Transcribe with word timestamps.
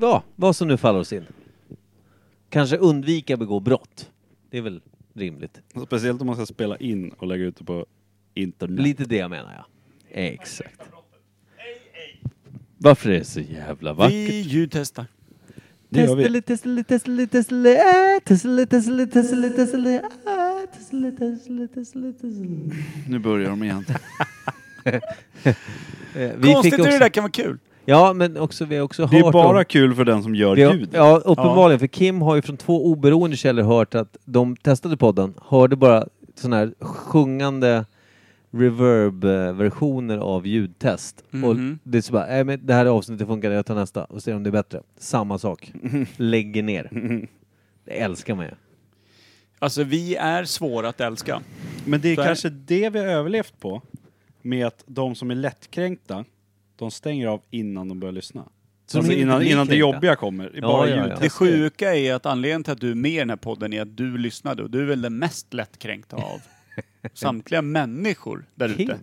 Ja, 0.00 0.22
vad 0.36 0.56
som 0.56 0.68
nu 0.68 0.76
faller 0.76 1.00
oss 1.00 1.12
in. 1.12 1.24
Kanske 2.50 2.76
undvika 2.76 3.36
begå 3.36 3.60
brott. 3.60 4.10
Det 4.50 4.58
är 4.58 4.62
väl 4.62 4.80
rimligt. 5.14 5.60
Speciellt 5.86 6.20
om 6.20 6.26
man 6.26 6.36
ska 6.36 6.46
spela 6.46 6.76
in 6.76 7.10
och 7.10 7.26
lägga 7.26 7.44
ut 7.44 7.56
det 7.56 7.64
på 7.64 7.86
internet. 8.34 8.80
Lite 8.80 9.04
det 9.04 9.28
menar 9.28 9.54
jag. 9.54 9.64
Exakt. 10.34 10.80
Varför 12.78 13.10
är 13.10 13.18
det 13.18 13.24
så 13.24 13.40
jävla 13.40 13.92
vackert? 13.92 14.12
Vi 14.12 14.40
ljudtestar. 14.40 15.06
Det 15.88 16.00
gör 16.00 16.16
vi. 16.16 16.42
Testele, 16.42 16.84
testele, 16.84 17.26
testele, 17.26 17.70
äh, 17.70 18.20
testele, 18.24 18.66
testele, 18.66 19.06
testele, 19.06 19.50
testele, 19.50 19.94
äh, 19.94 20.70
testele, 20.78 21.10
testele, 21.10 21.68
testele, 21.68 22.12
testele. 22.12 22.74
Nu 23.08 23.18
börjar 23.18 23.50
de 23.50 23.62
igen. 23.62 23.84
Eh, 24.84 25.00
Vi 26.14 26.52
Konstigt 26.52 26.62
fick 26.62 26.72
hur 26.72 26.78
det 26.78 26.88
också, 26.88 26.98
där 26.98 27.08
kan 27.08 27.22
vara 27.22 27.32
kul. 27.32 27.58
Ja, 27.84 28.12
men 28.12 28.36
också, 28.36 28.64
vi 28.64 28.76
har 28.76 28.82
också 28.82 29.06
Det 29.06 29.18
är 29.18 29.24
hört 29.24 29.32
bara 29.32 29.58
om, 29.58 29.64
kul 29.64 29.94
för 29.94 30.04
den 30.04 30.22
som 30.22 30.34
gör 30.34 30.54
vi 30.56 30.62
har, 30.62 30.74
ljud. 30.74 30.88
Ja, 30.92 31.16
uppenbarligen. 31.24 31.78
För 31.78 31.86
Kim 31.86 32.22
har 32.22 32.36
ju 32.36 32.42
från 32.42 32.56
två 32.56 32.86
oberoende 32.86 33.36
källor 33.36 33.62
hört 33.62 33.94
att 33.94 34.16
de 34.24 34.56
testade 34.56 34.96
podden, 34.96 35.34
hörde 35.48 35.76
bara 35.76 36.06
sådana 36.34 36.56
här 36.56 36.74
sjungande 36.80 37.84
reverb-versioner 38.50 40.18
av 40.18 40.46
ljudtest. 40.46 41.24
Mhm. 41.30 41.44
Och 41.44 41.56
det 41.82 41.98
är 41.98 42.02
så 42.02 42.12
bara, 42.12 42.26
äh, 42.26 42.44
men 42.44 42.66
det 42.66 42.74
här 42.74 42.86
avsnittet 42.86 43.26
funkar, 43.26 43.50
jag 43.50 43.66
tar 43.66 43.74
nästa 43.74 44.04
och 44.04 44.22
ser 44.22 44.36
om 44.36 44.42
det 44.42 44.50
är 44.50 44.52
bättre. 44.52 44.80
Samma 44.98 45.38
sak. 45.38 45.72
Lägger 46.16 46.62
ner. 46.62 46.90
Det 47.84 48.00
älskar 48.00 48.34
man 48.34 48.44
ju. 48.44 48.50
Alltså 49.58 49.84
vi 49.84 50.16
är 50.16 50.44
svåra 50.44 50.88
att 50.88 51.00
älska. 51.00 51.40
Men 51.84 52.00
det 52.00 52.08
är 52.08 52.14
Så 52.14 52.22
är 52.22 52.26
kanske 52.26 52.48
det 52.48 52.90
vi 52.90 52.98
har 52.98 53.06
överlevt 53.06 53.60
på. 53.60 53.82
Med 54.42 54.66
att 54.66 54.84
de 54.86 55.14
som 55.14 55.30
är 55.30 55.34
lättkränkta, 55.34 56.24
de 56.76 56.90
stänger 56.90 57.26
av 57.26 57.42
innan 57.50 57.88
de 57.88 58.00
börjar 58.00 58.12
lyssna. 58.12 58.48
Så 58.86 58.98
alltså 58.98 59.12
innan, 59.12 59.42
innan 59.42 59.66
det 59.66 59.76
jobbiga 59.76 60.16
kommer. 60.16 60.50
Ja, 60.54 60.60
bara 60.60 60.88
ja, 60.88 61.08
ja. 61.08 61.16
Det 61.20 61.30
sjuka 61.30 61.94
är 61.94 62.14
att 62.14 62.26
anledningen 62.26 62.64
till 62.64 62.72
att 62.72 62.80
du 62.80 62.90
är 62.90 62.94
med 62.94 63.10
i 63.10 63.16
den 63.18 63.30
här 63.30 63.36
podden 63.36 63.72
är 63.72 63.82
att 63.82 63.96
du 63.96 64.18
lyssnade 64.18 64.62
och 64.62 64.70
du 64.70 64.80
är 64.80 64.84
väl 64.84 65.02
den 65.02 65.18
mest 65.18 65.54
lättkränkta 65.54 66.16
av 66.16 66.40
samtliga 67.14 67.62
människor 67.62 68.46
där 68.54 68.68
ute. 68.68 68.98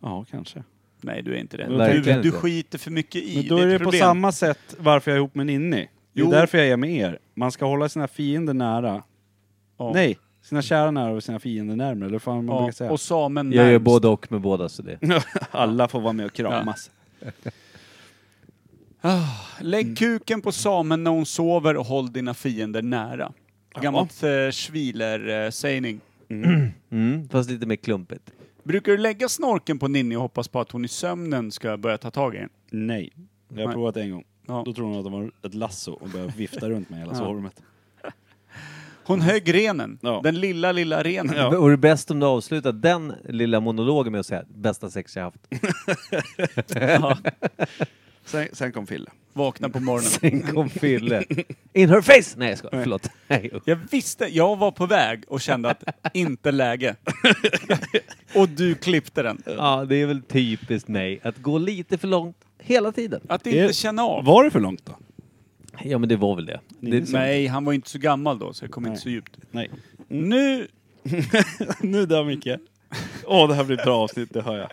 Ja, 0.00 0.24
kanske. 0.30 0.64
Nej, 1.00 1.22
du 1.22 1.34
är 1.34 1.38
inte 1.38 1.56
det. 1.56 2.02
Du, 2.04 2.22
du 2.22 2.32
skiter 2.32 2.78
för 2.78 2.90
mycket 2.90 3.22
i. 3.22 3.36
Men 3.36 3.46
då 3.48 3.58
är 3.58 3.66
det 3.66 3.78
på 3.78 3.92
samma 3.92 4.32
sätt 4.32 4.76
varför 4.78 5.10
jag 5.10 5.16
är 5.16 5.18
ihop 5.20 5.34
med 5.34 5.46
Ninni. 5.46 5.88
Det 6.12 6.20
är 6.20 6.24
Jo. 6.24 6.30
därför 6.30 6.58
jag 6.58 6.66
är 6.66 6.76
med 6.76 6.90
er. 6.96 7.18
Man 7.34 7.52
ska 7.52 7.64
hålla 7.64 7.88
sina 7.88 8.08
fiender 8.08 8.54
nära. 8.54 9.02
Ja. 9.78 9.92
Nej, 9.94 10.18
sina 10.50 10.62
kära 10.62 10.90
nära 10.90 11.12
och 11.12 11.24
sina 11.24 11.38
fiender 11.38 11.76
närmare. 11.76 12.04
Eller 12.06 12.12
vad 12.14 12.22
fan 12.22 12.44
man 12.44 12.56
Ja, 12.56 12.62
brukar 12.62 12.72
säga. 12.76 12.90
och 12.90 13.00
samen 13.00 13.52
Jag 13.52 13.64
gör 13.64 13.70
närmst. 13.72 13.84
både 13.84 14.08
och 14.08 14.32
med 14.32 14.40
båda 14.40 14.68
så 14.68 14.82
det. 14.82 14.98
Alla 15.50 15.88
får 15.88 16.00
vara 16.00 16.12
med 16.12 16.26
och 16.26 16.32
kramas. 16.32 16.90
Lägg 19.60 19.98
kuken 19.98 20.42
på 20.42 20.52
samen 20.52 21.04
när 21.04 21.10
hon 21.10 21.26
sover 21.26 21.76
och 21.76 21.86
håll 21.86 22.12
dina 22.12 22.34
fiender 22.34 22.82
nära. 22.82 23.32
Gammalt 23.80 24.22
uh, 24.24 24.50
Schwiler-sägning. 24.50 26.00
Mm, 26.92 27.28
fast 27.28 27.50
lite 27.50 27.66
mer 27.66 27.76
klumpigt. 27.76 28.30
Brukar 28.62 28.92
du 28.92 28.98
lägga 28.98 29.28
snorken 29.28 29.78
på 29.78 29.88
Ninni 29.88 30.16
och 30.16 30.20
hoppas 30.22 30.48
på 30.48 30.60
att 30.60 30.70
hon 30.72 30.84
i 30.84 30.88
sömnen 30.88 31.52
ska 31.52 31.76
börja 31.76 31.98
ta 31.98 32.10
tag 32.10 32.34
i 32.34 32.38
den? 32.38 32.48
Nej. 32.70 33.12
Jag 33.48 33.58
har 33.60 33.66
Nej. 33.66 33.74
provat 33.74 33.94
det 33.94 34.02
en 34.02 34.10
gång. 34.10 34.24
Ja. 34.46 34.62
Då 34.66 34.72
tror 34.72 34.86
hon 34.86 34.98
att 34.98 35.04
det 35.04 35.10
var 35.10 35.30
ett 35.42 35.54
lasso 35.54 35.92
och 35.92 36.08
började 36.08 36.32
vifta 36.36 36.68
runt 36.70 36.90
mig 36.90 36.98
hela 37.00 37.12
Ja. 37.12 37.18
sovrummet. 37.18 37.62
Hon 39.04 39.20
högg 39.20 39.54
renen. 39.54 39.98
Ja. 40.02 40.20
Den 40.24 40.40
lilla, 40.40 40.72
lilla 40.72 41.02
renen. 41.02 41.36
Ja. 41.36 41.58
Och 41.58 41.68
det 41.68 41.74
är 41.74 41.76
bäst 41.76 42.10
om 42.10 42.20
du 42.20 42.26
avslutar 42.26 42.72
den 42.72 43.14
lilla 43.28 43.60
monologen 43.60 44.12
med 44.12 44.20
att 44.20 44.26
säga 44.26 44.44
bästa 44.48 44.90
sex 44.90 45.16
jag 45.16 45.22
haft. 45.22 45.40
Ja. 46.74 47.18
Sen, 48.24 48.48
sen 48.52 48.72
kom 48.72 48.86
Fille. 48.86 49.10
Vakna 49.32 49.68
på 49.68 49.80
morgonen. 49.80 50.10
Sen 50.10 50.42
kom 50.42 50.70
Fille. 50.70 51.24
In 51.72 51.90
her 51.90 52.00
face! 52.00 52.34
Nej 52.38 52.48
jag 52.48 52.58
skojar, 52.58 52.82
förlåt. 52.82 53.10
Nej. 53.28 53.50
Jag 53.64 53.78
visste, 53.90 54.24
jag 54.24 54.56
var 54.56 54.70
på 54.70 54.86
väg 54.86 55.24
och 55.28 55.40
kände 55.40 55.70
att 55.70 55.84
inte 56.14 56.50
läge. 56.52 56.96
och 58.34 58.48
du 58.48 58.74
klippte 58.74 59.22
den. 59.22 59.42
Ja, 59.46 59.84
det 59.88 59.96
är 59.96 60.06
väl 60.06 60.22
typiskt 60.22 60.88
mig 60.88 61.20
att 61.22 61.38
gå 61.38 61.58
lite 61.58 61.98
för 61.98 62.08
långt 62.08 62.36
hela 62.58 62.92
tiden. 62.92 63.20
Att 63.28 63.46
inte 63.46 63.72
känna 63.72 64.02
av. 64.02 64.24
Var 64.24 64.44
det 64.44 64.50
för 64.50 64.60
långt 64.60 64.84
då? 64.84 64.92
Ja, 65.84 65.98
men 65.98 66.08
det 66.08 66.16
var 66.16 66.36
väl 66.36 66.46
det. 66.46 66.60
Det 66.80 67.12
Nej, 67.12 67.46
han 67.46 67.64
var 67.64 67.72
inte 67.72 67.90
så 67.90 67.98
gammal 67.98 68.38
då, 68.38 68.52
så 68.52 68.64
jag 68.64 68.70
kom 68.70 68.82
Nej. 68.82 68.90
inte 68.90 69.02
så 69.02 69.08
djupt. 69.08 69.36
Nej. 69.50 69.70
Nu, 70.08 70.68
nu 71.80 72.06
där 72.06 72.24
Micke. 72.24 72.48
Åh, 73.26 73.48
det 73.48 73.54
här 73.54 73.64
blir 73.64 73.78
ett 73.78 73.84
bra 73.84 73.98
avsnitt, 73.98 74.32
det 74.32 74.42
hör 74.42 74.58
jag. 74.58 74.70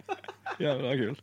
Jävla 0.59 0.91
kul. 0.93 1.21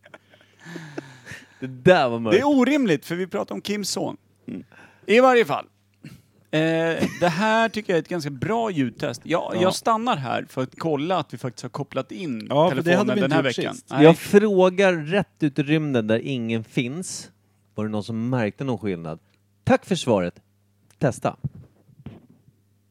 det 1.60 1.66
där 1.66 2.08
var 2.08 2.16
det 2.16 2.20
mörkt. 2.22 2.38
är 2.38 2.44
orimligt 2.46 3.04
för 3.06 3.14
vi 3.14 3.26
pratar 3.26 3.54
om 3.54 3.62
Kims 3.62 3.88
son. 3.90 4.16
I 5.06 5.20
varje 5.20 5.44
fall. 5.44 5.64
Eh, 6.50 6.60
det 7.20 7.28
här 7.28 7.68
tycker 7.68 7.92
jag 7.92 7.98
är 7.98 8.02
ett 8.02 8.08
ganska 8.08 8.30
bra 8.30 8.70
ljudtest. 8.70 9.20
Jag, 9.24 9.52
Ja. 9.54 9.62
jag 9.62 9.74
stannar 9.74 10.16
här 10.16 10.46
för 10.48 10.62
att 10.62 10.78
kolla 10.78 11.16
att 11.18 11.34
vi 11.34 11.38
faktiskt 11.38 11.62
har 11.62 11.70
kopplat 11.70 12.12
in 12.12 12.46
Ja, 12.50 12.68
för 12.70 12.76
det 12.76 12.82
telefonen 12.82 13.08
hade 13.08 13.14
vi 13.14 13.20
den 13.20 13.24
inte 13.30 13.36
här 13.36 13.44
gjort 13.44 13.58
veckan. 13.58 13.74
sist. 13.74 13.86
Nej. 13.90 14.04
Jag 14.04 14.18
frågar 14.18 14.92
rätt 14.92 15.42
ut 15.42 15.58
i 15.58 15.62
rymden 15.62 16.06
där 16.06 16.18
ingen 16.18 16.64
finns. 16.64 17.30
Var 17.74 17.84
det 17.84 17.90
någon 17.90 18.04
som 18.04 18.28
märkte 18.30 18.64
någon 18.64 18.78
skillnad? 18.78 19.18
Tack 19.64 19.84
för 19.84 19.94
svaret. 19.94 20.34
Testa. 20.98 21.36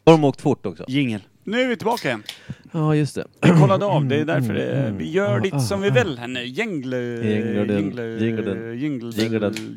Har 0.06 0.14
de 0.14 0.24
åkt 0.24 0.42
fort 0.42 0.66
också? 0.66 0.86
Jingel. 0.88 1.22
Nu 1.44 1.62
är 1.62 1.68
vi 1.68 1.78
tillbaka 1.78 2.08
igen. 2.08 2.24
Ja, 2.72 2.96
just 2.96 3.16
det. 3.16 3.28
Vi 3.42 3.50
kollade 3.50 3.86
av, 3.86 4.06
det 4.06 4.16
är 4.16 4.26
därför 4.26 4.54
det, 4.54 4.94
vi 4.98 5.12
gör 5.12 5.42
lite 5.42 5.60
som 5.60 5.82
vi 5.82 5.90
vill 5.90 6.18
här 6.18 6.28
nu. 6.28 6.44
Jingle, 6.44 6.98
Jingle, 6.98 7.74
jingle, 7.76 8.24
jingle, 8.26 8.76
jingle, 8.76 9.12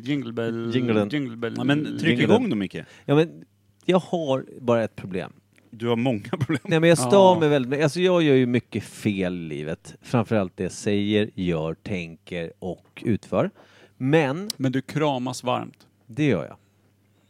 jingle, 0.03 1.09
jingle. 1.09 1.53
Ja, 1.57 1.63
men 1.63 1.97
tryck 1.99 2.19
igång 2.19 2.49
då 2.49 2.55
Micke. 2.55 2.77
Ja, 3.05 3.15
men 3.15 3.45
jag 3.85 3.99
har 3.99 4.45
bara 4.61 4.83
ett 4.83 4.95
problem. 4.95 5.33
Du 5.69 5.87
har 5.87 5.95
många 5.95 6.29
problem. 6.29 6.59
Nej, 6.63 6.79
men 6.79 6.89
jag 6.89 6.97
stör 6.97 7.39
mig 7.39 7.49
väldigt. 7.49 7.83
Alltså 7.83 7.99
jag 7.99 8.21
gör 8.23 8.35
ju 8.35 8.45
mycket 8.45 8.83
fel 8.83 9.35
i 9.35 9.47
livet. 9.47 9.95
Framförallt 10.01 10.57
det 10.57 10.63
jag 10.63 10.71
säger, 10.71 11.29
gör, 11.35 11.73
tänker 11.73 12.51
och 12.59 13.03
utför. 13.05 13.51
Men 13.97 14.49
Men 14.57 14.71
du 14.71 14.81
kramas 14.81 15.43
varmt. 15.43 15.87
Det 16.07 16.25
gör 16.25 16.45
jag. 16.45 16.57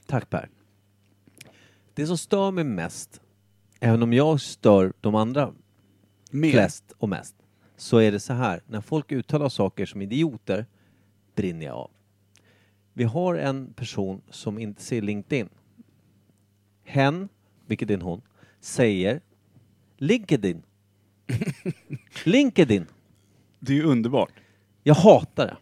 Tack 0.07 0.29
Per. 0.29 0.50
Det 1.94 2.07
som 2.07 2.18
stör 2.18 2.51
mig 2.51 2.63
mest, 2.63 3.22
även 3.79 4.03
om 4.03 4.13
jag 4.13 4.41
stör 4.41 4.94
de 5.01 5.16
andra 5.16 5.53
Mer. 6.31 6.51
flest 6.51 6.94
och 6.97 7.09
mest, 7.09 7.35
så 7.78 7.97
är 7.97 8.12
det 8.12 8.19
så 8.19 8.34
här. 8.34 8.62
När 8.68 8.81
folk 8.81 9.12
uttalar 9.12 9.50
saker 9.50 9.85
som 9.85 10.01
idioter 10.01 10.66
brinner 11.35 11.66
jag 11.66 11.75
av. 11.75 11.91
Vi 12.94 13.03
har 13.03 13.35
en 13.35 13.73
person 13.73 14.22
som 14.29 14.59
inte 14.59 14.81
ser 14.81 15.01
LinkedIn. 15.01 15.50
Hen, 16.84 17.29
vilket 17.66 17.89
är 17.89 17.94
en 17.94 18.01
hon, 18.01 18.22
säger 18.59 19.22
LinkedIn. 19.97 20.63
LinkedIn. 22.24 22.85
Det 23.59 23.72
är 23.72 23.78
ju 23.78 23.84
underbart. 23.84 24.31
Jag 24.84 24.95
hatar 24.95 25.47
det. 25.47 25.57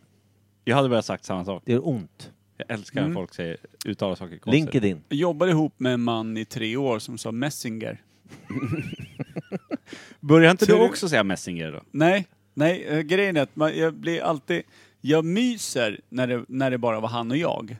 Jag 0.64 0.76
hade 0.76 0.90
börjat 0.90 1.06
sagt 1.06 1.26
samma 1.26 1.46
sak. 1.46 1.64
Det 1.66 1.72
gör 1.72 1.88
ont. 1.88 2.32
Jag 2.58 2.72
älskar 2.72 3.00
Mm. 3.00 3.12
när 3.14 3.16
folk 3.22 3.34
säger, 3.34 3.58
uttalar 3.86 4.16
saker 4.16 4.38
konstigt. 4.38 4.54
LinkedIn. 4.64 5.02
Jag 5.10 5.18
jobbade 5.20 5.52
ihop 5.52 5.80
med 5.80 5.94
en 5.94 6.02
man 6.02 6.38
i 6.38 6.46
tre 6.46 6.78
år 6.78 7.00
som 7.00 7.18
sa 7.18 7.32
Messinger. 7.32 8.02
Börjar 10.20 10.52
inte 10.52 10.66
du 10.66 10.72
Ser 10.72 10.80
du- 10.80 10.86
också 10.86 11.10
säga 11.10 11.24
Messenger 11.24 11.72
då? 11.72 11.82
Nej, 11.92 12.28
nej, 12.54 12.84
eh, 12.86 13.00
grejen 13.02 13.38
är 13.38 13.42
att 13.42 13.56
man, 13.56 13.78
jag 13.78 13.94
blir 13.94 14.22
alltid... 14.22 14.64
Jag 15.02 15.26
myser 15.26 16.00
när 16.10 16.28
det, 16.28 16.46
när 16.48 16.72
det 16.72 16.78
bara 16.78 17.00
var 17.00 17.10
han 17.10 17.32
och 17.32 17.38
jag. 17.38 17.78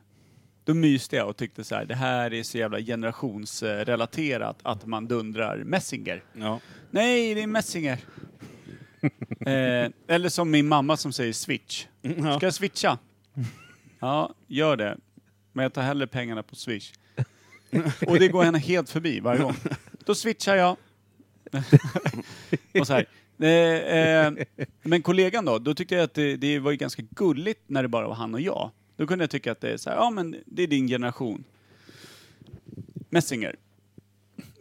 Då 0.64 0.74
myste 0.74 1.16
jag 1.16 1.30
och 1.30 1.38
tyckte 1.38 1.64
så 1.64 1.76
här, 1.76 1.86
det 1.86 1.96
här 1.96 2.34
är 2.34 2.44
så 2.44 2.58
jävla 2.58 2.80
generationsrelaterat 2.80 4.58
att 4.64 4.86
man 4.86 5.08
dundrar 5.08 5.58
Messinger. 5.64 6.24
Ja. 6.34 6.60
Nej, 6.92 7.36
det 7.36 7.42
är 7.42 7.48
Messinger. 7.48 8.00
eh, 9.40 9.92
eller 10.08 10.30
som 10.30 10.52
min 10.52 10.68
mamma 10.68 10.98
som 10.98 11.12
säger 11.14 11.34
switch. 11.34 11.86
ja. 12.02 12.38
Ska 12.38 12.46
jag 12.46 12.54
switcha? 12.54 12.98
Ja, 14.06 14.34
gör 14.48 14.78
det. 14.78 14.98
Men 15.54 15.64
jag 15.64 15.74
tar 15.74 15.82
hellre 15.82 16.08
pengarna 16.08 16.44
på 16.44 16.56
swish. 16.56 16.94
Och 18.08 18.20
det 18.20 18.28
går 18.28 18.44
henne 18.44 18.58
helt 18.60 18.90
förbi 18.90 19.20
varje 19.20 19.42
gång. 19.42 19.56
Då 20.06 20.16
switchar 20.16 20.56
jag. 20.56 20.78
och 22.80 22.88
så 22.88 22.94
här. 22.94 23.06
Eh, 23.40 23.98
eh, 24.00 24.34
men 24.82 25.02
kollegan 25.02 25.46
då, 25.46 25.60
då 25.60 25.74
tyckte 25.74 25.96
jag 25.96 26.04
att 26.04 26.14
det, 26.14 26.38
det 26.38 26.60
var 26.60 26.72
ju 26.72 26.78
ganska 26.78 27.04
gulligt 27.10 27.62
när 27.68 27.84
det 27.84 27.90
bara 27.90 28.08
var 28.08 28.16
han 28.16 28.34
och 28.34 28.42
jag. 28.42 28.72
Då 28.98 29.08
kunde 29.08 29.24
jag 29.24 29.30
tycka 29.30 29.52
att 29.52 29.62
det 29.62 29.70
är 29.70 29.78
så 29.78 29.90
här, 29.90 29.98
ja 29.98 30.10
men 30.10 30.36
det 30.46 30.64
är 30.64 30.68
din 30.68 30.88
generation. 30.88 31.44
Messinger. 33.10 33.56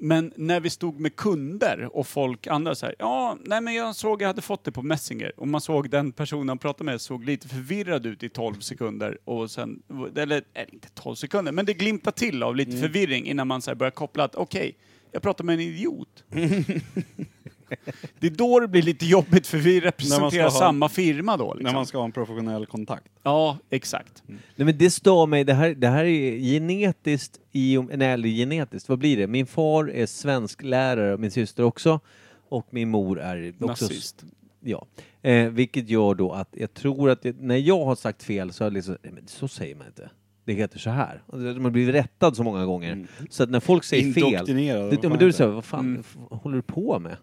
Men 0.04 0.32
när 0.36 0.60
vi 0.60 0.70
stod 0.70 1.00
med 1.00 1.16
kunder 1.16 1.88
och 1.96 2.06
folk 2.06 2.46
andra 2.46 2.74
så 2.74 2.86
här, 2.86 2.94
ja, 2.98 3.38
nej 3.44 3.60
men 3.60 3.74
jag 3.74 3.96
såg 3.96 4.22
jag 4.22 4.26
hade 4.26 4.42
fått 4.42 4.64
det 4.64 4.72
på 4.72 4.82
Messenger 4.82 5.40
och 5.40 5.48
man 5.48 5.60
såg 5.60 5.90
den 5.90 6.12
personen 6.12 6.48
han 6.48 6.58
pratade 6.58 6.84
med 6.84 7.00
såg 7.00 7.24
lite 7.24 7.48
förvirrad 7.48 8.06
ut 8.06 8.22
i 8.22 8.28
12 8.28 8.60
sekunder 8.60 9.18
och 9.24 9.50
sen, 9.50 9.82
eller 10.16 10.42
äh, 10.54 10.64
inte 10.72 10.88
12 10.88 11.14
sekunder, 11.14 11.52
men 11.52 11.66
det 11.66 11.74
glimtade 11.74 12.16
till 12.16 12.42
av 12.42 12.56
lite 12.56 12.76
förvirring 12.76 13.26
innan 13.26 13.48
man 13.48 13.62
så 13.62 13.70
här 13.70 13.74
började 13.74 13.94
koppla 13.94 14.24
att 14.24 14.34
okej, 14.34 14.76
jag 15.12 15.22
pratar 15.22 15.44
med 15.44 15.54
en 15.54 15.60
idiot. 15.60 16.24
Det 18.20 18.26
är 18.26 18.30
då 18.30 18.60
det 18.60 18.68
blir 18.68 18.82
lite 18.82 19.06
jobbigt 19.06 19.46
för 19.46 19.58
vi 19.58 19.80
representerar 19.80 20.44
ha- 20.44 20.50
samma 20.50 20.88
firma 20.88 21.36
då. 21.36 21.54
Liksom. 21.54 21.64
När 21.64 21.72
man 21.72 21.86
ska 21.86 21.98
ha 21.98 22.04
en 22.04 22.12
professionell 22.12 22.66
kontakt. 22.66 23.08
Ja, 23.22 23.58
exakt. 23.70 24.22
Nej 24.26 24.38
men 24.56 24.78
det 24.78 24.90
stör 24.90 25.26
mig, 25.26 25.44
det 25.44 25.54
här, 25.54 25.74
det 25.74 25.88
här 25.88 26.04
är 26.04 26.38
genetiskt, 26.38 27.40
i, 27.52 27.78
nej 27.78 28.08
eller 28.08 28.28
genetiskt, 28.28 28.88
vad 28.88 28.98
blir 28.98 29.16
det? 29.16 29.26
Min 29.26 29.46
far 29.46 29.90
är 29.90 30.06
svensklärare 30.06 31.14
och 31.14 31.20
min 31.20 31.30
syster 31.30 31.62
också. 31.62 32.00
Och 32.48 32.66
min 32.70 32.88
mor 32.90 33.20
är 33.20 33.54
också... 33.60 33.84
Nazist. 33.84 34.24
Ja. 34.60 34.86
Eh, 35.22 35.48
vilket 35.48 35.88
gör 35.88 36.14
då 36.14 36.32
att 36.32 36.48
jag 36.52 36.74
tror 36.74 37.10
att 37.10 37.22
det, 37.22 37.36
när 37.40 37.56
jag 37.56 37.84
har 37.84 37.94
sagt 37.94 38.22
fel 38.22 38.52
så 38.52 38.64
har 38.64 38.66
jag 38.66 38.72
liksom, 38.72 38.96
nej 39.02 39.12
men 39.12 39.26
så 39.26 39.48
säger 39.48 39.74
man 39.76 39.86
inte. 39.86 40.10
Det 40.44 40.52
heter 40.52 40.78
så 40.78 40.90
här. 40.90 41.22
Och 41.26 41.38
det- 41.40 41.60
Man 41.60 41.72
blir 41.72 41.92
rättad 41.92 42.36
så 42.36 42.42
många 42.42 42.66
gånger. 42.66 43.06
Så 43.30 43.42
att 43.42 43.50
när 43.50 43.60
folk 43.60 43.84
säger 43.84 44.12
fel, 44.12 44.24
Indoktrinerad, 44.24 44.90
det, 44.90 44.96
vad 44.96 45.04
ja, 45.04 45.08
men 45.08 45.10
fan 45.10 45.18
då 45.18 45.24
är 45.24 45.26
det 45.26 45.32
så 45.32 45.44
här, 45.44 45.50
vad 45.50 45.64
fan 45.64 45.80
Mm. 45.80 46.00
f- 46.00 46.16
håller 46.30 46.56
du 46.56 46.62
på 46.62 46.98
med? 46.98 47.16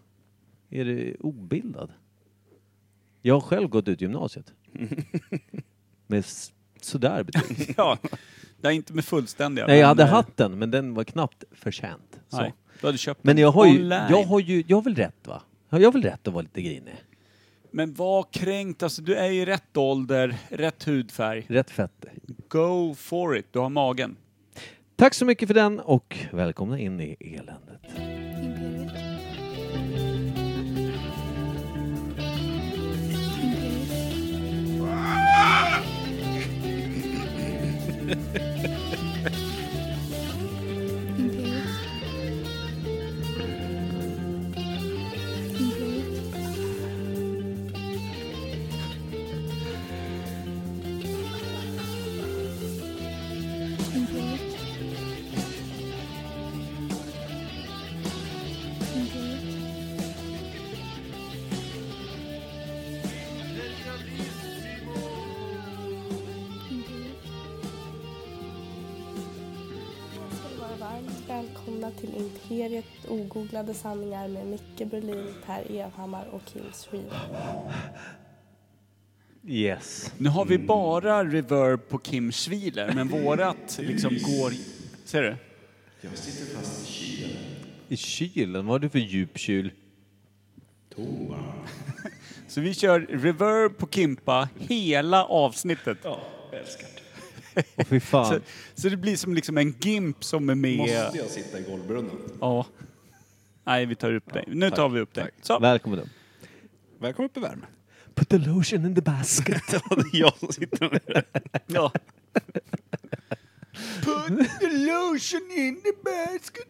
Är 0.72 0.84
du 0.84 1.16
obildad? 1.20 1.90
Jag 3.22 3.34
har 3.34 3.40
själv 3.40 3.68
gått 3.68 3.88
ut 3.88 4.00
gymnasiet. 4.00 4.52
Med 6.06 6.18
s- 6.18 6.52
sådär 6.80 7.22
betyg. 7.22 7.74
Ja, 7.76 7.98
det 8.60 8.68
är 8.68 8.72
inte 8.72 8.92
med 8.92 9.04
fullständiga. 9.04 9.66
Nej, 9.66 9.78
jag 9.78 9.82
men, 9.82 9.88
hade 9.88 10.02
eh, 10.02 10.08
hatten, 10.08 10.58
men 10.58 10.70
den 10.70 10.94
var 10.94 11.04
knappt 11.04 11.44
förtjänt. 11.52 12.20
Så. 12.28 12.36
Nej, 12.40 12.54
du 12.80 12.86
hade 12.86 12.98
köpt 12.98 13.24
Men 13.24 13.38
jag 13.38 13.50
har, 13.52 13.66
ju, 13.66 13.72
online. 13.82 13.90
jag 14.10 14.24
har 14.24 14.40
ju, 14.40 14.64
jag 14.66 14.76
har 14.76 14.82
väl 14.82 14.94
rätt 14.94 15.26
va? 15.26 15.42
Jag 15.70 15.80
har 15.84 15.92
väl 15.92 16.02
rätt 16.02 16.28
att 16.28 16.34
vara 16.34 16.42
lite 16.42 16.62
grinig? 16.62 16.94
Men 17.70 17.94
var 17.94 18.26
kränkt, 18.32 18.82
alltså 18.82 19.02
du 19.02 19.14
är 19.14 19.30
i 19.30 19.44
rätt 19.46 19.76
ålder, 19.76 20.36
rätt 20.48 20.84
hudfärg. 20.84 21.44
Rätt 21.48 21.70
fett. 21.70 22.04
Go 22.48 22.94
for 22.94 23.36
it, 23.36 23.46
du 23.52 23.58
har 23.58 23.68
magen. 23.68 24.16
Tack 24.96 25.14
så 25.14 25.24
mycket 25.24 25.46
för 25.48 25.54
den 25.54 25.80
och 25.80 26.18
välkomna 26.32 26.78
in 26.78 27.00
i 27.00 27.16
eländet. 27.20 27.80
Imperiet. 27.98 29.01
Till 72.00 72.14
Imperiet 72.16 73.08
ogooglade 73.08 73.74
sanningar 73.74 74.28
med 74.28 74.46
Micke 74.46 74.90
Berlin, 74.90 75.34
Per 75.46 75.70
Evhammar 75.70 76.26
och 76.32 76.44
Kim 76.44 76.62
Schreeder. 76.72 77.20
Yes. 79.46 80.12
Nu 80.18 80.28
har 80.28 80.44
vi 80.44 80.58
bara 80.58 81.24
reverb 81.24 81.88
på 81.88 81.98
Kim 81.98 82.32
Schwiler, 82.32 82.92
men 82.94 83.08
vårat 83.08 83.78
liksom 83.82 84.10
går... 84.10 84.52
Ser 85.04 85.22
du? 85.22 85.36
I 87.88 87.96
kylen, 87.96 88.66
vad 88.66 88.74
har 88.74 88.78
du 88.78 88.88
för 88.88 88.98
djup 88.98 89.38
kyl? 89.38 89.72
Så 92.48 92.60
vi 92.60 92.74
kör 92.74 93.00
reverb 93.00 93.78
på 93.78 93.88
Kimpa 93.88 94.48
hela 94.58 95.24
avsnittet. 95.24 95.98
Åh 97.76 97.84
fy 97.84 98.00
Så, 98.00 98.06
fan. 98.06 98.40
så 98.74 98.88
det 98.88 98.96
blir 98.96 99.16
som 99.16 99.34
liksom 99.34 99.58
en 99.58 99.74
GIMP 99.80 100.24
som 100.24 100.48
är 100.48 100.54
med... 100.54 100.76
Måste 100.78 100.92
jag 101.18 101.26
sitta 101.30 101.58
i 101.58 101.62
golvbrunnen? 101.62 102.16
Ja. 102.40 102.66
Nej, 103.64 103.86
vi 103.86 103.94
tar 103.94 104.14
upp 104.14 104.32
dig. 104.32 104.44
Nu 104.48 104.70
tar 104.70 104.88
vi 104.88 105.00
upp 105.00 105.14
dig. 105.14 105.30
Så. 105.42 105.58
Välkommen 105.58 105.98
då. 105.98 106.04
Välkommen 106.98 107.30
upp 107.30 107.36
i 107.36 107.40
värmen. 107.40 107.66
Put 108.14 108.28
the 108.28 108.38
lotion 108.38 108.86
in 108.86 108.94
the 108.94 109.00
basket. 109.02 109.62
Ja, 109.72 109.80
det 109.96 110.18
är 110.18 110.20
jag 110.20 110.36
som 110.38 110.52
sitter 110.52 110.90
med 110.90 111.00
det. 111.06 111.22
Ja. 111.66 111.92
Put 114.02 114.38
the 114.60 114.66
lotion 114.70 115.50
in 115.56 115.80
the 115.82 115.92
basket. 116.04 116.68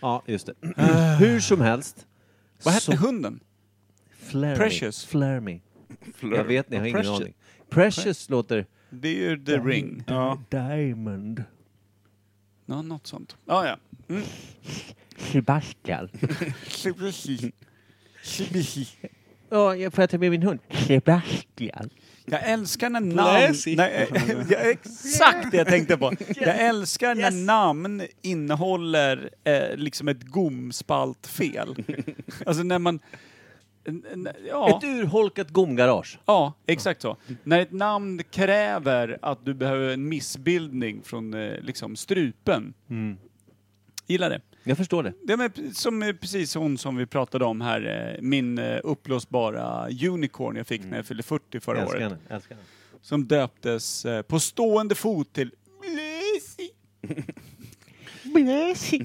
ja, 0.00 0.22
just 0.26 0.46
det. 0.46 0.54
Hur 1.18 1.40
som 1.40 1.60
helst. 1.60 2.06
Vad 2.64 2.74
hette 2.74 2.86
så- 2.86 2.92
hunden? 2.96 3.40
Flare 4.18 4.56
Precious. 4.56 5.04
Me. 5.04 5.10
Flare 5.10 5.40
me. 5.40 5.60
Jag 6.20 6.44
vet, 6.44 6.70
ni 6.70 6.76
har 6.76 6.86
ingen 6.86 7.06
aning. 7.08 7.34
Precious 7.74 8.30
låter... 8.30 8.66
Det 8.90 9.08
är 9.08 9.14
ju 9.14 9.44
The 9.44 9.58
Ring. 9.58 10.04
Ja. 10.06 10.42
Diamond. 10.48 11.44
Ja, 12.66 12.82
något 12.82 13.06
sånt. 13.06 13.36
Ja, 13.44 13.66
ja. 13.66 13.76
Mm. 14.08 14.22
Sebastian. 15.16 16.08
Ja, 19.50 19.76
jag 19.76 19.94
får 19.94 20.02
jag 20.02 20.10
ta 20.10 20.18
med 20.18 20.30
min 20.30 20.42
hund? 20.42 20.60
Sebastian. 20.86 21.90
Jag 22.24 22.50
älskar 22.50 22.90
när 22.90 23.00
namn... 23.00 23.56
Nej, 23.76 24.08
ja, 24.50 24.56
exakt 24.56 25.50
det 25.50 25.56
jag 25.56 25.66
tänkte 25.66 25.96
på. 25.96 26.12
Jag 26.36 26.60
älskar 26.60 27.14
när 27.14 27.30
namn 27.30 28.02
innehåller 28.22 29.30
eh, 29.44 29.76
liksom 29.76 30.08
ett 30.08 30.22
gomspaltfel. 30.22 31.84
Alltså 32.46 32.62
när 32.62 32.78
man... 32.78 33.00
Ja, 34.48 34.76
Ett 34.78 34.84
urholkat 34.84 35.50
gomgarage. 35.50 36.18
ja, 36.24 36.52
exakt 36.66 37.02
så. 37.02 37.16
När 37.44 37.60
ett 37.60 37.72
namn 37.72 38.22
kräver 38.30 39.18
att 39.22 39.44
du 39.44 39.54
behöver 39.54 39.88
en 39.88 40.08
missbildning 40.08 41.02
från 41.02 41.34
eh, 41.34 41.60
liksom 41.60 41.96
strupen. 41.96 42.74
Gillar 44.06 44.30
det. 44.30 44.40
Jag 44.64 44.76
förstår 44.76 45.02
det. 45.02 45.12
Det 45.22 45.32
är 45.32 45.74
som 45.74 46.02
är 46.02 46.12
precis 46.12 46.54
hon 46.54 46.78
som 46.78 46.96
vi 46.96 47.06
pratade 47.06 47.44
om 47.44 47.60
här, 47.60 48.14
eh, 48.16 48.22
min 48.22 48.58
eh, 48.58 48.78
uppblåsbara 48.84 49.88
unicorn 50.08 50.56
jag 50.56 50.66
fick 50.66 50.84
när 50.84 50.96
jag 50.96 51.06
fyllde 51.06 51.22
40 51.22 51.60
förra 51.60 51.80
Älskar 51.80 51.96
året. 51.98 52.02
henne. 52.08 52.16
Älskar 52.28 52.54
henne. 52.54 52.66
Som 53.02 53.26
döptes 53.26 54.04
eh, 54.04 54.22
på 54.22 54.40
stående 54.40 54.94
fot 54.94 55.32
till 55.32 55.50
Blasi. 55.80 56.70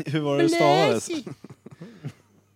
Hur 0.06 0.20
var 0.20 0.38
det 0.38 0.50
stavades? 0.50 1.10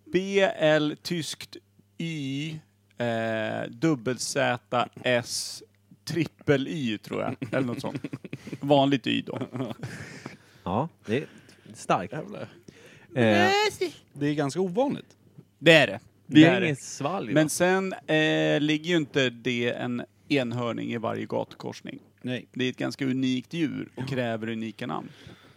BL 0.06 0.94
tyskt 1.01 1.57
Y 2.01 2.59
eh, 2.98 3.69
dubbel 3.69 4.18
Z 4.19 4.59
S 5.03 5.63
trippel 6.06 6.68
Y 6.68 6.98
tror 6.98 7.21
jag. 7.21 7.36
Eller 7.53 7.68
något 7.68 7.81
sånt. 7.81 8.01
Vanligt 8.59 9.08
Y 9.08 9.22
då. 9.22 9.39
Ja, 10.63 10.89
det 11.05 11.17
är 11.17 11.25
starkt. 11.74 12.13
Jävlar. 12.13 12.41
Eh, 13.15 13.51
Det 14.13 14.27
är 14.27 14.34
ganska 14.34 14.60
ovanligt. 14.62 15.17
Det 15.60 15.74
är 15.74 15.88
det. 15.88 16.00
vi 16.25 16.41
Det 16.41 16.48
är 16.48 16.62
inget 16.62 16.81
svalg 16.81 17.34
Men 17.34 17.46
va? 17.46 17.50
sen 17.50 17.93
eh, 17.93 18.60
ligger 18.62 18.89
ju 18.89 18.98
inte 18.98 19.29
det 19.29 19.70
en 19.74 20.03
enhörning 20.27 20.91
i 20.93 20.98
varje 20.98 21.25
gatukorsning. 21.25 22.00
Nej. 22.22 22.48
Det 22.53 22.65
är 22.65 22.70
ett 22.70 22.77
ganska 22.77 23.05
unikt 23.05 23.53
djur 23.53 23.89
och 23.96 24.08
kräver 24.10 24.50
unika 24.50 24.88
namn. 24.88 25.10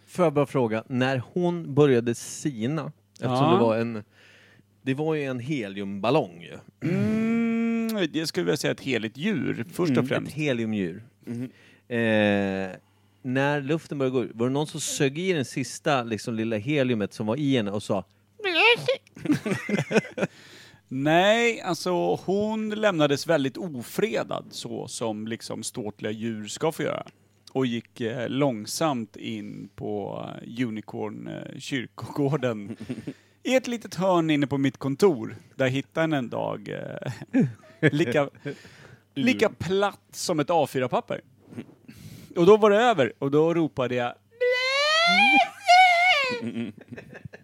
Får 0.07 0.25
jag 0.25 0.33
bara 0.33 0.47
fråga, 0.47 0.85
när 0.89 1.23
hon 1.33 1.75
började 1.75 2.15
sina, 2.15 2.93
eftersom 3.13 3.35
Ja. 3.35 3.53
det 3.53 3.61
var 3.65 3.77
en 3.77 4.05
det 4.85 4.95
var 4.95 5.15
ju 5.15 5.25
en 5.25 5.41
heliumballong 5.41 6.43
ju. 6.43 6.59
Mm, 6.91 8.07
det 8.13 8.27
skulle 8.27 8.51
jag 8.51 8.59
säga 8.59 8.71
ett 8.73 8.81
heligt 8.81 9.17
djur, 9.17 9.65
först 9.73 9.97
och 9.97 10.03
Ett 10.03 10.09
främst. 10.09 10.33
heliumdjur. 10.33 11.03
Eh, 11.89 11.97
när 13.23 13.61
luften 13.61 13.99
började 13.99 14.13
gå 14.15 14.25
ut, 14.25 14.31
var 14.35 14.47
det 14.47 14.53
någon 14.53 14.67
som 14.67 14.81
sög 14.81 15.19
i 15.19 15.33
den 15.33 15.45
sista 15.45 16.03
liksom, 16.03 16.35
lilla 16.35 16.57
heliumet 16.57 17.13
som 17.13 17.27
var 17.27 17.37
i 17.37 17.57
henne 17.57 17.71
och 17.71 17.83
sa 17.83 18.05
Nej, 20.89 21.61
alltså 21.61 22.15
hon 22.15 22.71
lämnades 22.71 23.27
väldigt 23.27 23.57
ofredad 23.57 24.45
så 24.51 24.89
som 24.89 25.27
liksom 25.29 25.63
ståtliga 25.63 26.13
djur 26.13 26.47
ska 26.47 26.73
få 26.73 26.83
göra. 26.83 27.07
Och 27.53 27.67
gick 27.67 28.01
eh, 28.01 28.29
långsamt 28.29 29.17
in 29.17 29.69
på 29.77 30.25
eh, 30.43 30.67
Unicorn 30.67 31.29
eh, 31.29 31.59
kyrkogården. 31.59 32.77
I 33.47 33.55
ett 33.55 33.67
litet 33.67 33.95
hörn 33.95 34.31
inne 34.31 34.47
på 34.47 34.59
mitt 34.59 34.79
kontor. 34.79 35.37
Där 35.55 35.69
hittade 35.69 36.01
henne 36.01 36.17
en 36.17 36.29
dag 36.29 36.69
eh, 36.69 37.47
lika, 37.93 38.31
lika 39.15 39.49
platt 39.49 40.01
som 40.13 40.41
ett 40.41 40.49
A4-papper. 40.49 41.21
Och 42.37 42.47
då 42.47 42.57
var 42.57 42.71
det 42.71 42.77
över 42.77 43.13
och 43.19 43.31
då 43.31 43.55
ropade 43.55 43.95
jag 43.95 44.15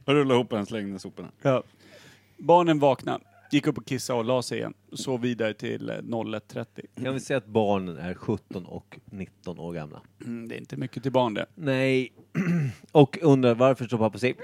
Jag 0.04 0.14
rullade 0.14 0.35
ihop 0.35 0.52
en 0.52 0.66
slängde 0.66 0.99
soporna. 0.99 1.28
Ja. 1.42 1.62
Barnen 2.37 2.78
vaknade, 2.78 3.25
gick 3.50 3.66
upp 3.66 3.78
och 3.78 3.87
kissade 3.87 4.19
och 4.19 4.25
la 4.25 4.42
sig 4.42 4.59
igen. 4.59 4.75
Sov 4.92 5.21
vidare 5.21 5.54
till 5.54 5.90
eh, 5.90 5.95
01.30. 5.95 7.04
Kan 7.04 7.14
vi 7.14 7.21
säga 7.21 7.37
att 7.37 7.47
barnen 7.47 7.97
är 7.97 8.14
17 8.14 8.66
och 8.66 8.99
19 9.04 9.59
år 9.59 9.73
gamla? 9.73 10.00
Mm, 10.25 10.49
det 10.49 10.54
är 10.54 10.59
inte 10.59 10.76
mycket 10.76 11.02
till 11.02 11.12
barn 11.12 11.35
det. 11.35 11.47
Nej. 11.54 12.12
och 12.92 13.19
undrar 13.23 13.54
varför 13.54 13.85
står 13.85 13.99
pappa 13.99 14.14
och 14.14 14.21
säger 14.21 14.37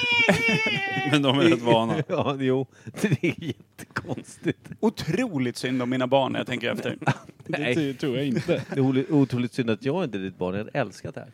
Men 1.10 1.22
de 1.22 1.38
är 1.38 1.42
rätt 1.42 1.62
vana. 1.62 2.02
Ja, 2.08 2.36
jo. 2.40 2.66
Det 3.00 3.24
är 3.24 3.44
jättekonstigt. 3.44 4.68
Otroligt 4.80 5.56
synd 5.56 5.82
om 5.82 5.90
mina 5.90 6.06
barn 6.06 6.32
när 6.32 6.40
jag 6.40 6.46
tänker 6.46 6.72
efter. 6.72 6.98
Det 7.46 7.74
ty- 7.74 7.94
tror 7.94 8.16
jag 8.16 8.26
inte. 8.26 8.62
Det 8.74 8.76
är 8.80 8.82
oli- 8.82 9.10
otroligt 9.12 9.52
synd 9.54 9.70
att 9.70 9.84
jag 9.84 10.04
inte 10.04 10.18
är 10.18 10.22
ditt 10.22 10.38
barn. 10.38 10.54
Jag 10.54 10.64
hade 10.64 10.78
älskat 10.78 11.14
det 11.14 11.20
här. 11.20 11.30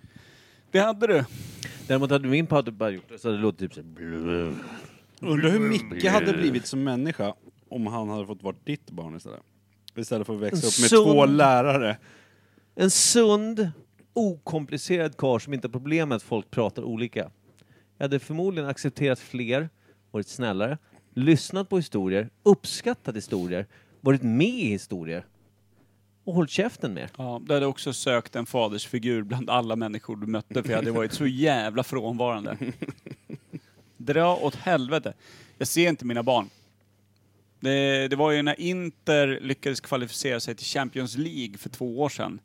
Det 0.70 0.78
hade 0.78 1.06
du. 1.06 1.24
Däremot 1.86 2.10
hade 2.10 2.28
min 2.28 2.46
pappa 2.46 2.70
bara 2.70 2.90
gjort 2.90 3.08
det 3.08 3.18
så 3.18 3.28
hade 3.28 3.38
det 3.38 3.42
låtit 3.42 3.58
typ 3.72 3.72
så 3.74 3.80
här... 4.02 4.54
Undrar 5.20 5.50
hur 5.50 5.58
Micke 5.60 6.04
hade 6.04 6.32
blivit 6.32 6.66
som 6.66 6.84
människa 6.84 7.34
om 7.68 7.86
han 7.86 8.08
hade 8.08 8.26
fått 8.26 8.42
vara 8.42 8.56
ditt 8.64 8.90
barn 8.90 9.16
istället. 9.16 9.40
Istället 9.96 10.26
för 10.26 10.34
att 10.34 10.40
växa 10.40 10.56
upp 10.56 10.62
med 10.80 10.90
Sund. 10.90 11.04
två 11.06 11.26
lärare. 11.26 11.96
En 12.74 12.90
sund, 12.90 13.70
okomplicerad 14.12 15.16
karl 15.16 15.40
som 15.40 15.54
inte 15.54 15.68
har 15.68 15.72
problem 15.72 16.08
med 16.08 16.16
att 16.16 16.22
folk 16.22 16.50
pratar 16.50 16.82
olika. 16.82 17.30
Jag 18.02 18.04
hade 18.04 18.18
förmodligen 18.18 18.68
accepterat 18.70 19.18
fler, 19.18 19.70
varit 20.10 20.28
snällare, 20.28 20.78
lyssnat 21.14 21.68
på 21.68 21.76
historier, 21.76 22.30
uppskattat 22.42 23.16
historier, 23.16 23.66
varit 24.00 24.22
med 24.22 24.48
i 24.48 24.66
historier 24.66 25.26
och 26.24 26.34
hållit 26.34 26.50
käften 26.50 26.94
med. 26.94 27.10
Ja, 27.16 27.42
du 27.46 27.54
hade 27.54 27.66
också 27.66 27.92
sökt 27.92 28.36
en 28.36 28.46
fadersfigur 28.46 29.22
bland 29.22 29.50
alla 29.50 29.76
människor 29.76 30.16
du 30.16 30.26
mötte 30.26 30.62
för 30.62 30.70
jag 30.70 30.76
hade 30.76 30.90
varit 30.90 31.12
så 31.12 31.26
jävla 31.26 31.82
frånvarande. 31.82 32.56
Dra 33.96 34.36
åt 34.36 34.54
helvete. 34.54 35.14
Jag 35.58 35.68
ser 35.68 35.88
inte 35.88 36.04
mina 36.04 36.22
barn. 36.22 36.50
Det, 37.60 38.08
det 38.08 38.16
var 38.16 38.30
ju 38.30 38.42
när 38.42 38.60
Inter 38.60 39.40
lyckades 39.40 39.80
kvalificera 39.80 40.40
sig 40.40 40.54
till 40.54 40.66
Champions 40.66 41.16
League 41.16 41.58
för 41.58 41.68
två 41.68 42.00
år 42.00 42.08
sedan. 42.08 42.40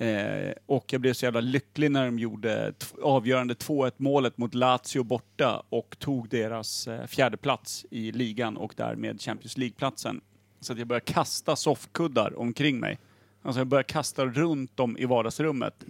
Eh, 0.00 0.52
och 0.66 0.92
jag 0.92 1.00
blev 1.00 1.12
så 1.12 1.24
jävla 1.24 1.40
lycklig 1.40 1.90
när 1.90 2.04
de 2.04 2.18
gjorde 2.18 2.72
avgörande 3.02 3.54
2-1 3.54 3.92
målet 3.96 4.38
mot 4.38 4.54
Lazio 4.54 5.02
borta 5.02 5.62
och 5.68 5.96
tog 5.98 6.28
deras 6.28 6.88
eh, 6.88 7.06
fjärde 7.06 7.36
plats 7.36 7.86
i 7.90 8.12
ligan 8.12 8.56
och 8.56 8.74
därmed 8.76 9.20
Champions 9.20 9.58
League-platsen. 9.58 10.20
Så 10.60 10.72
att 10.72 10.78
jag 10.78 10.88
började 10.88 11.12
kasta 11.12 11.56
soffkuddar 11.56 12.38
omkring 12.38 12.80
mig. 12.80 12.98
Alltså 13.42 13.60
jag 13.60 13.66
började 13.66 13.86
kasta 13.86 14.26
runt 14.26 14.76
dem 14.76 14.96
i 14.98 15.04
vardagsrummet. 15.04 15.84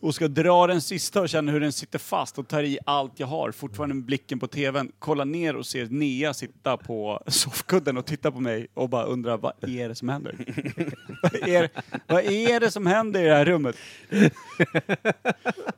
Och 0.00 0.14
ska 0.14 0.28
dra 0.28 0.66
den 0.66 0.80
sista 0.80 1.20
och 1.20 1.28
känna 1.28 1.52
hur 1.52 1.60
den 1.60 1.72
sitter 1.72 1.98
fast 1.98 2.38
och 2.38 2.48
tar 2.48 2.62
i 2.62 2.78
allt 2.86 3.12
jag 3.20 3.26
har. 3.26 3.52
Fortfarande 3.52 3.94
med 3.94 4.04
blicken 4.04 4.38
på 4.38 4.46
TVn. 4.46 4.92
Kolla 4.98 5.24
ner 5.24 5.56
och 5.56 5.66
ser 5.66 5.86
Nea 5.86 6.34
sitta 6.34 6.76
på 6.76 7.22
soffkudden 7.26 7.96
och 7.98 8.06
titta 8.06 8.30
på 8.30 8.40
mig 8.40 8.66
och 8.74 8.88
bara 8.88 9.04
undra 9.04 9.36
vad 9.36 9.52
är 9.68 9.88
det 9.88 9.94
som 9.94 10.08
händer? 10.08 10.34
vad, 11.22 11.48
är, 11.48 11.68
vad 12.06 12.24
är 12.24 12.60
det 12.60 12.70
som 12.70 12.86
händer 12.86 13.20
i 13.22 13.24
det 13.24 13.34
här 13.34 13.44
rummet? 13.44 13.76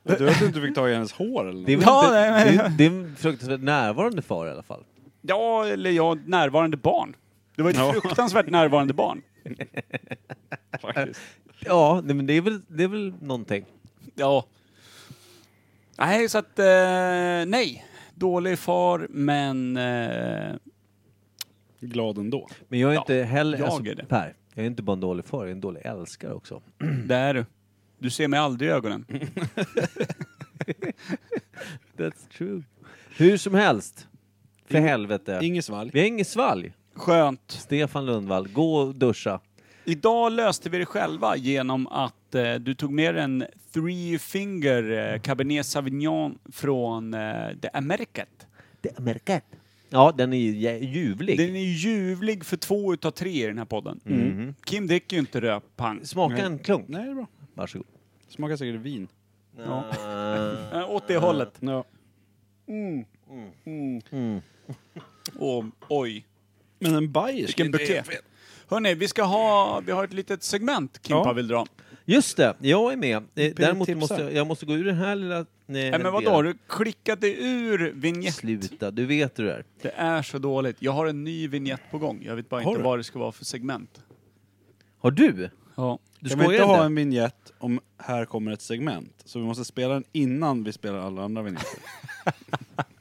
Du 0.02 0.30
att 0.30 0.38
du 0.40 0.46
inte 0.46 0.60
fick 0.60 0.74
tag 0.74 0.90
i 0.90 0.94
hennes 0.94 1.12
hår 1.12 1.48
eller 1.48 1.66
Det 1.66 1.72
är, 1.72 1.80
Ja, 1.82 2.08
nej, 2.12 2.30
men- 2.30 2.56
det, 2.56 2.62
är, 2.64 2.68
det 2.68 2.84
är 2.84 2.90
en 2.90 3.16
fruktansvärt 3.16 3.60
närvarande 3.60 4.22
far 4.22 4.46
i 4.46 4.50
alla 4.50 4.62
fall. 4.62 4.84
Ja, 5.22 5.66
eller 5.66 5.90
ja, 5.90 6.16
närvarande 6.26 6.76
barn. 6.76 7.16
Det 7.56 7.62
var 7.62 7.70
ett 7.70 7.76
Ja. 7.76 7.92
fruktansvärt 7.92 8.50
närvarande 8.50 8.94
barn. 8.94 9.22
Faktiskt. 10.80 11.20
Ja, 11.60 12.00
nej, 12.04 12.14
men 12.16 12.26
det 12.26 12.32
är 12.32 12.40
väl, 12.40 12.60
det 12.68 12.84
är 12.84 12.88
väl 12.88 13.14
någonting. 13.20 13.64
Ja. 14.14 14.44
Nej, 15.98 16.28
så 16.28 16.38
att 16.38 16.58
eh, 16.58 16.64
nej. 17.46 17.84
Dålig 18.14 18.58
far, 18.58 19.06
men 19.10 19.76
eh, 19.76 20.54
Glad 21.80 22.18
ändå. 22.18 22.48
Men 22.68 22.78
jag 22.80 22.90
är 22.90 22.94
Ja, 22.94 23.00
inte 23.00 23.14
heller... 23.14 23.58
jag 23.58 23.68
alltså, 23.68 23.90
är 23.90 23.94
det. 23.94 24.04
Per, 24.04 24.34
jag 24.54 24.62
är 24.62 24.66
inte 24.66 24.82
bara 24.82 24.92
en 24.92 25.00
dålig 25.00 25.24
far, 25.24 25.38
jag 25.38 25.48
är 25.48 25.52
en 25.52 25.60
dålig 25.60 25.80
älskare 25.84 26.32
också. 26.32 26.62
det 27.06 27.14
är 27.14 27.34
du. 27.34 27.44
Du 27.98 28.10
ser 28.10 28.28
mig 28.28 28.40
aldrig 28.40 28.70
i 28.70 28.72
ögonen. 28.72 29.04
That's 31.96 32.28
true. 32.38 32.62
Hur 33.16 33.36
som 33.36 33.54
helst. 33.54 34.06
För 34.66 34.78
helvete. 34.78 35.38
Inget 35.42 35.64
svalg. 35.64 35.90
Vi 35.94 36.00
har 36.00 36.06
inget 36.06 36.28
svalg. 36.28 36.72
Skönt. 36.94 37.50
Stefan 37.50 38.06
Lundvall, 38.06 38.48
gå 38.48 38.76
och 38.76 38.94
duscha. 38.94 39.40
Idag 39.84 40.32
löste 40.32 40.70
vi 40.70 40.78
det 40.78 40.86
själva 40.86 41.36
genom 41.36 41.86
att 41.86 42.14
eh, 42.34 42.54
du 42.54 42.74
tog 42.74 42.92
med 42.92 43.16
en 43.16 43.44
Three 43.72 44.18
Finger 44.18 45.12
eh, 45.12 45.20
Cabernet 45.20 45.66
Sauvignon 45.66 46.38
från 46.52 47.14
eh, 47.14 47.48
The 47.62 47.68
Americat. 47.72 48.46
Är 48.82 49.02
märket. 49.02 49.44
Ja, 49.90 50.12
den 50.16 50.32
är 50.32 50.36
ju 50.36 50.78
ljuvlig. 50.86 51.38
Den 51.38 51.56
är 51.56 51.64
ljuvlig 51.64 52.44
för 52.44 52.56
två 52.56 52.92
utav 52.92 53.10
tre 53.10 53.44
i 53.44 53.46
den 53.46 53.58
här 53.58 53.64
podden. 53.64 54.00
Mhm. 54.04 54.54
Kim 54.64 54.86
dricker 54.86 55.16
ju 55.16 55.20
inte 55.20 55.40
röppang. 55.40 56.04
Smaka 56.04 56.36
en 56.46 56.58
klunk. 56.58 56.88
Nej, 56.88 57.04
det 57.04 57.10
är 57.10 57.14
bra. 57.14 57.26
Varsågod. 57.54 57.86
Smakar 58.28 58.56
säkert 58.56 58.80
vin. 58.80 59.08
Ja. 59.56 59.84
Eh, 60.72 60.90
åt 60.94 61.08
det 61.08 61.16
hållet. 61.16 61.54
Ja. 61.60 61.84
mm. 62.68 64.40
Och, 65.38 65.64
oj. 65.88 66.26
Men 66.78 66.94
en 66.94 67.12
bayersk 67.12 67.60
Vilken 67.60 67.86
fel. 67.86 68.22
Hörni, 68.68 68.94
vi 68.94 69.08
ska 69.08 69.22
ha, 69.22 69.80
vi 69.86 69.92
har 69.92 70.04
ett 70.04 70.12
litet 70.12 70.42
segment 70.42 71.00
Kimpa 71.02 71.22
Ja. 71.28 71.32
vill 71.32 71.48
dra. 71.48 71.66
Just 72.10 72.36
det, 72.36 72.54
jag 72.60 72.92
är 72.92 72.96
med. 72.96 73.16
Eh, 73.34 73.52
Däremot 73.56 73.86
tipsa. 73.86 74.00
måste 74.00 74.14
jag, 74.22 74.32
jag 74.34 74.46
måste 74.46 74.66
gå 74.66 74.74
ur 74.74 74.84
den 74.84 74.96
här 74.96 75.16
lilla... 75.16 75.36
Nej, 75.66 75.90
Nej 75.90 76.00
men 76.02 76.12
vadå, 76.12 76.30
har 76.30 76.42
du 76.42 76.54
klickat 76.66 77.20
dig 77.20 77.36
ur 77.40 77.92
vignett? 77.94 78.34
Sluta, 78.34 78.90
du 78.90 79.06
vet 79.06 79.38
hur 79.38 79.44
det 79.44 79.52
är. 79.52 79.64
Det 79.82 79.90
är 79.96 80.22
så 80.22 80.38
dåligt. 80.38 80.76
Jag 80.78 80.92
har 80.92 81.06
en 81.06 81.24
ny 81.24 81.48
vignett 81.48 81.80
på 81.90 81.98
gång. 81.98 82.22
Jag 82.24 82.36
vet 82.36 82.48
bara 82.48 82.62
Har 82.62 82.70
inte 82.70 82.80
du? 82.82 82.84
vad 82.84 82.98
det 82.98 83.04
ska 83.04 83.18
vara 83.18 83.32
för 83.32 83.44
segment. 83.44 84.02
Har 84.98 85.10
du? 85.10 85.50
Ja. 85.74 85.98
Du 86.20 86.28
Kan 86.28 86.38
vi 86.38 86.44
skojar 86.44 86.60
inte 86.60 86.64
inte? 86.64 86.76
ha 86.76 86.84
en 86.84 86.94
vignett 86.94 87.52
om 87.58 87.80
här 87.98 88.24
kommer 88.24 88.52
ett 88.52 88.62
segment? 88.62 89.22
Så 89.24 89.38
vi 89.38 89.44
måste 89.44 89.64
spela 89.64 89.94
den 89.94 90.04
innan 90.12 90.64
vi 90.64 90.72
spelar 90.72 90.98
alla 90.98 91.22
andra 91.22 91.42
vignetter. 91.42 91.78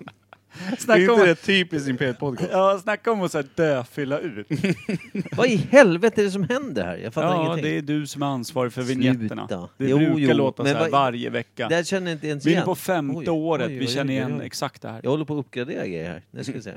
är 0.72 0.76
Snacka 0.76 1.02
inte 1.02 1.12
om, 1.14 1.20
det 1.20 1.36
typiskt 1.36 1.90
Imperiet 1.90 2.20
Podcast? 2.20 2.50
ja, 2.52 2.80
snacka 2.84 3.12
om 3.12 3.22
att 3.22 3.32
så 3.32 3.38
här 3.38 3.46
dö, 3.56 3.84
fylla 3.84 4.20
ut. 4.20 4.48
Vad 5.32 5.48
i 5.48 5.56
helvete 5.56 6.22
är 6.22 6.26
det 6.26 6.32
som 6.32 6.44
händer 6.50 6.86
här? 6.86 6.98
Jag 6.98 7.14
fattar 7.14 7.28
Ja, 7.28 7.44
ingenting. 7.46 7.64
det 7.64 7.78
är 7.78 7.82
du 7.82 8.08
som 8.08 8.22
är 8.22 8.26
ansvarig 8.26 8.74
för 8.74 8.82
Sluta. 8.84 9.00
vignetterna. 9.00 9.48
Det 9.78 9.90
Jo, 9.90 9.98
brukar 9.98 10.18
jo, 10.18 10.34
låta 10.34 10.64
men 10.64 10.72
så 10.72 10.78
här 10.78 10.84
vad- 10.84 10.92
varje 10.92 11.30
vecka. 11.30 11.68
Det 11.70 11.76
här 11.76 11.84
känner 11.84 12.08
jag 12.12 12.16
inte 12.16 12.28
ens 12.28 12.46
Vi 12.46 12.50
är 12.50 12.54
igen. 12.54 12.66
på 12.66 12.76
femte 12.76 13.18
Oj, 13.20 13.30
året, 13.30 13.68
oj, 13.68 13.78
vi 13.78 13.86
oj, 13.86 13.88
känner 13.92 14.12
oj, 14.14 14.18
igen 14.18 14.40
oj. 14.40 14.46
exakt 14.46 14.82
det 14.82 14.90
här. 14.90 15.00
Jag 15.04 15.10
håller 15.12 15.26
på 15.26 15.34
att 15.40 15.46
uppgradera 15.46 15.88
grejer 15.88 16.10
här. 16.10 16.22
Nu 16.32 16.44
ska 16.44 16.54
vi 16.54 16.62
se. 16.62 16.74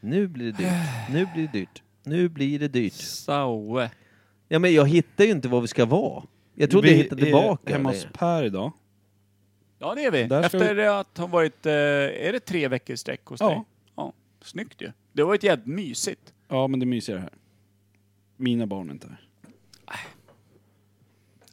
Nu 0.00 0.26
blir 0.28 0.44
det 0.52 0.58
dyrt. 0.58 0.68
Nu 1.10 1.28
blir 1.34 1.48
det 1.52 1.58
dyrt. 1.58 1.82
Nu 2.04 2.28
blir 2.28 2.58
det 2.58 2.68
dyrt. 2.68 2.92
Saue. 2.92 3.90
Ja 4.48 4.58
men 4.58 4.74
jag 4.74 4.88
hittar 4.88 5.24
ju 5.24 5.30
inte 5.30 5.48
vad 5.48 5.62
vi 5.62 5.68
ska 5.68 5.84
vara. 5.84 6.22
Jag 6.54 6.70
trodde 6.70 6.88
jag 6.90 6.96
hittade 6.96 7.22
är 7.22 7.24
tillbaka. 7.24 7.72
hemma 7.72 7.88
hos? 7.88 8.06
Per 8.12 8.44
idag. 8.44 8.72
Ja, 9.82 9.94
det 9.94 10.04
är 10.04 10.10
vi. 10.10 10.22
Där 10.26 10.48
ska 10.48 10.56
Efter 10.58 10.76
att 10.78 11.18
ha 11.18 11.26
varit, 11.26 11.66
eh, 11.66 11.72
är 11.72 12.32
det 12.32 12.40
tre 12.40 12.68
veckor 12.68 12.96
sträck 12.96 13.24
hos 13.24 13.40
Ja. 13.40 13.48
dig? 13.48 13.62
Ja. 13.96 14.12
Snyggt 14.44 14.82
ju. 14.82 14.92
Det 15.12 15.22
har 15.22 15.26
varit 15.28 15.42
jävligt 15.42 15.66
mysigt. 15.66 16.32
Ja, 16.48 16.66
men 16.66 16.80
det 16.80 16.84
är 16.84 16.86
mysigare 16.86 17.20
här. 17.20 17.30
Mina 18.36 18.66
barn 18.66 18.88
är 18.88 18.92
inte 18.92 19.08
här. 19.08 19.20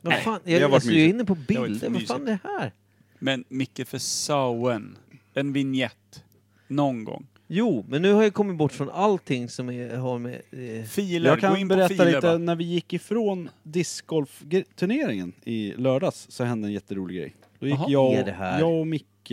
Vad 0.01 0.13
fan? 0.13 0.39
det 0.43 0.53
har 0.53 0.59
Jag, 0.59 0.69
varit 0.69 0.75
alltså, 0.75 0.89
jag 0.91 0.97
är 0.99 1.01
mysigt. 1.03 1.15
inne 1.15 1.25
på 1.25 1.33
har 1.33 1.37
varit 1.37 1.47
bilder. 1.79 1.89
Vad 1.89 2.07
fan 2.07 2.21
är 2.21 2.25
det 2.25 2.39
här? 2.59 2.73
Men 3.19 3.43
Micke 3.49 3.87
för 3.87 3.97
Sauen. 3.97 4.97
En 5.33 5.53
vignett. 5.53 6.23
Någon 6.67 7.03
gång. 7.03 7.27
Jo, 7.47 7.85
men 7.89 8.01
nu 8.01 8.13
har 8.13 8.23
jag 8.23 8.33
kommit 8.33 8.57
bort 8.57 8.71
från 8.71 8.89
allting 8.89 9.49
som 9.49 9.69
är, 9.69 9.95
har 9.97 10.19
med... 10.19 10.41
Eh, 10.51 10.83
Filer, 10.85 11.29
Jag 11.29 11.37
gå 11.37 11.41
kan 11.41 11.57
in 11.57 11.69
på 11.69 11.75
berätta 11.75 11.89
filer 11.89 12.05
lite, 12.05 12.27
va? 12.31 12.37
när 12.37 12.55
vi 12.55 12.63
gick 12.63 12.93
ifrån 12.93 13.49
discgolf-turneringen 13.63 15.33
i 15.43 15.73
lördags 15.77 16.27
så 16.31 16.43
hände 16.43 16.67
en 16.67 16.71
jätterolig 16.73 17.17
grej. 17.17 17.35
Då 17.59 17.67
gick 17.67 17.75
Jaha. 17.79 17.89
jag, 17.89 18.23
här? 18.27 18.59
jag 18.59 18.79
och 18.79 18.87
Micke. 18.87 19.31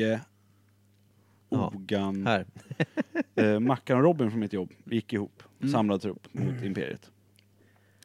Ogan, 1.49 2.27
eh, 3.35 3.61
Mackan 3.61 3.97
och 3.97 4.03
Robin 4.03 4.31
från 4.31 4.41
mitt 4.41 4.53
jobb, 4.53 4.73
vi 4.85 4.97
gick 4.97 5.13
ihop, 5.13 5.43
Mm. 5.61 5.73
samlad 5.73 6.01
trupp 6.03 6.35
mot 6.35 6.63
Imperiet. 6.63 7.11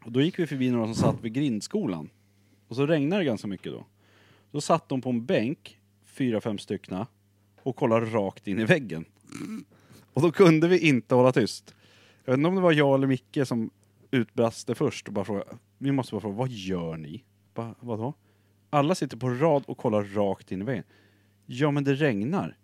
Och 0.05 0.11
då 0.11 0.21
gick 0.21 0.39
vi 0.39 0.47
förbi 0.47 0.71
några 0.71 0.85
som 0.85 0.95
satt 0.95 1.23
vid 1.23 1.33
grindskolan. 1.33 2.09
Och 2.67 2.75
så 2.75 2.85
regnade 2.87 3.21
det 3.21 3.25
ganska 3.25 3.47
mycket 3.47 3.71
då. 3.71 3.85
Då 4.51 4.61
satt 4.61 4.89
de 4.89 5.01
på 5.01 5.09
en 5.09 5.25
bänk, 5.25 5.79
fyra, 6.05 6.41
fem 6.41 6.57
styckna, 6.57 7.07
och 7.63 7.75
kollade 7.75 8.05
rakt 8.05 8.47
in 8.47 8.59
i 8.59 8.65
väggen. 8.65 9.05
Och 10.13 10.21
då 10.21 10.31
kunde 10.31 10.67
vi 10.67 10.87
inte 10.87 11.15
hålla 11.15 11.31
tyst. 11.31 11.75
Jag 12.25 12.31
vet 12.31 12.37
inte 12.37 12.47
om 12.49 12.55
det 12.55 12.61
var 12.61 12.71
jag 12.71 12.95
eller 12.95 13.07
Micke 13.07 13.37
som 13.45 13.69
utbrast 14.11 14.67
det 14.67 14.75
först 14.75 15.07
och 15.07 15.13
bara 15.13 15.25
frågade, 15.25 15.57
vi 15.77 15.91
måste 15.91 16.11
bara 16.15 16.21
fråga, 16.21 16.35
vad 16.35 16.49
gör 16.49 16.97
ni? 16.97 17.23
Bara, 17.53 17.75
vadå? 17.79 18.13
Alla 18.73 18.95
sitter 18.95 19.17
på 19.17 19.29
rad 19.29 19.63
och 19.67 19.77
kollar 19.77 20.03
rakt 20.03 20.51
in 20.51 20.61
i 20.61 20.65
väggen. 20.65 20.83
Ja 21.45 21.71
men 21.71 21.83
det 21.83 21.93
regnar. 21.93 22.57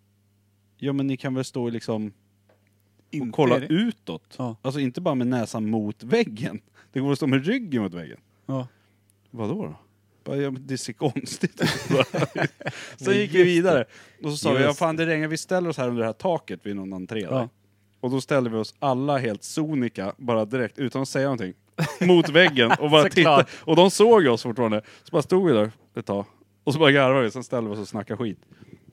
Ja 0.77 0.93
men 0.93 1.07
ni 1.07 1.17
kan 1.17 1.33
väl 1.35 1.43
stå 1.45 1.69
liksom 1.69 2.07
och 2.07 3.13
Inte 3.13 3.35
kolla 3.35 3.55
är 3.55 3.59
det- 3.59 3.67
utåt. 3.67 4.35
Ja. 4.37 4.55
Alltså 4.61 4.79
inte 4.79 5.01
bara 5.01 5.15
med 5.15 5.27
näsan 5.27 5.69
mot 5.69 6.03
väggen. 6.03 6.61
Det 6.93 6.99
går 6.99 7.11
att 7.11 7.17
stå 7.17 7.27
med 7.27 7.45
ryggen 7.45 7.81
mot 7.83 7.93
väggen. 7.93 8.17
Ja. 8.45 8.67
Vadå 9.31 9.63
då? 9.65 9.75
Bara, 10.23 10.37
ja, 10.37 10.51
men 10.51 10.67
det 10.67 10.77
ser 10.77 10.93
konstigt 10.93 11.61
ut. 11.61 11.69
Sen 12.97 13.13
gick 13.13 13.33
vi 13.33 13.43
vidare. 13.43 13.85
Och 14.23 14.31
så 14.31 14.37
sa 14.37 14.51
vi, 14.53 14.59
ja 14.61 14.65
Just 14.67 14.79
fan 14.79 14.95
det 14.95 15.05
regnar, 15.05 15.27
vi 15.27 15.37
ställer 15.37 15.69
oss 15.69 15.77
här 15.77 15.87
under 15.87 15.99
det 16.01 16.05
här 16.07 16.13
taket 16.13 16.65
vid 16.65 16.75
någon 16.75 16.93
entré 16.93 17.21
där. 17.21 17.31
Ja. 17.31 17.49
Och 17.99 18.09
då 18.11 18.21
ställde 18.21 18.49
vi 18.49 18.57
oss 18.57 18.75
alla 18.79 19.17
helt 19.17 19.43
sonika, 19.43 20.13
bara 20.17 20.45
direkt, 20.45 20.79
utan 20.79 21.01
att 21.01 21.09
säga 21.09 21.25
någonting, 21.25 21.53
mot 22.01 22.29
väggen 22.29 22.71
och 22.79 22.89
bara 22.91 23.09
tittade. 23.09 23.45
Och 23.65 23.75
de 23.75 23.91
såg 23.91 24.25
oss 24.27 24.43
fortfarande. 24.43 24.81
Så 25.03 25.11
bara 25.11 25.21
stod 25.21 25.47
vi 25.47 25.53
där 25.53 25.71
ett 25.99 26.05
tag. 26.05 26.25
Och 26.63 26.73
så 26.73 26.79
bara 26.79 26.91
garvade 26.91 27.23
vi, 27.23 27.31
sen 27.31 27.43
ställde 27.43 27.69
vi 27.69 27.75
oss 27.75 27.79
och 27.79 27.87
snackade 27.87 28.17
skit. 28.17 28.39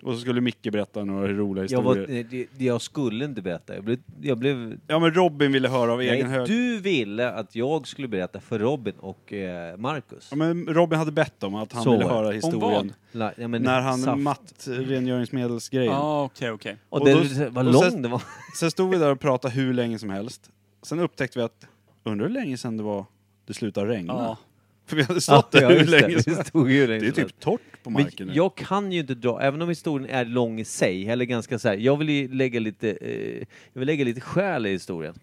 Och 0.03 0.15
så 0.15 0.21
skulle 0.21 0.41
Micke 0.41 0.63
berätta 0.73 1.05
några 1.05 1.29
roliga 1.29 1.67
Jag, 1.71 1.83
var, 1.83 1.97
historier. 1.97 2.27
det- 2.31 2.47
det- 2.59 2.65
jag 2.65 2.81
skulle 2.83 3.25
inte 3.25 3.43
berätta. 3.43 3.75
Jag 3.75 3.85
blev... 3.85 3.99
Jag 4.23 4.39
blev 4.39 4.79
Ja 4.87 4.99
men 4.99 5.15
Robin 5.15 5.53
ville 5.53 5.69
höra 5.69 5.93
av 5.93 6.01
egen 6.01 6.27
nej, 6.31 6.39
hög. 6.39 6.49
du 6.49 6.81
ville 6.81 7.31
att 7.33 7.57
jag 7.57 7.87
skulle 7.89 8.09
berätta 8.09 8.41
för 8.41 8.59
Robin 8.59 8.95
och 9.01 9.33
eh, 9.33 9.77
Marcus. 9.77 10.29
Ja, 10.31 10.37
men 10.37 10.67
Robin 10.67 10.99
hade 10.99 11.13
bett 11.13 11.43
om 11.43 11.55
att 11.55 11.73
han 11.73 11.83
Så 11.83 11.91
ville 11.93 12.05
var 12.05 12.11
det. 12.11 12.17
höra 12.19 12.29
Om 12.29 12.35
historien. 12.35 12.93
La, 13.13 13.33
ja, 13.37 13.49
men 13.49 13.63
När 13.63 13.81
han 13.81 13.99
saft. 13.99 14.23
mattrengöringsmedelsgrejen. 14.23 15.93
Ja, 15.93 16.25
okej, 16.25 16.51
okej. 16.51 16.77
Och, 16.89 17.01
Och 17.01 17.07
det, 17.07 17.13
då- 17.15 17.51
vad 17.51 17.67
och 17.67 17.73
lång 17.73 17.83
sen- 17.83 18.03
det 18.03 18.09
var. 18.09 18.23
Sen 18.61 18.71
stod 18.71 18.91
vi 18.91 18.99
där 18.99 19.11
och 19.11 19.21
pratade 19.21 19.55
hur 19.55 19.75
länge 19.75 19.99
som 19.99 20.11
helst. 20.11 20.51
Sen 20.83 21.01
upptäckte 21.01 21.39
vi 21.39 21.45
att, 21.45 21.67
undrar 22.05 22.27
hur 22.27 22.35
länge 22.35 22.57
sedan 22.59 22.77
det 22.77 22.83
var 22.83 23.05
det 23.47 23.55
slutade 23.55 23.87
regna? 23.91 24.13
Ja. 24.13 24.39
För 24.87 24.97
vi 24.97 25.03
hade 25.03 25.21
stått 25.21 25.51
där 25.53 25.69
hur 25.69 25.75
just 25.79 25.91
det. 25.91 26.01
länge 26.01 26.23
som 26.23 26.33
Det 26.33 26.37
helst. 26.37 26.49
stod 26.51 26.71
ju 26.71 26.81
hur 26.81 26.89
Det 26.89 26.95
är 27.07 27.11
typ 27.11 27.41
torrt 27.41 27.61
på 27.83 27.91
Men 27.91 28.03
marken 28.03 28.27
nu. 28.27 28.33
jag 28.35 28.55
kan 28.57 28.93
ju 28.93 29.01
inte 29.01 29.15
dra, 29.15 29.41
även 29.43 29.63
om 29.63 29.69
historien 29.69 30.11
är 30.11 30.25
lång 30.25 30.61
i 30.61 30.65
sig, 30.65 31.09
eller 31.09 31.25
ganska 31.25 31.59
så 31.59 31.69
här, 31.69 31.77
jag 31.77 31.97
vill 31.97 32.09
ju 32.09 32.29
lägga 32.35 32.61
lite, 32.61 32.91
eh, 32.91 33.47
jag 33.73 33.81
vill 33.81 33.87
lägga 33.87 34.05
lite 34.05 34.21
själ 34.21 34.67
i 34.67 34.71
historien. 34.71 35.15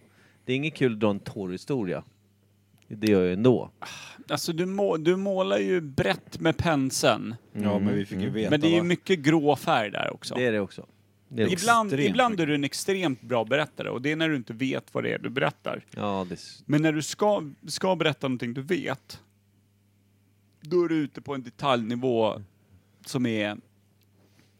Det 0.45 0.51
är 0.53 0.55
inget 0.57 0.75
kul 0.75 0.93
att 0.93 0.99
dra 0.99 1.09
en 1.09 1.19
torr 1.19 1.51
historia. 1.51 2.03
Det 2.87 3.07
gör 3.11 3.23
jag 3.23 3.33
ändå. 3.33 3.71
Alltså 4.29 4.53
du, 4.53 4.65
må, 4.65 4.97
du 4.97 5.15
målar 5.15 5.57
ju 5.57 5.81
brett 5.81 6.39
med 6.39 6.57
penseln. 6.57 7.35
Ja 7.53 7.79
men 7.79 7.95
vi 7.95 8.05
fick 8.05 8.19
ju 8.19 8.29
veta 8.29 8.49
Men 8.49 8.61
det 8.61 8.67
är 8.67 8.75
ju 8.75 8.83
mycket 8.83 9.19
grå 9.19 9.55
färg 9.55 9.91
där 9.91 10.13
också. 10.13 10.35
Det 10.35 10.45
är 10.45 10.51
det 10.51 10.59
också. 10.59 10.85
Det 11.29 11.43
är. 11.43 11.53
Ibland, 11.53 11.87
extremt 11.93 12.09
ibland 12.09 12.39
är 12.39 12.45
du 12.47 12.55
en 12.55 12.63
extremt 12.63 13.21
bra 13.21 13.45
berättare 13.45 13.89
och 13.89 14.01
det 14.01 14.11
är 14.11 14.15
när 14.15 14.29
du 14.29 14.35
inte 14.35 14.53
vet 14.53 14.93
vad 14.93 15.03
det 15.03 15.13
är 15.13 15.17
du 15.19 15.29
berättar. 15.29 15.85
Ja, 15.95 16.25
det, 16.29 16.39
Men 16.65 16.81
när 16.81 16.91
du 16.93 17.01
ska, 17.01 17.43
ska 17.67 17.95
berätta 17.95 18.27
någonting 18.27 18.53
du 18.53 18.61
vet, 18.61 19.19
då 20.61 20.83
är 20.83 20.89
du 20.89 20.95
ute 20.95 21.21
på 21.21 21.35
en 21.35 21.43
detaljnivå 21.43 22.41
som 23.05 23.25
är... 23.25 23.57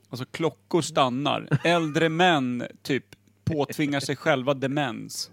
Alltså 0.10 0.26
klockor 0.26 0.82
stannar. 0.82 1.48
Äldre 1.64 2.10
män 2.10 2.64
typ 2.82 3.06
påtvingar 3.44 4.00
sig 4.00 4.16
själva 4.16 4.54
demens. 4.54 5.32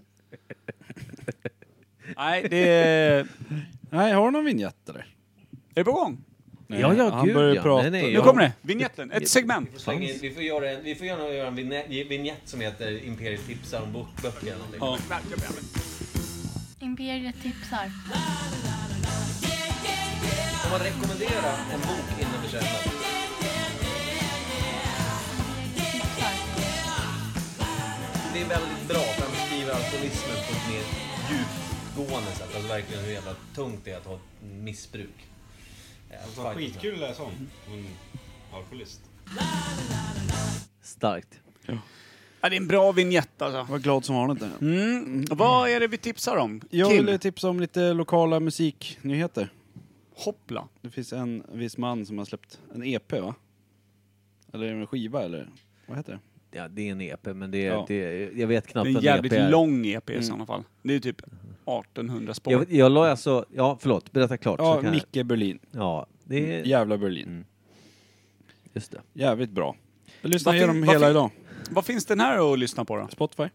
Nej, 2.17 2.47
det 2.49 2.69
är... 2.69 3.27
Nej, 3.91 4.13
har 4.13 4.25
du 4.25 4.31
någon 4.31 4.45
vignett 4.45 4.89
eller? 4.89 4.99
Är 5.01 5.05
det 5.73 5.83
på 5.83 5.91
gång? 5.91 6.23
Nej, 6.67 6.79
Ja, 6.79 6.93
ja, 6.93 7.09
han 7.09 7.25
gud, 7.25 7.35
börjar 7.35 7.55
ja. 7.55 7.61
prata. 7.61 7.81
Nej, 7.81 7.91
nej, 7.91 8.03
Nu 8.03 8.09
Ja. 8.13 8.23
kommer 8.23 8.41
det! 8.41 8.53
Vignetten, 8.61 9.11
ett 9.11 9.29
segment. 9.29 9.69
vi 10.21 10.31
får 10.33 10.43
göra 10.43 10.71
en, 10.71 10.83
vi 10.83 10.95
får 10.95 11.07
göra 11.07 11.47
en 11.47 11.55
vignett 12.09 12.41
som 12.45 12.61
heter 12.61 13.03
Imperiet 13.05 13.47
tipsar 13.47 13.81
om 13.81 13.93
böcker 13.93 14.47
eller 14.47 14.57
någonting. 14.57 14.79
Ja. 14.79 14.97
Imperiet 16.79 17.35
tipsar. 17.43 17.91
Om 20.65 20.71
man 20.71 20.79
rekommenderar 20.79 21.55
en 21.73 21.79
bok 21.79 22.07
innan 22.21 22.41
vi. 22.43 22.49
Det 28.33 28.41
är 28.41 28.49
väldigt 28.49 28.87
bra 28.87 28.99
för 28.99 29.21
han 29.21 29.31
beskriver 29.31 29.73
alkoholismen 29.73 30.35
på 30.35 30.51
ett 30.55 30.67
mer 30.71 30.85
djupgående 31.29 32.31
sätt. 32.31 32.55
Alltså 32.55 32.67
verkligen 32.67 33.03
hur 33.03 33.11
jävla 33.11 33.35
tungt 33.55 33.81
det 33.83 33.91
är 33.91 33.97
att 33.97 34.05
ha 34.05 34.15
ett 34.15 34.21
missbruk. 34.41 35.27
Ja, 36.09 36.53
fight. 36.55 36.77
att 36.77 36.99
läsa 36.99 37.23
om. 37.23 37.31
En 37.67 37.87
alkoholist. 38.53 39.01
Starkt. 40.83 41.39
Ja, 42.41 42.49
det 42.49 42.55
är 42.55 42.61
en 42.61 42.67
bra 42.67 42.91
vignett 42.91 43.41
alltså. 43.41 43.57
Jag 43.57 43.65
var 43.65 43.79
glad 43.79 44.05
som 44.05 44.15
vanligt. 44.15 44.43
Mm. 44.61 45.25
Vad 45.29 45.69
är 45.69 45.79
det 45.79 45.87
vi 45.87 45.97
tipsar 45.97 46.37
om? 46.37 46.61
Jag 46.69 46.89
Kim? 46.89 47.05
ville 47.05 47.17
tipsa 47.17 47.49
om 47.49 47.59
lite 47.59 47.93
lokala 47.93 48.39
musiknyheter. 48.39 49.51
Hoppla. 50.19 50.67
Det 50.81 50.89
finns 50.89 51.13
en 51.13 51.43
viss 51.53 51.77
man 51.77 52.05
som 52.05 52.17
har 52.17 52.25
släppt 52.25 52.59
en 52.75 52.83
EP 52.83 53.11
va? 53.21 53.35
Eller 54.53 54.65
är 54.67 54.73
det 54.73 54.79
en 54.79 54.87
skiva 54.87 55.23
eller? 55.23 55.49
Vad 55.87 55.97
heter 55.97 56.13
det? 56.13 56.19
Ja, 56.57 56.67
det 56.67 56.87
är 56.87 56.91
en 56.91 57.01
EP, 57.01 57.25
men 57.33 57.51
det 57.51 57.57
är, 57.65 57.71
Ja. 57.71 57.85
det 57.87 58.29
jag 58.35 58.47
vet 58.47 58.63
Det 58.63 58.71
knappt 58.71 58.85
är 58.85 58.89
en 58.89 58.93
vad 58.93 59.03
jävligt 59.03 59.33
EP 59.33 59.39
är. 59.39 59.49
lång 59.51 59.85
EP 59.85 60.09
i 60.09 60.13
Mm. 60.13 60.23
sådana 60.23 60.45
fall. 60.45 60.63
Det 60.83 60.93
är 60.93 60.99
typ 60.99 61.21
1800 61.65 62.33
spår. 62.33 62.53
Jag, 62.53 62.71
jag 62.71 62.91
la 62.91 63.07
alltså, 63.09 63.45
ja 63.55 63.77
förlåt, 63.81 64.11
berätta 64.11 64.37
klart. 64.37 64.59
så 64.59 64.65
Ja, 64.65 64.75
kan 64.75 64.83
jag- 64.83 64.91
Micke 65.13 65.25
Berlin. 65.27 65.59
Ja, 65.71 66.07
det 66.23 66.53
är, 66.59 66.63
Jävla 66.65 66.97
Berlin. 66.97 67.27
Mm. 67.27 67.45
just 68.73 68.91
det. 68.91 69.01
Jävligt 69.13 69.51
bra. 69.51 69.75
Jag 70.21 70.29
lyssnar 70.31 70.51
Vad 70.51 70.57
igenom 70.57 70.81
vad 70.81 70.89
hela 70.95 71.09
idag. 71.09 71.31
Vad 71.71 71.85
finns 71.85 72.05
den 72.05 72.19
här 72.19 72.53
att 72.53 72.59
lyssna 72.59 72.85
på 72.85 72.95
då? 72.97 73.07
Spotify. 73.11 73.49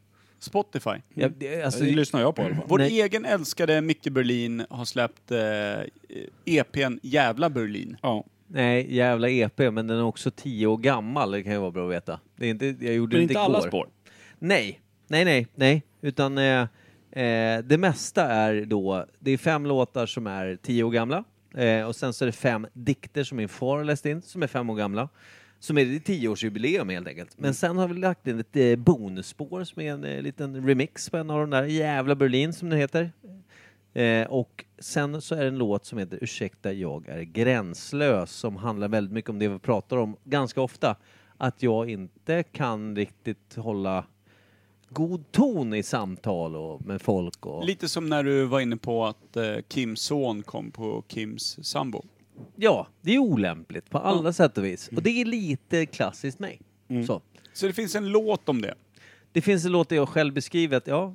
Spotify. 0.45 0.91
Ja, 1.15 1.29
det, 1.39 1.63
alltså, 1.63 1.85
det 1.85 1.91
lyssnar 1.91 2.21
jag 2.21 2.35
på 2.37 2.43
i 2.43 2.45
alla 2.45 2.55
fall. 2.55 2.65
Vår 2.69 2.79
Nej. 2.79 3.01
egen 3.01 3.25
älskade 3.25 3.81
Micke 3.81 4.09
Berlin 4.11 4.67
har 4.71 4.85
släppt 4.85 5.31
eh, 5.31 5.39
EPn 6.45 6.99
Jävla 7.03 7.51
Berlin. 7.51 7.97
Ja. 8.03 8.25
nej, 8.47 8.95
jävla 8.95 9.29
EP, 9.29 9.59
men 9.59 9.75
den 9.87 9.91
är 9.91 10.05
också 10.05 10.31
tio 10.31 10.67
år 10.67 10.77
gammal, 10.77 11.31
det 11.31 11.43
kan 11.43 11.53
ju 11.53 11.59
vara 11.59 11.71
bra 11.71 11.87
att 11.87 11.93
veta. 11.93 12.21
Det 12.37 12.47
är 12.47 12.51
inte, 12.51 12.67
jag 12.67 12.95
gjorde 12.95 13.17
Men 13.17 13.19
det 13.19 13.23
inte 13.23 13.33
inte 13.33 13.41
alla 13.41 13.59
igår. 13.59 13.69
spår. 13.69 13.89
Nej, 14.39 14.81
nej, 15.09 15.25
nej, 15.25 15.47
nej. 15.55 15.83
Utan 16.01 16.39
eh, 16.39 16.61
eh, 17.13 17.59
det 17.65 17.79
mesta 17.79 18.25
är 18.25 18.65
då, 18.65 19.07
det 19.19 19.31
är 19.31 19.39
fem 19.39 19.67
låtar 19.67 20.07
som 20.07 20.27
är 20.27 20.57
tio 20.63 20.83
år 20.83 20.91
gamla. 20.91 21.25
Eh, 21.57 21.87
och 21.87 21.97
sen 21.97 22.13
så 22.13 22.25
är 22.25 22.27
det 22.27 22.33
fem 22.33 22.67
dikter 22.73 23.25
som 23.25 23.37
min 23.37 23.49
far 23.49 23.77
har 23.77 23.85
läst 23.85 24.07
in, 24.07 24.23
som 24.23 24.43
är 24.43 24.47
fem 24.47 24.71
år 24.71 24.77
gamla. 24.77 25.09
Som 25.65 25.79
är 25.79 25.85
det 25.85 26.01
tioårsjubileum 26.01 26.89
helt 26.89 27.09
enkelt. 27.09 27.39
Men 27.39 27.55
sen 27.55 27.79
har 27.79 27.89
vi 27.89 27.95
lagt 27.95 28.27
in 28.27 28.41
ett 28.41 28.57
eh, 28.57 28.77
bonusspår 28.77 29.65
som 29.65 29.83
är 29.83 29.93
en 29.93 30.05
eh, 30.05 30.23
liten 30.23 30.67
remix 30.67 31.11
på 31.11 31.17
en 31.17 31.31
av 31.31 31.41
de 31.41 31.51
där, 31.51 31.65
Jävla 31.65 32.15
Berlin 32.15 32.53
som 32.53 32.71
den 32.71 32.79
heter. 32.79 33.13
Eh, 33.95 34.27
och 34.27 34.65
sen 34.79 35.23
så 35.23 35.35
är 35.35 35.41
det 35.41 35.49
en 35.49 35.59
låt 35.59 35.87
som 35.87 35.99
heter 35.99 36.19
Ursäkta, 36.23 36.73
jag 36.73 37.09
är 37.09 37.23
gränslös 37.23 38.31
som 38.31 38.57
handlar 38.57 38.89
väldigt 38.89 39.13
mycket 39.13 39.31
om 39.31 39.39
det 39.39 39.49
vi 39.49 39.59
pratar 39.59 39.97
om 39.97 40.17
ganska 40.25 40.61
ofta. 40.61 40.97
Att 41.37 41.63
jag 41.63 41.91
inte 41.91 42.43
kan 42.43 42.97
riktigt 42.97 43.55
hålla 43.57 44.05
god 44.89 45.33
ton 45.33 45.75
i 45.75 45.83
samtal 45.83 46.57
och 46.57 46.87
med 46.87 47.03
folk. 47.03 47.47
Och... 47.47 47.65
Lite 47.65 47.89
som 47.89 48.09
när 48.09 48.25
du 48.25 48.45
var 48.45 48.61
inne 48.61 48.77
på 48.77 49.05
att 49.05 49.37
eh, 49.37 49.57
Kims 49.69 50.01
son 50.01 50.43
kom 50.43 50.71
på 50.71 51.05
Kims 51.09 51.67
sambo. 51.67 52.05
Ja, 52.57 52.87
det 53.01 53.15
är 53.15 53.19
olämpligt 53.19 53.91
på 53.91 53.99
alla 53.99 54.33
sätt 54.33 54.59
och 54.59 54.65
vis. 54.65 54.89
Och 54.97 55.03
det 55.03 55.11
är 55.11 55.25
lite 55.25 55.87
klassiskt 55.87 56.39
mig. 56.39 56.61
Så. 57.07 57.23
Så 57.53 57.67
det 57.67 57.73
finns 57.73 57.95
en 57.95 58.09
låt 58.09 58.49
om 58.49 58.63
det. 58.63 58.75
Det 59.33 59.41
finns 59.41 59.65
en 59.65 59.73
låt 59.73 59.89
där 59.89 59.97
jag 59.97 60.09
själv 60.09 60.35
beskriver 60.35 60.77
att 60.77 60.87
ja, 60.87 61.15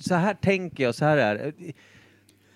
så 0.00 0.14
här 0.14 0.34
tänker 0.34 0.84
jag, 0.84 0.94
så 0.94 1.04
här 1.04 1.16
är 1.16 1.52
det. 1.58 1.72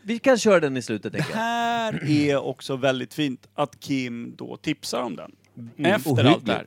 Vi 0.03 0.19
kan 0.19 0.39
köra 0.39 0.61
den 0.61 0.77
i 0.77 0.83
slutet 0.83 1.13
Det 1.13 1.19
tänker 1.19 1.33
jag. 1.35 1.39
här 1.41 2.11
är 2.11 2.37
också 2.37 2.77
väldigt 2.77 3.15
fint 3.15 3.49
att 3.55 3.81
Kim 3.81 4.35
då 4.37 4.57
tipsar 4.57 5.03
om 5.03 5.17
den. 5.17 5.33
Mm, 5.79 5.93
Efter 5.95 6.25
allt 6.25 6.47
det 6.47 6.53
här. 6.53 6.65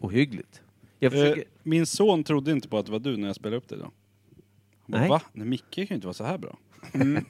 Ohyggligt. 0.00 0.62
Jag 0.98 1.14
Eh, 1.14 1.20
försöker... 1.20 1.44
min 1.62 1.86
son 1.86 2.24
trodde 2.24 2.50
inte 2.52 2.68
på 2.68 2.78
att 2.78 2.86
det 2.86 2.92
var 2.92 2.98
du 2.98 3.16
när 3.16 3.26
jag 3.26 3.36
spelade 3.36 3.56
upp 3.56 3.68
det 3.68 3.74
idag. 3.74 3.90
Han 4.82 4.90
bara, 4.92 5.00
Nej. 5.00 5.08
va? 5.08 5.20
Nej, 5.32 5.46
Micke 5.46 5.70
kan 5.74 5.84
ju 5.86 5.94
inte 5.94 6.06
vara 6.06 6.14
så 6.14 6.24
här 6.24 6.38
bra. 6.38 6.58
Nej, 6.92 7.22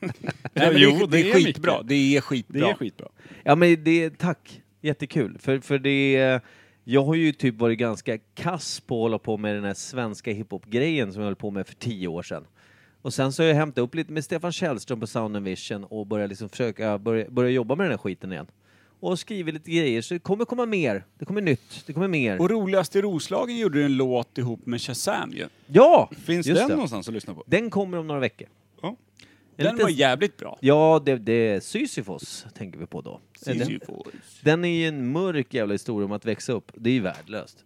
men 0.54 0.76
Jo, 0.76 0.98
det, 0.98 1.06
det, 1.06 1.30
är 1.30 1.34
skitbra. 1.34 1.82
Det 1.82 2.16
är 2.16 2.20
skitbra. 2.20 2.60
Det 2.60 2.70
är 2.70 2.74
skitbra. 2.74 3.08
Ja 3.42 3.54
men 3.54 3.84
det, 3.84 4.18
tack. 4.18 4.60
Jättekul. 4.80 5.38
För, 5.38 5.58
för 5.58 5.78
det, 5.78 6.40
jag 6.84 7.04
har 7.04 7.14
ju 7.14 7.32
typ 7.32 7.58
varit 7.58 7.78
ganska 7.78 8.18
kass 8.18 8.80
på 8.80 8.94
att 8.94 9.00
hålla 9.00 9.18
på 9.18 9.36
med 9.36 9.54
den 9.54 9.64
här 9.64 9.74
svenska 9.74 10.32
hiphop-grejen 10.32 11.12
som 11.12 11.22
jag 11.22 11.26
höll 11.26 11.36
på 11.36 11.50
med 11.50 11.66
för 11.66 11.74
tio 11.74 12.08
år 12.08 12.22
sedan. 12.22 12.44
Och 13.02 13.14
sen 13.14 13.32
så 13.32 13.42
har 13.42 13.48
jag 13.48 13.56
hämtat 13.56 13.82
upp 13.82 13.94
lite 13.94 14.12
med 14.12 14.24
Stefan 14.24 14.52
Källström 14.52 15.00
på 15.00 15.06
Sound 15.06 15.36
and 15.36 15.44
Vision 15.44 15.84
och 15.84 16.06
börjat 16.06 16.28
liksom 16.28 16.48
försöka 16.48 16.98
börja, 16.98 17.30
börja 17.30 17.50
jobba 17.50 17.74
med 17.74 17.84
den 17.84 17.90
här 17.90 17.98
skiten 17.98 18.32
igen. 18.32 18.46
Och 19.00 19.18
skrivit 19.18 19.54
lite 19.54 19.70
grejer, 19.70 20.02
så 20.02 20.14
det 20.14 20.20
kommer 20.20 20.44
komma 20.44 20.66
mer. 20.66 21.04
Det 21.18 21.24
kommer 21.24 21.40
nytt, 21.40 21.86
det 21.86 21.92
kommer 21.92 22.08
mer. 22.08 22.40
Och 22.40 22.50
roligast 22.50 22.96
i 22.96 23.02
Roslagen 23.02 23.58
gjorde 23.58 23.78
du 23.78 23.84
en 23.84 23.96
låt 23.96 24.38
ihop 24.38 24.66
med 24.66 24.80
Shazam 24.80 25.32
ju. 25.32 25.46
Ja! 25.66 26.10
Finns 26.24 26.46
den 26.46 26.56
det. 26.56 26.68
någonstans 26.68 27.08
att 27.08 27.14
lyssna 27.14 27.34
på? 27.34 27.44
Den 27.46 27.70
kommer 27.70 27.98
om 27.98 28.06
några 28.06 28.20
veckor. 28.20 28.48
Ja. 28.82 28.96
En 29.56 29.64
Den 29.64 29.74
liten- 29.74 29.84
var 29.84 29.90
jävligt 29.90 30.36
bra. 30.36 30.58
Ja, 30.60 31.02
det, 31.04 31.16
det 31.18 31.32
är 31.32 31.60
Sisyfos 31.60 32.46
tänker 32.54 32.78
vi 32.78 32.86
på 32.86 33.00
då. 33.00 33.20
Den, 33.44 33.58
Sisyphos. 33.58 34.06
den 34.42 34.64
är 34.64 34.68
ju 34.68 34.86
en 34.88 35.12
mörk 35.12 35.54
jävla 35.54 35.74
historia 35.74 36.04
om 36.06 36.12
att 36.12 36.24
växa 36.24 36.52
upp. 36.52 36.72
Det 36.74 36.90
är 36.90 36.94
ju 36.94 37.00
värdelöst. 37.00 37.64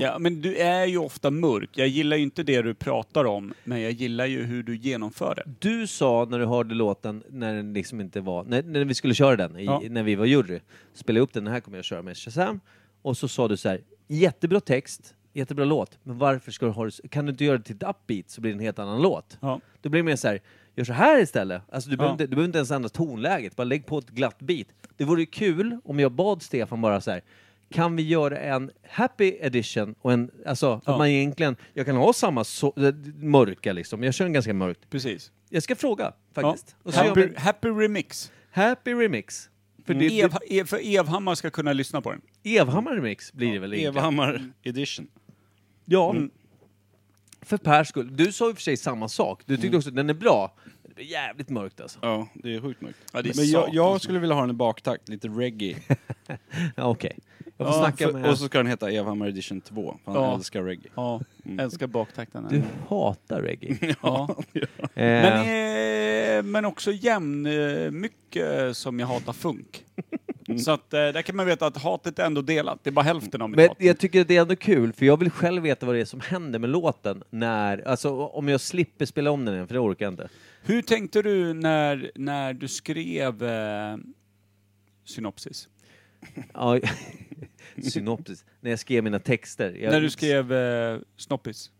Ja, 0.00 0.18
men 0.18 0.40
du 0.42 0.56
är 0.56 0.86
ju 0.86 0.98
ofta 0.98 1.30
mörk. 1.30 1.70
Jag 1.74 1.88
gillar 1.88 2.16
ju 2.16 2.22
inte 2.22 2.42
det 2.42 2.62
du 2.62 2.74
pratar 2.74 3.24
om, 3.24 3.54
men 3.64 3.80
jag 3.80 3.92
gillar 3.92 4.26
ju 4.26 4.42
hur 4.42 4.62
du 4.62 4.76
genomför 4.76 5.34
det. 5.34 5.42
Du 5.58 5.86
sa 5.86 6.26
när 6.30 6.38
du 6.38 6.46
hörde 6.46 6.74
låten, 6.74 7.22
när 7.30 7.54
den 7.54 7.72
liksom 7.72 8.00
inte 8.00 8.20
var, 8.20 8.44
när, 8.44 8.62
när 8.62 8.84
vi 8.84 8.94
skulle 8.94 9.14
köra 9.14 9.36
den, 9.36 9.58
i, 9.58 9.64
Ja. 9.64 9.82
när 9.90 10.02
vi 10.02 10.14
var 10.14 10.26
jury, 10.26 10.60
spela 10.94 11.20
upp 11.20 11.32
den, 11.32 11.44
den 11.44 11.52
här 11.52 11.60
kommer 11.60 11.78
jag 11.78 11.84
köra 11.84 12.02
med 12.02 12.16
Shazam, 12.16 12.60
och 13.02 13.16
så 13.16 13.28
sa 13.28 13.48
du 13.48 13.56
så 13.56 13.68
här, 13.68 13.80
jättebra 14.08 14.60
text, 14.60 15.14
jättebra 15.32 15.64
låt, 15.64 15.98
men 16.02 16.18
varför 16.18 16.52
ska 16.52 16.66
du 16.66 16.72
ha 16.72 16.90
kan 17.10 17.26
du 17.26 17.30
inte 17.30 17.44
göra 17.44 17.58
det 17.58 17.64
till 17.64 17.76
ett 17.76 17.82
upbeat 17.82 18.30
så 18.30 18.40
blir 18.40 18.52
det 18.52 18.56
en 18.56 18.60
helt 18.64 18.78
annan 18.78 19.02
låt? 19.02 19.38
Ja. 19.40 19.60
Då 19.80 19.88
blir 19.88 19.98
det 20.02 20.04
mer 20.06 20.16
så 20.16 20.28
här, 20.28 20.40
gör 20.76 20.84
så 20.84 20.92
här 20.92 21.20
istället. 21.20 21.62
Alltså 21.68 21.90
du, 21.90 21.96
behöver, 21.96 22.12
inte, 22.12 22.24
du 22.24 22.30
behöver 22.30 22.46
inte 22.46 22.58
ens 22.58 22.70
ändra 22.70 22.88
tonläget, 22.88 23.56
bara 23.56 23.64
lägg 23.64 23.86
på 23.86 23.98
ett 23.98 24.10
glatt 24.10 24.38
beat. 24.38 24.66
Det 24.96 25.04
vore 25.04 25.20
ju 25.20 25.26
kul 25.26 25.80
om 25.84 26.00
jag 26.00 26.12
bad 26.12 26.42
Stefan 26.42 26.80
bara 26.80 27.00
så 27.00 27.10
här, 27.10 27.22
kan 27.70 27.96
vi 27.96 28.02
göra 28.02 28.38
en 28.38 28.70
happy 28.90 29.36
edition 29.40 29.94
och 30.00 30.12
en, 30.12 30.30
alltså 30.46 30.80
att 30.84 30.98
man 30.98 31.08
egentligen, 31.08 31.56
jag 31.74 31.86
kan 31.86 31.96
ha 31.96 32.12
samma 32.12 32.44
så, 32.44 32.74
äh, 32.76 32.94
mörka 33.16 33.72
liksom, 33.72 34.02
jag 34.02 34.14
kör 34.14 34.26
en 34.26 34.32
ganska 34.32 34.54
mörkt. 34.54 34.90
Precis. 34.90 35.32
Jag 35.50 35.62
ska 35.62 35.76
fråga 35.76 36.12
faktiskt. 36.34 36.76
Och 36.82 36.94
så 36.94 37.00
gör 37.00 37.08
Happy, 37.08 37.22
en 37.22 37.36
happy 37.36 37.68
remix. 37.68 38.32
happy 38.50 38.94
remix. 38.94 39.50
För, 39.84 39.94
det, 39.94 40.20
Ev, 40.20 40.30
Ev, 40.48 40.64
för 40.64 40.96
Evhammar 40.96 41.34
ska 41.34 41.50
kunna 41.50 41.72
lyssna 41.72 42.00
på 42.00 42.10
den. 42.10 42.20
Evhammar 42.44 42.94
remix 42.94 43.32
blir 43.32 43.52
det 43.52 43.58
väl 43.58 43.74
egentligen? 43.74 43.96
Evhammar 43.96 44.52
edition. 44.62 45.08
Ja. 45.84 46.14
För 47.46 47.56
Pers 47.56 47.88
skull. 47.88 48.16
Du 48.16 48.32
sa 48.32 48.46
och 48.48 48.54
för 48.54 48.62
sig 48.62 48.76
samma 48.76 49.08
sak. 49.08 49.42
Du 49.46 49.56
tyckte 49.56 49.76
också 49.76 49.88
att 49.88 49.96
den 49.96 50.10
är 50.10 50.14
bra. 50.14 50.54
Det 50.82 50.94
blir 50.94 51.04
jävligt 51.04 51.48
mörkt 51.50 51.80
alltså. 51.80 51.98
Ja, 52.02 52.28
det 52.34 52.54
är 52.54 52.60
sjukt 52.60 52.80
mörkt. 52.80 52.98
Ja, 53.12 53.22
det 53.22 53.28
är 53.30 53.36
Men 53.36 53.44
jag, 53.50 53.60
satans 53.60 53.74
jag 53.76 54.00
skulle 54.00 54.18
vilja 54.18 54.34
ha 54.34 54.40
den 54.40 54.50
i 54.50 54.52
baktakt, 54.52 55.08
lite 55.08 55.28
reggae. 55.28 55.76
Ja, 56.76 56.84
Okej. 56.84 57.18
Jag 57.58 57.66
får 57.66 57.66
Ja, 57.66 57.72
snacka 57.72 58.06
för, 58.06 58.12
med... 58.18 58.30
Och 58.30 58.38
så 58.38 58.46
ska 58.46 58.58
den 58.58 58.66
heta 58.66 58.90
Evhammar 58.90 59.26
edition 59.28 59.60
2, 59.60 59.96
för 60.04 60.12
han 60.12 60.22
Ja. 60.22 60.34
älskar 60.34 60.62
reggae. 60.62 60.90
Ja, 60.94 61.20
älskar 61.58 61.86
baktakten. 61.86 62.46
Du 62.50 62.62
hatar 62.88 63.42
reggae. 63.42 63.94
Ja. 64.02 64.36
eh, 64.54 64.66
Men, 64.94 65.40
eh, 66.38 66.42
men 66.42 66.64
också 66.64 66.92
jämn 66.92 67.46
eh, 67.46 67.90
mycket 67.90 68.76
som 68.76 69.00
jag 69.00 69.06
hatar 69.06 69.32
funk. 69.32 69.84
Så 70.58 70.70
att 70.70 70.94
eh, 70.94 70.98
där 70.98 71.22
kan 71.22 71.36
man 71.36 71.46
veta 71.46 71.66
att 71.66 71.76
hatet 71.76 72.18
är 72.18 72.26
ändå 72.26 72.42
delat. 72.42 72.84
Det 72.84 72.90
är 72.90 72.92
bara 72.92 73.02
hälften 73.02 73.42
av 73.42 73.50
mitt 73.50 73.56
Men 73.56 73.68
hat. 73.68 73.76
jag 73.80 73.98
tycker 73.98 74.20
att 74.20 74.28
det 74.28 74.36
är 74.36 74.40
ändå 74.40 74.56
kul, 74.56 74.92
för 74.92 75.06
jag 75.06 75.16
vill 75.18 75.30
själv 75.30 75.62
veta 75.62 75.86
vad 75.86 75.94
det 75.94 76.00
är 76.00 76.04
som 76.04 76.20
händer 76.20 76.58
med 76.58 76.70
låten 76.70 77.22
när, 77.30 77.88
alltså 77.88 78.10
om 78.26 78.48
jag 78.48 78.60
slipper 78.60 79.06
spela 79.06 79.30
om 79.30 79.44
den 79.44 79.54
igen, 79.54 79.66
för 79.66 79.74
det 79.74 79.80
orkar 79.80 80.06
jag 80.06 80.12
inte. 80.12 80.28
Hur 80.62 80.82
tänkte 80.82 81.22
du 81.22 81.54
när, 81.54 82.10
när 82.14 82.54
du 82.54 82.68
skrev 82.68 83.44
eh, 83.44 83.96
synopsis? 85.04 85.68
Ja, 86.54 86.80
synopsis. 87.82 88.44
När 88.60 88.70
jag 88.70 88.78
skrev 88.78 89.04
mina 89.04 89.18
texter. 89.18 89.72
Jag, 89.72 89.92
när 89.92 90.00
du 90.00 90.10
skrev 90.10 90.52
eh, 90.52 90.98
snoppis? 91.16 91.70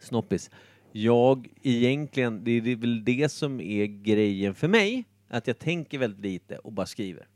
Snoppis. 0.00 0.50
Jag, 0.92 1.48
egentligen, 1.62 2.44
det 2.44 2.50
är 2.50 2.76
väl 2.76 3.04
det 3.04 3.32
som 3.32 3.60
är 3.60 3.86
grejen 3.86 4.54
för 4.54 4.68
mig, 4.68 5.04
att 5.28 5.46
jag 5.46 5.58
tänker 5.58 5.98
väldigt 5.98 6.20
lite 6.20 6.56
och 6.56 6.72
bara 6.72 6.86
skriver. 6.86 7.26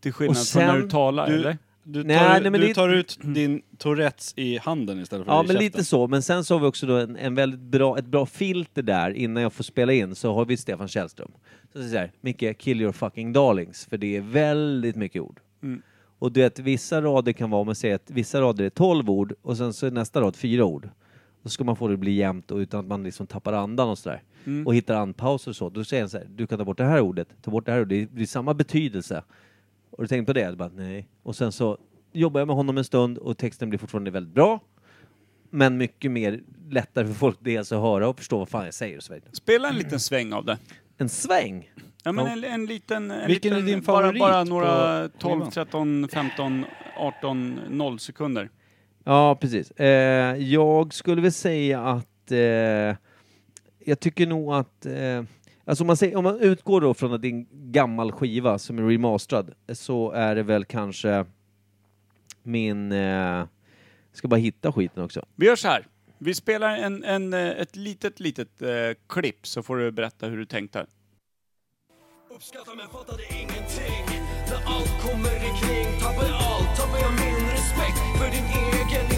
Till 0.00 0.12
skillnad 0.12 0.36
Och 0.36 0.46
från 0.46 0.62
när 0.62 0.72
sen- 0.72 0.80
du 0.82 0.88
talar, 0.88 1.26
du- 1.28 1.34
eller? 1.34 1.58
Du 1.82 2.02
tar, 2.02 2.08
Nej, 2.08 2.40
nej, 2.42 2.50
men 2.50 2.60
du 2.60 2.66
det- 2.66 2.74
tar 2.74 2.88
ut 2.88 3.18
din 3.22 3.62
Tourettes 3.78 4.32
i 4.36 4.58
handen 4.58 5.00
istället 5.00 5.26
för 5.26 5.32
Ja, 5.32 5.36
i 5.38 5.46
men 5.46 5.46
käften. 5.46 5.64
lite 5.64 5.84
så. 5.84 6.06
Men 6.08 6.22
sen 6.22 6.44
så 6.44 6.54
har 6.54 6.60
vi 6.60 6.66
också 6.66 6.86
då 6.86 6.94
en, 6.96 7.16
en 7.16 7.34
väldigt 7.34 7.60
bra, 7.60 7.98
ett 7.98 8.06
bra 8.06 8.26
filter 8.26 8.82
där 8.82 9.10
innan 9.10 9.42
jag 9.42 9.52
får 9.52 9.64
spela 9.64 9.92
in 9.92 10.14
så 10.14 10.34
har 10.34 10.44
vi 10.44 10.56
Stefan 10.56 10.88
Källström. 10.88 11.30
Så 11.72 11.78
säger 11.78 11.90
så 11.92 11.98
här, 11.98 12.12
Micke, 12.20 12.58
kill 12.58 12.80
your 12.80 12.92
fucking 12.92 13.32
darlings, 13.32 13.86
för 13.86 13.98
det 13.98 14.16
är 14.16 14.20
väldigt 14.20 14.96
mycket 14.96 15.22
ord. 15.22 15.40
Mm. 15.62 15.82
Och 16.18 16.32
du 16.32 16.40
vet, 16.40 16.58
vissa 16.58 17.02
rader 17.02 17.32
kan 17.32 17.50
vara, 17.50 17.60
om 17.60 17.66
man 17.66 17.74
säger 17.74 17.94
att 17.94 18.10
vissa 18.10 18.40
rader 18.40 18.64
är 18.64 18.70
12 18.70 19.10
ord 19.10 19.34
och 19.42 19.56
sen 19.56 19.72
så 19.72 19.86
är 19.86 19.90
nästa 19.90 20.20
rad 20.20 20.36
fyra 20.36 20.64
ord. 20.64 20.88
Då 21.42 21.48
ska 21.48 21.64
man 21.64 21.76
få 21.76 21.88
det 21.88 21.94
att 21.94 22.00
bli 22.00 22.12
jämnt 22.12 22.50
och 22.50 22.56
utan 22.58 22.80
att 22.80 22.86
man 22.86 23.02
liksom 23.02 23.26
tappar 23.26 23.52
andan 23.52 23.88
och 23.88 23.98
sådär. 23.98 24.22
Mm. 24.44 24.66
Och 24.66 24.74
hittar 24.74 24.94
andpauser 24.94 25.50
och 25.50 25.56
så. 25.56 25.68
Då 25.70 25.84
säger 25.84 26.02
han 26.02 26.10
så 26.10 26.18
här, 26.18 26.26
du 26.30 26.46
kan 26.46 26.58
ta 26.58 26.64
bort 26.64 26.78
det 26.78 26.84
här 26.84 27.00
ordet, 27.00 27.28
ta 27.42 27.50
bort 27.50 27.66
det 27.66 27.72
här 27.72 27.78
ordet, 27.80 27.88
det 27.88 28.02
är- 28.02 28.08
det 28.16 28.22
är 28.22 28.26
samma 28.26 28.54
betydelse. 28.54 29.22
Och 29.98 30.04
du 30.04 30.08
tänkt 30.08 30.26
på 30.26 30.32
det? 30.32 30.40
Jag 30.40 30.56
bara, 30.56 30.70
nej. 30.74 31.08
Och 31.22 31.36
sen 31.36 31.52
så 31.52 31.78
jobbar 32.12 32.40
jag 32.40 32.46
med 32.46 32.56
honom 32.56 32.78
en 32.78 32.84
stund 32.84 33.18
och 33.18 33.38
texten 33.38 33.68
blir 33.68 33.78
fortfarande 33.78 34.10
väldigt 34.10 34.34
bra. 34.34 34.60
Men 35.50 35.76
mycket 35.76 36.10
mer 36.10 36.40
lättare 36.70 37.06
för 37.06 37.14
folk 37.14 37.38
dels 37.40 37.72
att 37.72 37.80
höra 37.80 38.08
och 38.08 38.18
förstå 38.18 38.38
vad 38.38 38.48
fan 38.48 38.64
jag 38.64 38.74
säger 38.74 38.96
och 38.96 39.02
så 39.02 39.14
vidare. 39.14 39.30
Spela 39.32 39.68
en 39.68 39.74
liten 39.74 40.00
sväng 40.00 40.32
av 40.32 40.44
det. 40.44 40.58
En 40.98 41.08
sväng! 41.08 41.70
Ja, 42.04 42.12
men 42.12 42.26
en, 42.26 42.44
en 42.44 42.66
liten... 42.66 43.10
En 43.10 43.26
Vilken 43.26 43.54
liten, 43.54 43.68
är 43.68 43.72
din 43.72 43.84
bara, 43.84 44.02
favorit 44.02 44.20
bara 44.20 44.44
på 44.44 44.50
några 44.50 45.08
12, 45.08 45.40
skivan? 45.40 45.50
13, 45.50 46.08
15, 46.12 46.64
18, 46.96 47.60
0 47.68 47.98
sekunder. 47.98 48.50
Ja, 49.04 49.38
precis. 49.40 49.70
Eh, 49.70 50.36
jag 50.36 50.94
skulle 50.94 51.22
väl 51.22 51.32
säga 51.32 51.82
att 51.82 52.32
eh, 52.32 52.38
jag 53.84 54.00
tycker 54.00 54.26
nog 54.26 54.54
att 54.54 54.86
eh, 54.86 55.22
Alltså 55.68 55.84
om 55.84 55.86
man, 55.86 55.96
säger, 55.96 56.16
om 56.16 56.24
man 56.24 56.40
utgår 56.40 56.80
då 56.80 56.94
från 56.94 57.12
att 57.12 57.22
det 57.22 57.28
är 57.28 57.32
en 57.32 57.46
gammal 57.72 58.12
skiva 58.12 58.58
som 58.58 58.78
är 58.78 58.82
remasterad 58.82 59.54
så 59.72 60.10
är 60.10 60.34
det 60.34 60.42
väl 60.42 60.64
kanske 60.64 61.24
min... 62.42 62.92
Eh, 62.92 63.46
ska 64.12 64.28
bara 64.28 64.36
hitta 64.36 64.72
skiten 64.72 65.02
också. 65.02 65.26
Vi 65.36 65.46
gör 65.46 65.56
så 65.56 65.68
här. 65.68 65.86
Vi 66.18 66.34
spelar 66.34 66.76
en, 66.76 67.04
en, 67.04 67.34
eh, 67.34 67.48
ett 67.48 67.76
litet, 67.76 68.20
litet 68.20 68.62
eh, 68.62 68.68
klipp 69.08 69.46
så 69.46 69.62
får 69.62 69.76
du 69.76 69.90
berätta 69.90 70.26
hur 70.26 70.36
du 70.36 70.46
tänkte. 70.46 70.86
Uppskattar 72.30 72.74
men 72.76 72.88
fattade 72.88 73.22
ingenting 73.30 74.04
När 74.48 74.74
allt 74.74 75.02
kommer 75.02 75.36
ikring 75.36 76.00
Tappar 76.00 76.30
allt, 76.32 76.76
tappar 76.76 76.98
jag 76.98 77.12
min 77.12 77.48
respekt 77.50 78.00
För 78.18 78.30
din 78.30 78.44
egen, 78.44 79.17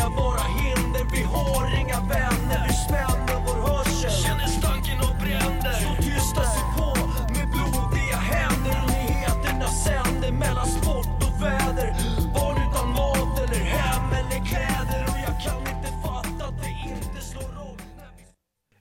ser 0.00 0.10
våra 0.10 0.46
hinder, 0.60 1.04
vi 1.12 1.22
har 1.22 1.80
inga 1.80 2.00
vänner. 2.00 2.60
Vi 2.68 2.74
spänner 2.86 3.36
vår 3.46 3.58
hörsel, 3.68 4.10
känner 4.10 4.46
stanken 4.58 4.98
och 5.06 5.14
bränder 5.22 5.72
Så 5.84 6.02
tysta 6.02 6.42
sig 6.54 6.64
på 6.76 6.88
med 7.34 7.46
blodiga 7.54 8.18
händer. 8.32 8.74
Och 8.82 8.90
nyheterna 8.96 9.68
sänder 9.86 10.32
mellan 10.32 10.66
sport 10.66 11.16
och 11.26 11.34
väder. 11.44 11.88
Barn 12.34 12.56
utan 12.66 12.88
mat 12.98 13.34
eller 13.44 13.62
hem 13.76 14.06
eller 14.20 14.40
kläder. 14.50 15.02
Och 15.10 15.18
jag 15.26 15.36
kan 15.44 15.60
inte 15.74 15.90
fatta 16.04 16.44
att 16.48 16.58
det 16.62 16.72
inte 16.90 17.20
slår 17.30 17.52
om 17.68 17.76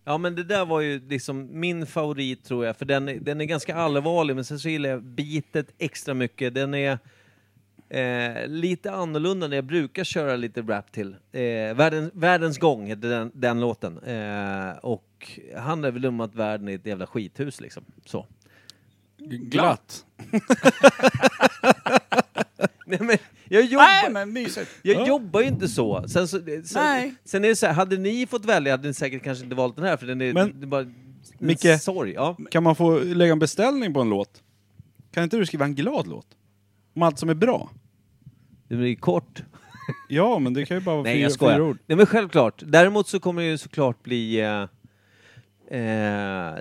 Ja 0.06 0.18
men 0.18 0.36
det 0.36 0.44
där 0.44 0.66
var 0.66 0.82
ju 0.82 1.08
liksom 1.08 1.60
min 1.60 1.86
favorit 1.86 2.46
tror 2.46 2.66
jag, 2.66 2.78
för 2.78 2.86
den, 2.86 3.24
den 3.24 3.42
är 3.42 3.46
ganska 3.46 3.76
allvarlig 3.76 4.36
men 4.36 4.46
sen 4.46 4.60
så 4.60 4.70
gillar 4.70 4.90
jag 4.90 5.04
bitet 5.04 5.68
extra 5.78 6.14
mycket. 6.14 6.54
Den 6.54 6.74
är 6.74 7.00
eh, 7.90 8.48
lite 8.48 8.92
annorlunda 8.92 9.48
när 9.48 9.56
jag 9.56 9.66
brukar 9.66 10.04
köra 10.04 10.36
lite 10.36 10.62
rap 10.62 10.92
till. 10.92 11.16
Eh, 11.32 11.42
Världen, 11.76 12.12
Världens 12.14 12.58
gång 12.58 12.86
heter 12.88 13.10
den, 13.10 13.32
den 13.34 13.60
låten. 13.62 13.98
Eh, 14.04 14.72
och 14.82 15.40
handlar 15.58 15.92
väl 15.92 16.06
om 16.06 16.20
att 16.20 16.36
världen 16.36 16.68
är 16.70 16.76
ett 16.76 16.86
jävla 16.86 17.08
skithus 17.08 17.62
liksom. 17.62 17.84
Så. 18.06 18.26
Glatt. 19.28 20.06
Nej 22.86 23.00
men 23.02 23.18
jag 23.50 23.66
jobbar, 23.66 23.86
Nej, 24.04 24.12
men 24.12 24.34
mysigt. 24.34 24.70
jag 24.82 25.08
jobbar 25.08 25.42
ju 25.42 25.48
inte 25.48 25.68
så. 25.68 26.08
Sen, 26.08 26.28
så, 26.28 26.40
sen, 26.40 26.64
Nej. 26.76 27.16
sen 27.26 27.44
är 27.46 27.50
det 27.50 27.56
så 27.56 27.66
här, 27.66 27.74
hade 27.74 27.98
ni 27.98 28.28
fått 28.28 28.46
välja 28.46 28.74
hade 28.74 28.88
ni 28.88 28.94
säkert 28.94 29.24
kanske 29.24 29.44
inte 29.44 29.56
valt 29.56 29.76
den 29.76 29.86
här 29.86 29.98
för 29.98 30.08
den 30.08 30.22
är, 30.22 30.34
Men- 30.34 30.60
det 30.60 30.66
är 30.66 30.68
bara 30.68 30.86
Micke. 31.38 31.82
sorg. 31.82 32.12
Ja. 32.14 32.38
Kan 32.52 32.64
man 32.64 32.76
få 32.76 33.00
lägga 33.00 33.32
en 33.32 33.40
beställning 33.40 33.94
på 33.94 34.02
en 34.02 34.10
låt? 34.10 34.44
Kan 35.12 35.24
inte 35.24 35.38
du 35.38 35.46
skriva 35.46 35.66
en 35.66 35.76
glad 35.76 36.08
låt? 36.08 36.28
Om 36.96 37.04
allt 37.04 37.20
som 37.20 37.30
är 37.30 37.34
bra? 37.34 37.70
Det 38.70 38.76
blir 38.76 38.96
kort. 38.96 39.44
Ja, 40.10 40.40
men 40.40 40.54
det 40.54 40.66
kan 40.66 40.78
ju 40.78 40.84
bara 40.84 40.96
vara 40.96 41.04
Nej, 41.04 41.22
fyra, 41.22 41.30
skojar. 41.30 41.56
fyra 41.56 41.64
ord. 41.64 41.78
Nej, 41.86 41.98
men 41.98 42.06
självklart. 42.06 42.64
Däremot 42.66 43.08
så 43.08 43.20
kommer 43.20 43.42
det 43.42 43.48
ju 43.48 43.58
såklart 43.58 44.04
bli... 44.04 44.40
Eh, 44.40 44.62
eh, 44.62 44.68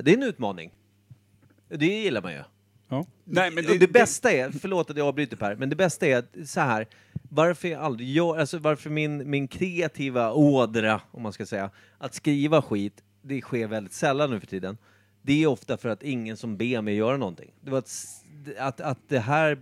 det 0.02 0.10
är 0.10 0.16
en 0.16 0.22
utmaning. 0.22 0.70
Det 1.68 1.86
gillar 1.86 2.22
man 2.22 2.32
ju. 2.32 2.42
Ja. 2.88 3.06
Nej, 3.24 3.50
men 3.50 3.64
det, 3.64 3.78
det, 3.78 3.92
bästa 3.92 4.32
är, 4.32 4.50
förlåt 4.50 4.90
att 4.90 4.96
jag 4.96 5.06
avbryter 5.06 5.36
Per, 5.36 5.56
men 5.56 5.70
det 5.70 5.76
bästa 5.76 6.06
är 6.06 6.18
att 6.18 6.48
så 6.48 6.60
här, 6.60 6.86
varför 7.30 7.68
jag 7.68 7.82
aldrig 7.82 8.08
gör, 8.08 8.38
alltså 8.38 8.58
varför 8.58 8.90
min, 8.90 9.30
min 9.30 9.48
kreativa 9.48 10.32
ådra, 10.32 11.00
om 11.10 11.22
man 11.22 11.32
ska 11.32 11.46
säga, 11.46 11.70
att 11.98 12.14
skriva 12.14 12.62
skit, 12.62 13.02
det 13.22 13.40
sker 13.40 13.66
väldigt 13.66 13.92
sällan 13.92 14.30
nu 14.30 14.40
för 14.40 14.46
tiden. 14.46 14.78
Det 15.22 15.42
är 15.42 15.46
ofta 15.46 15.76
för 15.76 15.88
att 15.88 16.02
ingen 16.02 16.36
som 16.36 16.56
ber 16.56 16.82
mig 16.82 16.94
göra 16.94 17.16
någonting. 17.16 17.50
Det 17.60 17.70
var 17.70 17.78
att, 17.78 17.90
att, 18.58 18.80
att 18.80 18.98
det 19.08 19.18
här 19.18 19.58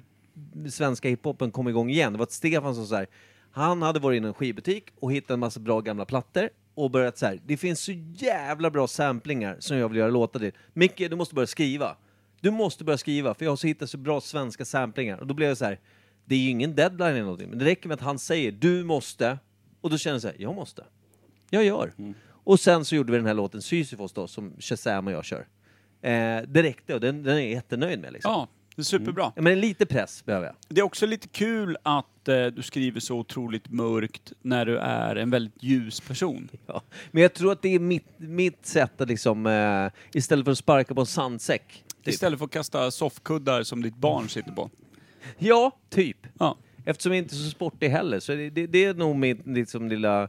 svenska 0.70 1.08
hiphopen 1.08 1.50
kom 1.50 1.68
igång 1.68 1.90
igen. 1.90 2.12
Det 2.12 2.18
var 2.18 2.22
att 2.22 2.32
Stefan 2.32 2.74
som 2.74 2.86
så 2.86 2.94
här, 2.94 3.06
han 3.50 3.82
hade 3.82 4.00
varit 4.00 4.22
i 4.22 4.26
en 4.26 4.34
skivbutik 4.34 4.84
och 5.00 5.12
hittat 5.12 5.30
en 5.30 5.40
massa 5.40 5.60
bra 5.60 5.80
gamla 5.80 6.04
plattor 6.04 6.48
och 6.74 6.90
börjat 6.90 7.18
så 7.18 7.26
här, 7.26 7.40
det 7.46 7.56
finns 7.56 7.80
så 7.80 7.92
jävla 8.14 8.70
bra 8.70 8.86
samplingar 8.86 9.56
som 9.58 9.76
jag 9.76 9.88
vill 9.88 9.98
göra 9.98 10.10
låtar 10.10 10.40
till. 10.40 10.52
Micke, 10.72 10.98
du 10.98 11.16
måste 11.16 11.34
börja 11.34 11.46
skriva. 11.46 11.96
Du 12.40 12.50
måste 12.50 12.84
börja 12.84 12.98
skriva, 12.98 13.34
för 13.34 13.44
jag 13.44 13.52
har 13.52 13.56
så 13.56 13.66
hittat 13.66 13.90
så 13.90 13.98
bra 13.98 14.20
svenska 14.20 14.64
samplingar. 14.64 15.18
Och 15.18 15.26
då 15.26 15.34
blev 15.34 15.48
jag 15.48 15.58
så 15.58 15.64
här, 15.64 15.80
det 16.24 16.34
är 16.34 16.38
ju 16.38 16.50
ingen 16.50 16.74
deadline 16.74 17.10
eller 17.10 17.22
någonting, 17.22 17.48
men 17.50 17.58
det 17.58 17.64
räcker 17.64 17.88
med 17.88 17.94
att 17.94 18.00
han 18.00 18.18
säger 18.18 18.52
du 18.52 18.84
måste, 18.84 19.38
och 19.80 19.90
då 19.90 19.98
känner 19.98 20.14
jag 20.14 20.22
så 20.22 20.28
här, 20.28 20.36
jag 20.38 20.54
måste. 20.54 20.84
Jag 21.50 21.64
gör. 21.64 21.92
Och 22.28 22.60
sen 22.60 22.84
så 22.84 22.96
gjorde 22.96 23.12
vi 23.12 23.18
den 23.18 23.26
här 23.26 23.34
låten 23.34 23.62
Sisyfos 23.62 24.12
då, 24.12 24.26
som 24.26 24.52
Shazam 24.58 25.06
och 25.06 25.12
jag 25.12 25.24
kör. 25.24 25.46
Eh, 26.02 26.42
det 26.48 26.62
räckte 26.62 26.94
och 26.94 27.00
den, 27.00 27.22
den 27.22 27.36
är 27.36 27.40
jag 27.40 27.50
jättenöjd 27.50 28.00
med 28.00 28.12
liksom. 28.12 28.32
Ja, 28.32 28.48
det 28.76 28.82
är 28.82 28.84
superbra. 28.84 29.32
Ja, 29.36 29.42
Men 29.42 29.60
lite 29.60 29.86
press 29.86 30.24
behöver 30.24 30.46
jag. 30.46 30.54
Det 30.68 30.80
är 30.80 30.84
också 30.84 31.06
lite 31.06 31.28
kul 31.28 31.76
att 31.82 32.28
eh, 32.28 32.46
du 32.46 32.62
skriver 32.62 33.00
så 33.00 33.16
otroligt 33.16 33.68
mörkt 33.70 34.32
när 34.42 34.66
du 34.66 34.78
är 34.78 35.16
en 35.16 35.30
väldigt 35.30 35.62
ljus 35.62 36.00
person. 36.00 36.48
Ja. 36.66 36.82
Men 37.10 37.22
jag 37.22 37.34
tror 37.34 37.52
att 37.52 37.62
det 37.62 37.74
är 37.74 37.78
mitt, 37.78 38.06
mitt 38.16 38.66
sätt 38.66 39.00
att 39.00 39.08
liksom, 39.08 39.46
eh, 39.46 40.18
istället 40.18 40.44
för 40.44 40.52
att 40.52 40.58
sparka 40.58 40.94
på 40.94 41.00
en 41.00 41.06
sandsäck. 41.06 41.84
Typ. 42.04 42.14
Istället 42.14 42.38
för 42.38 42.46
att 42.46 42.52
kasta 42.52 42.90
soffkuddar 42.90 43.62
som 43.62 43.82
ditt 43.82 43.96
barn 43.96 44.28
sitter 44.28 44.52
på. 44.52 44.70
Ja, 45.38 45.78
typ. 45.90 46.26
Ja. 46.38 46.56
Eftersom 46.84 47.12
jag 47.12 47.18
inte 47.18 47.34
är 47.34 47.36
så 47.36 47.50
sportig 47.50 47.88
heller, 47.88 48.20
så 48.20 48.32
det, 48.32 48.50
det, 48.50 48.66
det 48.66 48.84
är 48.84 48.94
nog 48.94 49.16
mitt 49.16 49.46
liksom, 49.46 49.88
lilla 49.88 50.28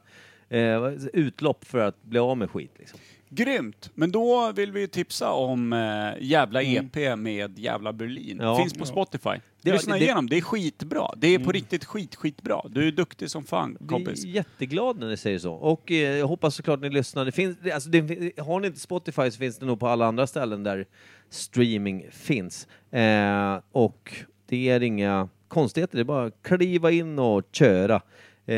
eh, 0.49 0.85
utlopp 1.13 1.65
för 1.65 1.79
att 1.79 2.03
bli 2.03 2.19
av 2.19 2.37
med 2.37 2.49
skit. 2.49 2.71
Liksom. 2.79 2.99
Grymt! 3.29 3.89
Men 3.93 4.11
då 4.11 4.51
vill 4.51 4.71
vi 4.71 4.79
ju 4.79 4.87
tipsa 4.87 5.31
om 5.31 5.73
eh, 5.73 6.23
Jävla 6.23 6.61
EP 6.63 7.17
med 7.17 7.59
Jävla 7.59 7.93
Berlin. 7.93 8.37
Ja. 8.41 8.57
Finns 8.57 8.73
på 8.73 8.85
Spotify. 8.85 9.29
Det- 9.61 9.71
Lyssna 9.71 9.95
det- 9.95 10.01
igenom, 10.03 10.29
det 10.29 10.37
är 10.37 10.41
skitbra. 10.41 11.07
Det 11.17 11.27
är 11.27 11.39
på 11.39 11.51
riktigt 11.51 11.85
skit, 11.85 12.15
skitbra. 12.15 12.61
Du 12.69 12.87
är 12.87 12.91
duktig 12.91 13.29
som 13.31 13.43
fan, 13.43 13.77
kompis. 13.87 14.25
Vi 14.25 14.29
är 14.31 14.35
jätteglada 14.35 14.99
när 14.99 15.07
ni 15.07 15.17
säger 15.17 15.39
så. 15.39 15.53
Och 15.53 15.91
eh, 15.91 15.97
jag 16.17 16.27
hoppas 16.27 16.55
såklart 16.55 16.79
ni 16.81 16.89
lyssnar. 16.89 17.25
Det 17.25 17.31
finns, 17.31 17.57
det- 17.63 17.71
alltså, 17.71 17.89
det, 17.89 17.99
har 18.41 18.59
ni 18.59 18.67
inte 18.67 18.79
Spotify 18.79 19.31
så 19.31 19.37
finns 19.37 19.57
det 19.59 19.65
nog 19.65 19.79
på 19.79 19.87
alla 19.87 20.05
andra 20.05 20.27
ställen 20.27 20.63
där 20.63 20.85
streaming 21.29 22.05
finns. 22.11 22.67
Eh, 22.91 23.59
och 23.71 24.13
det 24.47 24.69
är 24.69 24.83
inga 24.83 25.29
konstigheter, 25.47 25.95
det 25.97 26.01
är 26.01 26.05
bara 26.05 26.25
att 26.25 26.43
kliva 26.43 26.91
in 26.91 27.19
och 27.19 27.43
köra. 27.51 28.01
Eh, 28.47 28.55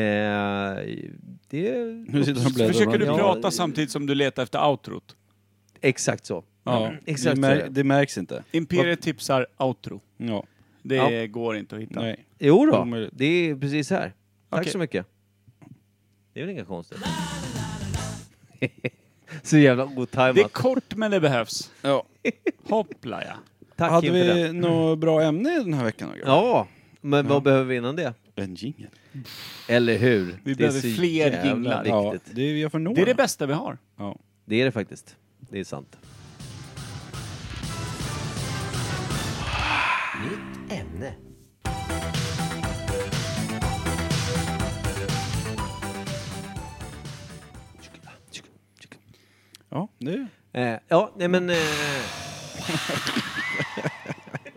det 1.48 1.84
Nu 2.08 2.24
sitter 2.24 2.40
han. 2.42 2.52
Försöker 2.72 2.98
du 2.98 3.04
Ja, 3.04 3.16
prata 3.18 3.50
samtidigt 3.50 3.90
som 3.90 4.06
du 4.06 4.14
letar 4.14 4.42
efter 4.42 4.66
outrot? 4.68 5.16
exakt 5.80 6.26
så. 6.26 6.44
Ja, 6.64 6.92
Exakt 7.06 7.34
det, 7.34 7.40
mär, 7.40 7.56
det. 7.56 7.68
det 7.68 7.84
märks 7.84 8.18
inte. 8.18 8.44
Imperiet 8.52 9.02
tipsar 9.02 9.46
outro. 9.56 10.00
Ja. 10.16 10.44
Det 10.82 10.94
Ja. 10.94 11.26
går 11.26 11.56
inte 11.56 11.76
att 11.76 11.82
hitta. 11.82 12.00
Nej. 12.00 12.24
Jo 12.38 12.66
då, 12.66 13.08
det 13.12 13.24
är 13.24 13.56
precis 13.56 13.90
här. 13.90 14.12
Tack 14.50 14.60
Okej. 14.60 14.72
så 14.72 14.78
mycket. 14.78 15.06
Det 16.32 16.40
är 16.40 16.44
väl 16.46 16.54
inga 16.54 16.64
konstigt. 16.64 16.98
så 19.42 19.56
jävla 19.58 19.86
Det 19.86 19.92
är 19.92 19.98
otajmat. 19.98 20.52
kort 20.52 20.94
men 20.96 21.10
det 21.10 21.20
behövs. 21.20 21.70
Ja. 21.82 22.04
Hoppla 22.68 23.24
ja. 23.24 23.32
Tack 23.76 23.90
Hade 23.90 24.10
vi 24.10 24.52
något 24.52 24.98
bra 24.98 25.22
ämne 25.22 25.50
den 25.58 25.74
här 25.74 25.84
veckan? 25.84 26.08
då? 26.08 26.16
Ja, 26.24 26.66
men 27.00 27.26
vad 27.28 27.42
behöver 27.42 27.64
vi 27.64 27.76
innan 27.76 27.96
det? 27.96 28.14
En 28.40 28.54
jingel. 28.54 28.90
Eller 29.68 29.98
hur? 29.98 30.40
Vi 30.44 30.54
Det 30.54 30.64
är 30.64 30.66
behöver 30.68 30.96
fler 30.96 31.44
jinglar. 31.46 31.84
Ja, 31.86 32.10
Viktigt. 32.10 32.36
det 32.36 32.62
är 32.62 32.68
för 32.68 32.78
några. 32.78 32.94
Det 32.94 33.02
är 33.02 33.06
det 33.06 33.14
bästa 33.14 33.46
vi 33.46 33.52
har. 33.52 33.78
Ja. 33.96 34.18
Det 34.44 34.60
är 34.60 34.64
det 34.64 34.72
faktiskt. 34.72 35.16
Det 35.50 35.60
är 35.60 35.64
sant. 35.64 35.96
Nytt 40.22 40.72
ämne. 40.72 41.14
Ja, 49.68 49.88
det 49.98 50.26
Eh, 50.52 50.78
ja, 50.88 51.12
nej 51.16 51.28
men... 51.28 51.50
Eh, 51.50 51.56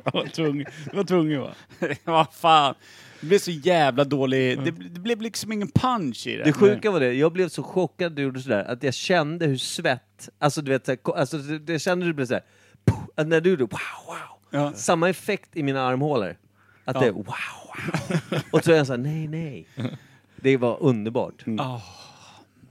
var 0.04 0.28
tvungen. 0.28 0.65
Det 0.86 0.98
var 0.98 1.04
tvungen 1.04 1.41
va? 1.41 1.54
Vad 2.04 2.34
fan. 2.34 2.76
Det 3.23 3.27
blev 3.27 3.39
så 3.39 3.51
jävla 3.51 4.03
dålig. 4.03 4.59
Det, 4.63 4.71
det 4.71 4.99
blev 4.99 5.21
liksom 5.21 5.51
ingen 5.51 5.67
punch 5.67 6.27
i 6.27 6.36
det. 6.36 6.43
det 6.43 6.53
sjuka 6.53 6.91
var 6.91 6.99
det, 6.99 7.13
jag 7.13 7.31
blev 7.33 7.49
så 7.49 7.63
chockad 7.63 8.07
att 8.07 8.15
du 8.15 8.21
gjorde 8.21 8.39
sådär, 8.41 8.63
att 8.63 8.83
jag 8.83 8.93
kände 8.93 9.45
hur 9.45 9.57
svett... 9.57 10.29
Alltså 10.39 10.62
du 10.62 10.71
vet, 10.71 10.86
så 10.86 10.91
här, 10.91 10.95
ko- 10.95 11.12
alltså, 11.12 11.38
det, 11.38 11.59
det 11.59 11.79
kände 11.79 12.05
du 12.05 12.13
blev 12.13 12.25
såhär... 12.25 12.43
Puh, 12.86 12.99
att 13.15 13.27
när 13.27 13.41
du 13.41 13.49
gjorde 13.49 13.63
wow, 13.63 13.79
wow. 14.07 14.17
Ja. 14.62 14.73
Samma 14.75 15.09
effekt 15.09 15.49
i 15.57 15.63
mina 15.63 15.81
armhålor. 15.81 16.36
Att 16.86 16.95
Ja. 16.95 17.01
det 17.01 17.12
wow, 17.12 17.25
wow. 17.25 18.39
Och 18.51 18.63
så 18.63 18.71
är 18.71 18.75
jag 18.77 18.88
såhär, 18.88 18.97
nej, 18.99 19.27
nej. 19.27 19.67
Det 20.36 20.57
var 20.57 20.77
underbart. 20.83 21.45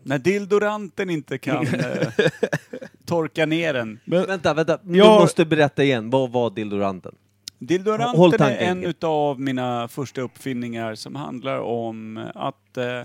När 0.02 0.18
dildoranten 0.18 1.10
inte 1.10 1.38
kan 1.38 1.66
eh, 1.66 2.08
torka 3.04 3.46
ner 3.46 3.74
den. 3.74 4.00
Men, 4.04 4.26
Vänta, 4.26 4.54
vänta. 4.54 4.78
Du 4.82 4.98
Jag- 4.98 5.20
måste 5.20 5.44
berätta 5.44 5.84
igen. 5.84 6.10
Vad 6.10 6.30
var 6.30 6.50
dildoranten? 6.50 7.14
Håll 7.62 7.66
Dildoranten 7.66 8.40
är 8.40 8.56
en 8.58 8.84
utav 8.84 9.40
mina 9.40 9.88
första 9.88 10.20
uppfinningar 10.20 10.94
som 10.94 11.16
handlar 11.16 11.58
om 11.58 12.28
att 12.34 12.76
eh, 12.76 13.02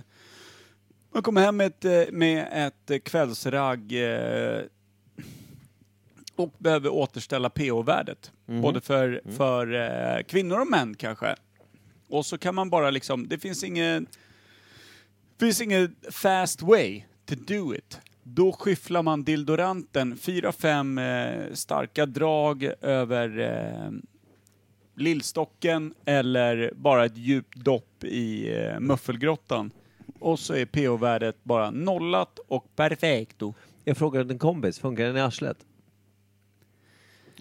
man 1.14 1.24
kommer 1.24 1.42
hem 1.42 1.58
med 1.58 1.68
ett, 1.68 1.86
eh, 1.86 2.14
med 2.14 2.48
ett 2.52 2.92
eh, 2.92 3.00
kvällsragg 3.00 3.94
eh, 3.94 4.62
och 6.36 6.54
behöver 6.58 6.90
återställa 6.90 7.50
pH-värdet. 7.50 8.32
Både 8.46 8.82
för, 8.82 9.22
för 9.38 9.74
eh, 9.74 10.24
kvinnor 10.24 10.60
och 10.60 10.68
män 10.68 10.96
kanske. 10.96 11.36
Och 12.08 12.26
så 12.26 12.38
kan 12.38 12.56
man 12.56 12.70
bara 12.70 12.90
liksom, 12.90 13.28
det 13.28 13.38
finns 13.38 13.64
ingen 13.64 14.08
finns 15.40 15.62
ingen 15.62 15.96
fast 16.12 16.62
way 16.62 17.04
to 17.26 17.36
do 17.36 17.76
it. 17.76 18.00
Då 18.24 18.52
skyfflar 18.52 19.02
man 19.04 19.24
dildoranten 19.24 20.18
fyra, 20.18 20.52
fem 20.52 20.98
eh, 20.98 21.54
starka 21.54 22.06
drag 22.06 22.64
över 22.82 23.40
eh, 23.40 23.92
lillstocken 24.98 25.94
eller 26.06 26.72
bara 26.76 27.06
ett 27.06 27.18
djupt 27.18 27.56
dopp 27.56 28.04
i 28.04 28.56
eh, 28.56 28.80
muffelgrottan. 28.80 29.72
Och 30.20 30.40
så 30.40 30.54
är 30.54 30.66
pH-värdet 30.66 31.44
bara 31.44 31.72
nollat 31.72 32.40
och 32.48 32.76
perfekto. 32.76 33.54
Jag 33.84 33.98
frågade 33.98 34.34
en 34.34 34.40
kompis, 34.40 34.80
funkar 34.80 35.06
den 35.06 35.18
i 35.18 35.22
arslet? 35.22 35.58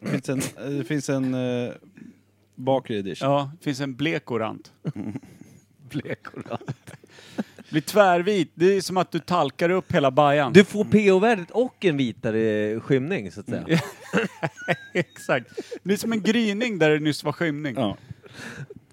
det 0.01 0.09
finns 0.09 0.29
en, 0.29 0.41
det 0.79 0.85
finns 0.85 1.09
en 1.09 1.35
uh, 1.35 1.73
bakre 2.55 2.97
edition. 2.97 3.31
Ja, 3.31 3.51
det 3.59 3.65
finns 3.65 3.81
en 3.81 3.95
blekorant. 3.95 4.73
Blekorant. 5.91 6.86
Blir 7.71 7.81
tvärvit. 7.81 8.51
Det 8.55 8.77
är 8.77 8.81
som 8.81 8.97
att 8.97 9.11
du 9.11 9.19
talkar 9.19 9.71
upp 9.71 9.93
hela 9.93 10.11
bajan. 10.11 10.53
Du 10.53 10.65
får 10.65 10.85
pH-värdet 10.85 11.51
och 11.51 11.85
en 11.85 11.97
vitare 11.97 12.81
skymning, 12.81 13.31
så 13.33 13.41
att 13.41 13.47
säga. 13.49 13.81
Exakt. 14.93 15.57
Det 15.57 15.83
blir 15.85 15.97
som 15.97 16.13
en 16.13 16.23
gryning 16.23 16.79
där 16.79 16.91
det 16.91 16.99
nyss 16.99 17.25
var 17.25 17.33
skymning. 17.33 17.75
Ja. 17.79 17.97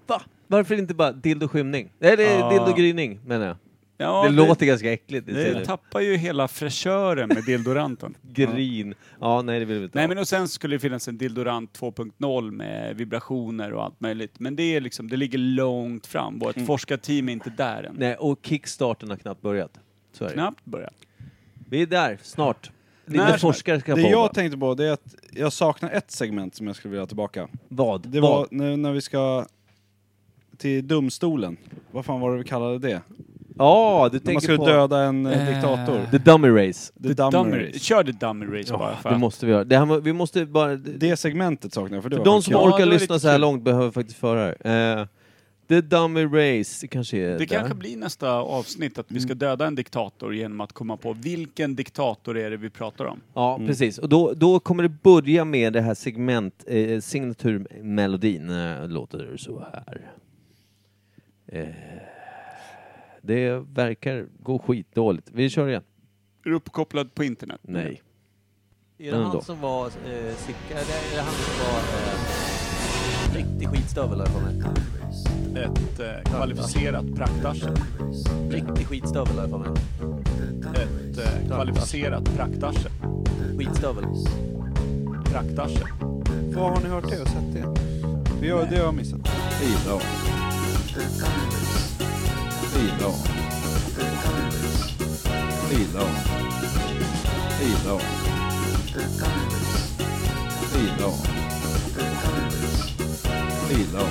Va? 0.06 0.22
Varför 0.46 0.78
inte 0.78 0.94
bara 0.94 1.12
dildo-skymning? 1.12 1.88
Eller 2.00 2.24
Ja. 2.38 2.50
dildo-gryning, 2.50 3.18
menar 3.26 3.46
jag. 3.46 3.56
Ja, 3.96 4.22
det, 4.24 4.30
låter 4.30 4.66
ganska 4.66 4.92
äckligt. 4.92 5.26
Det 5.26 5.32
Det 5.54 5.64
tappar 5.64 6.00
ju 6.00 6.16
hela 6.16 6.48
fräschören 6.48 7.28
med 7.28 7.44
dildoranten. 7.44 8.14
Gryn. 8.22 8.94
Ja, 9.20 9.42
nej 9.42 9.58
det 9.58 9.64
vill 9.64 9.78
vi 9.78 9.84
inte 9.84 9.98
Nej 9.98 10.04
ha. 10.04 10.08
men 10.08 10.18
och 10.18 10.28
sen 10.28 10.48
skulle 10.48 10.74
det 10.74 10.80
finnas 10.80 11.08
en 11.08 11.18
dildorant 11.18 11.78
2.0 11.80 12.50
med 12.50 12.96
vibrationer 12.96 13.72
och 13.72 13.84
allt 13.84 14.00
möjligt. 14.00 14.40
Men 14.40 14.56
det 14.56 14.62
är 14.62 14.80
liksom, 14.80 15.08
det 15.10 15.16
ligger 15.16 15.38
långt 15.38 16.06
fram. 16.06 16.38
Vårt 16.38 16.66
forskarteam 16.66 17.28
är 17.28 17.32
inte 17.32 17.50
där 17.50 17.82
än. 17.82 17.94
Nej, 17.98 18.14
och 18.16 18.38
kickstarten 18.42 19.10
har 19.10 19.16
knappt 19.16 19.42
börjat. 19.42 19.78
Så 20.12 20.24
är 20.24 20.28
det. 20.28 20.34
Knappt 20.34 20.64
börjat. 20.64 20.94
Vi 21.68 21.82
är 21.82 21.86
där, 21.86 22.18
snart. 22.22 22.70
När- 23.06 23.26
Lite 23.26 23.38
forskare 23.38 23.80
ska 23.80 23.94
Det 23.94 24.02
på. 24.02 24.08
jag 24.10 24.34
tänkte 24.34 24.58
på 24.58 24.74
det 24.74 24.84
är 24.88 24.92
att 24.92 25.14
jag 25.32 25.52
saknar 25.52 25.90
ett 25.90 26.10
segment 26.10 26.54
som 26.54 26.66
jag 26.66 26.76
skulle 26.76 26.90
vilja 26.90 27.02
ha 27.02 27.06
tillbaka. 27.06 27.48
Vad? 27.68 28.08
Det 28.08 28.20
Vad? 28.20 28.30
var 28.30 28.48
när, 28.50 28.76
när 28.76 28.92
vi 28.92 29.00
ska 29.00 29.46
till 30.56 30.88
domstolen. 30.88 31.56
Vad 31.90 32.04
fan 32.04 32.20
var 32.20 32.32
det 32.32 32.38
vi 32.38 32.44
kallade 32.44 32.78
det? 32.78 33.00
Ja, 33.58 34.08
du 34.12 34.18
När 34.18 34.20
man 34.20 34.26
tänker 34.26 34.40
skulle 34.40 34.58
på... 34.58 34.66
döda 34.66 35.02
en 35.02 35.26
Eh. 35.26 35.48
eh, 35.48 35.54
diktator. 35.54 36.00
The 36.10 36.18
Dummy 36.18 36.48
Race. 36.48 36.92
The 37.02 37.08
Dummy 37.12 37.30
Dummy, 37.30 37.68
Race. 37.68 37.78
kör 37.78 38.04
det 38.04 38.12
dummy 38.12 38.46
race 38.60 38.72
bara. 38.72 38.96
För 38.96 39.08
det 39.08 39.14
att- 39.14 39.20
måste 39.20 39.46
vi 39.46 39.52
göra. 39.52 39.64
Det 39.64 39.78
här, 39.78 40.00
vi 40.00 40.12
måste 40.12 40.46
bara... 40.46 40.76
Det 40.76 41.16
segmentet 41.16 41.72
saknar 41.74 41.96
jag. 41.96 42.02
För, 42.02 42.10
det 42.10 42.16
För 42.16 42.24
var 42.24 42.32
de 42.32 42.42
som 42.42 42.50
kul. 42.52 42.60
Ja, 42.62 42.68
orkar 42.68 42.86
var 42.86 42.92
lyssna 42.92 43.14
lite 43.14 43.20
så 43.20 43.28
här 43.28 43.34
kul. 43.34 43.40
långt 43.40 43.62
behöver 43.62 43.90
faktiskt 43.90 44.18
föra 44.18 44.46
det. 44.58 44.70
Eh, 45.00 45.06
The 45.68 45.80
Dummy 45.80 46.24
Race, 46.24 46.78
det 46.80 46.88
kanske 46.88 47.16
är 47.18 47.28
det 47.30 47.36
där. 47.38 47.46
kanske 47.46 47.74
blir 47.74 47.96
nästa 47.96 48.30
avsnitt 48.32 48.98
att 48.98 49.06
vi 49.08 49.20
ska 49.20 49.34
döda 49.34 49.66
en 49.66 49.74
diktator 49.74 50.34
genom 50.34 50.60
att 50.60 50.72
komma 50.72 50.96
på 50.96 51.12
vilken 51.12 51.76
diktator 51.76 52.38
är 52.38 52.50
det 52.50 52.56
vi 52.56 52.70
pratar 52.70 53.04
om. 53.04 53.20
Ja, 53.34 53.60
precis. 53.66 53.98
Och 53.98 54.08
då, 54.08 54.32
då 54.32 54.60
kommer 54.60 54.82
det 54.82 54.88
börja 54.88 55.44
med 55.44 55.72
det 55.72 55.80
här 55.80 55.94
segment, 55.94 56.64
eh, 56.66 57.00
signaturmelodin. 57.00 58.50
Eh, 58.50 58.88
låter 58.88 59.36
så 59.36 59.64
här. 59.72 60.00
Eh, 61.46 61.68
det 63.26 63.58
verkar 63.58 64.26
gå 64.40 64.58
skitdåligt. 64.58 65.30
Vi 65.32 65.50
kör 65.50 65.68
igen. 65.68 65.82
Är 66.44 66.50
du 66.50 66.56
uppkopplad 66.56 67.14
på 67.14 67.24
internet? 67.24 67.60
Nej. 67.62 68.02
Är 68.98 69.12
det 69.12 69.18
han 69.18 69.42
som 69.42 69.60
var 69.60 69.86
eh, 69.86 70.34
Sicka, 70.36 70.70
eller 70.70 71.12
är 71.12 71.16
det 71.16 71.22
han 71.22 71.34
som 71.34 71.66
var 71.66 71.78
eh, 71.78 73.44
riktig 73.44 73.68
skitstövel 73.68 74.18
där 74.18 74.26
för 74.26 74.40
mig? 74.40 74.62
Ett 75.64 76.00
eh, 76.00 76.32
kvalificerat 76.32 77.14
praktarsel. 77.14 77.76
Riktig 78.50 78.86
skitstövel 78.86 79.36
där 79.36 79.48
för 79.48 79.58
mig. 79.58 79.68
Ett 80.74 81.18
eh, 81.18 81.46
kvalificerat 81.46 82.36
praktarsel. 82.36 82.90
Skitstövel. 83.58 84.04
Praktarsel. 85.24 85.86
Vad 86.54 86.72
har 86.72 86.80
ni 86.82 86.88
hört 86.88 87.10
det 87.10 87.22
och 87.22 87.28
sett 87.28 87.52
det? 87.52 87.74
För 88.38 88.46
jag, 88.46 88.70
det 88.70 88.76
har 88.76 88.84
jag 88.84 88.94
missat. 88.94 89.20
Ida. 89.62 90.00
Ida. 92.84 93.10
Ida. 95.72 96.04
Ida. 97.62 98.00
Ida. 100.80 101.10
Ida. 103.70 104.04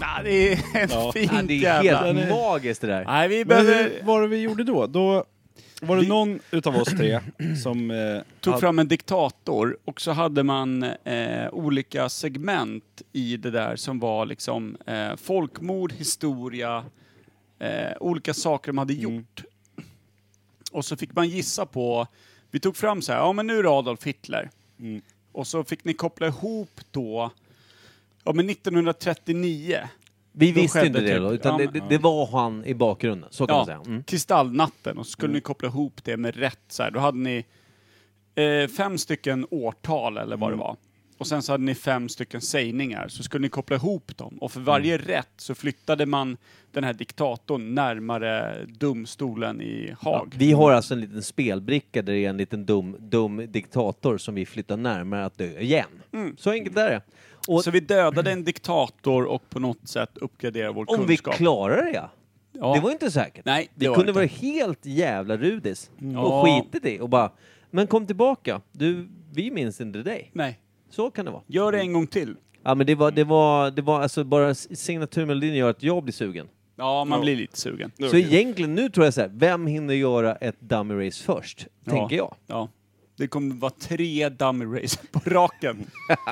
Ja, 0.00 0.22
det 0.24 0.52
är 0.52 0.52
ett 0.84 0.90
Ja. 0.92 1.12
fint 1.14 1.32
Ja, 1.32 1.42
det 1.42 1.54
är 1.54 1.82
jävla... 1.84 2.12
helt 2.12 2.30
magiskt 2.30 2.80
det 2.80 2.86
där. 2.86 3.04
Nej, 3.04 3.28
vi 3.28 3.44
behöver... 3.44 3.74
hur 3.74 4.02
var 4.06 4.22
det 4.22 4.28
vi 4.28 4.36
gjorde 4.40 4.64
då? 4.64 4.86
Då 4.86 5.24
Var 5.80 5.96
det 5.96 6.08
någon 6.08 6.40
utav 6.50 6.76
oss 6.76 6.88
tre 6.88 7.20
som... 7.62 7.90
Eh, 7.90 8.22
tog 8.40 8.52
hade- 8.52 8.60
fram 8.60 8.78
en 8.78 8.88
diktator 8.88 9.78
och 9.84 10.00
så 10.00 10.10
hade 10.10 10.42
man 10.42 10.82
eh, 10.82 11.48
olika 11.52 12.08
segment 12.08 13.02
i 13.12 13.36
det 13.36 13.50
där 13.50 13.76
som 13.76 13.98
var 14.00 14.26
liksom 14.26 14.76
eh, 14.86 15.16
folkmord, 15.16 15.92
historia, 15.92 16.84
eh, 17.58 17.92
olika 18.00 18.34
saker 18.34 18.72
de 18.72 18.78
hade 18.78 18.94
gjort. 18.94 19.44
Och 20.72 20.84
så 20.84 20.96
fick 20.96 21.14
man 21.14 21.28
gissa 21.28 21.66
på, 21.66 22.06
vi 22.50 22.60
tog 22.60 22.76
fram 22.76 23.02
så 23.02 23.12
här, 23.12 23.18
ja 23.18 23.32
men 23.32 23.46
nu 23.46 23.58
är 23.58 23.62
det 23.62 23.70
Adolf 23.70 24.04
Hitler. 24.04 24.50
Mm. 24.80 25.02
Och 25.32 25.46
så 25.46 25.64
fick 25.64 25.84
ni 25.84 25.94
koppla 25.94 26.26
ihop 26.26 26.80
då, 26.90 27.30
ja 28.24 28.32
men 28.32 28.50
1939. 28.50 29.88
Vi 30.38 30.52
visste 30.52 30.86
inte 30.86 31.00
det 31.00 31.06
typ- 31.08 31.18
då, 31.18 31.32
utan 31.34 31.60
ja, 31.60 31.66
det, 31.72 31.80
det, 31.80 31.86
det 31.88 31.98
var 31.98 32.26
han 32.26 32.64
i 32.64 32.74
bakgrunden. 32.74 33.28
Så 33.32 33.46
kan 33.46 33.56
man 33.56 33.66
säga. 33.66 33.80
Mm. 33.86 34.02
Kristallnatten 34.02 34.98
och 34.98 35.06
så 35.06 35.10
skulle 35.10 35.32
ni 35.32 35.40
koppla 35.40 35.68
ihop 35.68 36.00
det 36.04 36.16
med 36.16 36.36
rätt 36.36 36.60
så 36.68 36.82
här. 36.82 36.90
Då 36.90 37.00
hade 37.00 37.18
ni 37.18 37.44
eh, 38.34 38.68
fem 38.68 38.98
stycken 38.98 39.46
årtal 39.50 40.16
eller 40.16 40.36
vad 40.36 40.52
det 40.52 40.56
var. 40.56 40.76
Och 41.18 41.26
sen 41.26 41.42
så 41.42 41.52
hade 41.52 41.64
ni 41.64 41.74
fem 41.74 42.08
stycken 42.08 42.40
sägningar, 42.40 43.08
så 43.08 43.22
skulle 43.22 43.42
ni 43.42 43.48
koppla 43.48 43.76
ihop 43.76 44.16
dem. 44.16 44.38
Och 44.40 44.52
för 44.52 44.60
varje 44.60 44.98
rätt 44.98 45.32
så 45.36 45.54
flyttade 45.54 46.06
man 46.06 46.36
den 46.72 46.84
här 46.84 46.92
diktatorn 46.92 47.74
närmare 47.74 48.56
domstolen 48.68 49.60
i 49.60 49.88
Ja, 50.04 50.10
Haag. 50.10 50.34
vi 50.36 50.52
har 50.52 50.72
alltså 50.72 50.94
en 50.94 51.00
liten 51.00 51.22
spelbricka 51.22 52.02
där 52.02 52.12
det 52.12 52.24
är 52.24 52.28
en 52.30 52.36
liten 52.36 52.66
dum, 52.66 52.96
dum 53.00 53.46
diktator 53.48 54.18
som 54.18 54.34
vi 54.34 54.46
flyttar 54.46 54.76
närmare 54.76 55.24
att 55.24 55.38
dö 55.38 55.60
igen. 55.60 56.02
Så 56.38 56.50
enkelt 56.50 56.76
är 56.76 56.90
det. 56.90 57.00
Och 57.48 57.64
Så 57.64 57.70
vi 57.70 57.80
dödade 57.80 58.32
en 58.32 58.44
diktator 58.44 59.24
och 59.24 59.50
på 59.50 59.58
något 59.60 59.88
sätt 59.88 60.10
uppgraderade 60.18 60.72
vår 60.72 60.90
om 60.90 61.00
vi 61.00 61.06
kunskap. 61.06 61.34
klarar 61.34 61.84
det 61.84 61.90
ja. 61.90 62.10
ja. 62.52 62.74
Det 62.74 62.80
var 62.80 62.90
inte 62.90 63.10
säkert. 63.10 63.44
Nej, 63.44 63.68
det 63.74 63.80
Vi 63.84 63.86
var 63.86 63.94
kunde 63.94 64.10
inte. 64.10 64.18
vara 64.18 64.26
helt 64.26 64.86
jävla 64.86 65.36
rudis 65.36 65.90
och 65.98 66.04
Ja. 66.12 66.44
skitit 66.44 66.84
i 66.86 67.00
och 67.00 67.08
bara, 67.08 67.30
men 67.70 67.86
kom 67.86 68.06
tillbaka. 68.06 68.60
Du, 68.72 69.08
vi 69.32 69.50
minns 69.50 69.80
inte 69.80 69.98
dig. 70.02 70.30
Nej, 70.34 70.60
Så 70.90 71.10
kan 71.10 71.24
det 71.24 71.30
vara. 71.30 71.42
gör 71.46 71.72
det 71.72 71.80
en 71.80 71.92
gång 71.92 72.06
till. 72.06 72.36
Ja 72.62 72.74
men 72.74 72.86
det 72.86 72.94
var, 72.94 73.10
det 73.10 73.24
var, 73.24 73.70
det 73.70 73.82
var 73.82 74.00
alltså 74.00 74.24
bara 74.24 74.54
signaturmelodin 74.54 75.54
gör 75.54 75.70
att 75.70 75.82
jag 75.82 76.02
blir 76.02 76.12
sugen. 76.12 76.48
Ja, 76.76 77.04
man 77.04 77.18
Ja. 77.18 77.22
blir 77.22 77.36
lite 77.36 77.58
sugen. 77.58 77.90
Det 77.96 78.08
Så 78.08 78.16
egentligen 78.16 78.74
nu 78.74 78.88
tror 78.88 79.06
jag 79.06 79.14
så 79.14 79.20
här, 79.20 79.30
vem 79.34 79.66
hinner 79.66 79.94
göra 79.94 80.34
ett 80.34 80.60
dummy 80.60 81.06
race 81.06 81.24
först? 81.24 81.66
Ja. 81.84 81.92
Tänker 81.92 82.16
jag. 82.16 82.34
Ja. 82.46 82.68
Det 83.16 83.26
kommer 83.26 83.54
vara 83.54 83.72
tre 83.78 84.28
dummy 84.28 84.64
race 84.82 84.98
på 85.10 85.20
raken. 85.30 85.86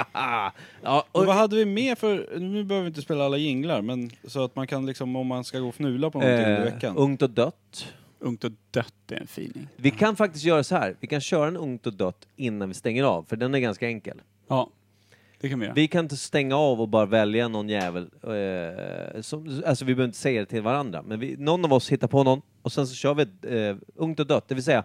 Ja, 0.83 1.05
Och 1.13 1.21
och, 1.21 1.27
vad 1.27 1.37
hade 1.37 1.57
vi 1.57 1.65
mer 1.65 1.95
för, 1.95 2.39
nu 2.39 2.65
behöver 2.65 2.85
vi 2.85 2.89
inte 2.89 3.03
spela 3.03 3.25
alla 3.25 3.37
jinglar, 3.37 3.83
men 3.83 4.11
så 4.25 4.45
att 4.45 4.57
man 4.57 4.67
kan 4.67 4.87
liksom, 4.87 5.17
om 5.17 5.27
man 5.27 5.45
ska 5.45 5.59
gå 5.59 5.69
och 5.69 5.75
fnula 5.75 6.11
på 6.11 6.19
någonting 6.19 6.45
under 6.47 6.67
eh, 6.67 6.73
veckan. 6.73 6.97
ungt 6.97 7.23
och 7.23 7.31
dött. 7.31 7.95
Ungt 8.19 8.45
och 8.45 8.53
dött 8.71 8.95
är 9.11 9.17
en 9.21 9.27
fining. 9.27 9.69
Vi 9.77 9.91
kan 9.91 10.17
faktiskt 10.17 10.45
göra 10.45 10.65
så 10.65 10.77
här, 10.77 10.97
vi 11.01 11.07
kan 11.07 11.21
köra 11.21 11.49
en 11.49 11.57
ungt 11.57 11.87
och 11.87 11.93
dött 11.95 12.27
innan 12.37 12.69
vi 12.69 12.75
stänger 12.75 13.05
av, 13.05 13.25
för 13.29 13.37
den 13.37 13.55
är 13.55 13.59
ganska 13.59 13.87
enkel. 13.87 14.23
Ja, 14.49 14.71
det 15.41 15.49
kan 15.49 15.59
vi 15.61 15.65
göra. 15.67 15.75
Vi 15.75 15.89
kan 15.89 16.05
inte 16.05 16.17
stänga 16.17 16.57
av 16.57 16.81
och 16.81 16.89
bara 16.89 17.07
välja 17.07 17.49
någon 17.49 17.69
jävel. 17.69 18.11
Eh, 18.23 19.21
som, 19.21 19.63
alltså 19.67 19.85
vi 19.85 19.95
behöver 19.95 20.09
inte 20.09 20.19
säga 20.19 20.41
det 20.41 20.47
till 20.47 20.63
varandra, 20.63 21.03
men 21.03 21.21
vi, 21.21 21.37
någon 21.39 21.65
av 21.65 21.73
oss 21.73 21.93
hittar 21.93 22.09
på 22.09 22.23
någon 22.25 22.43
och 22.63 22.73
sen 22.73 22.87
så 22.87 22.95
kör 22.95 23.15
vi 23.15 23.23
ett 23.23 23.45
eh, 23.45 23.77
ungt 23.95 24.21
och 24.21 24.27
dött, 24.27 24.49
det 24.49 24.55
vill 24.55 24.65
säga 24.65 24.85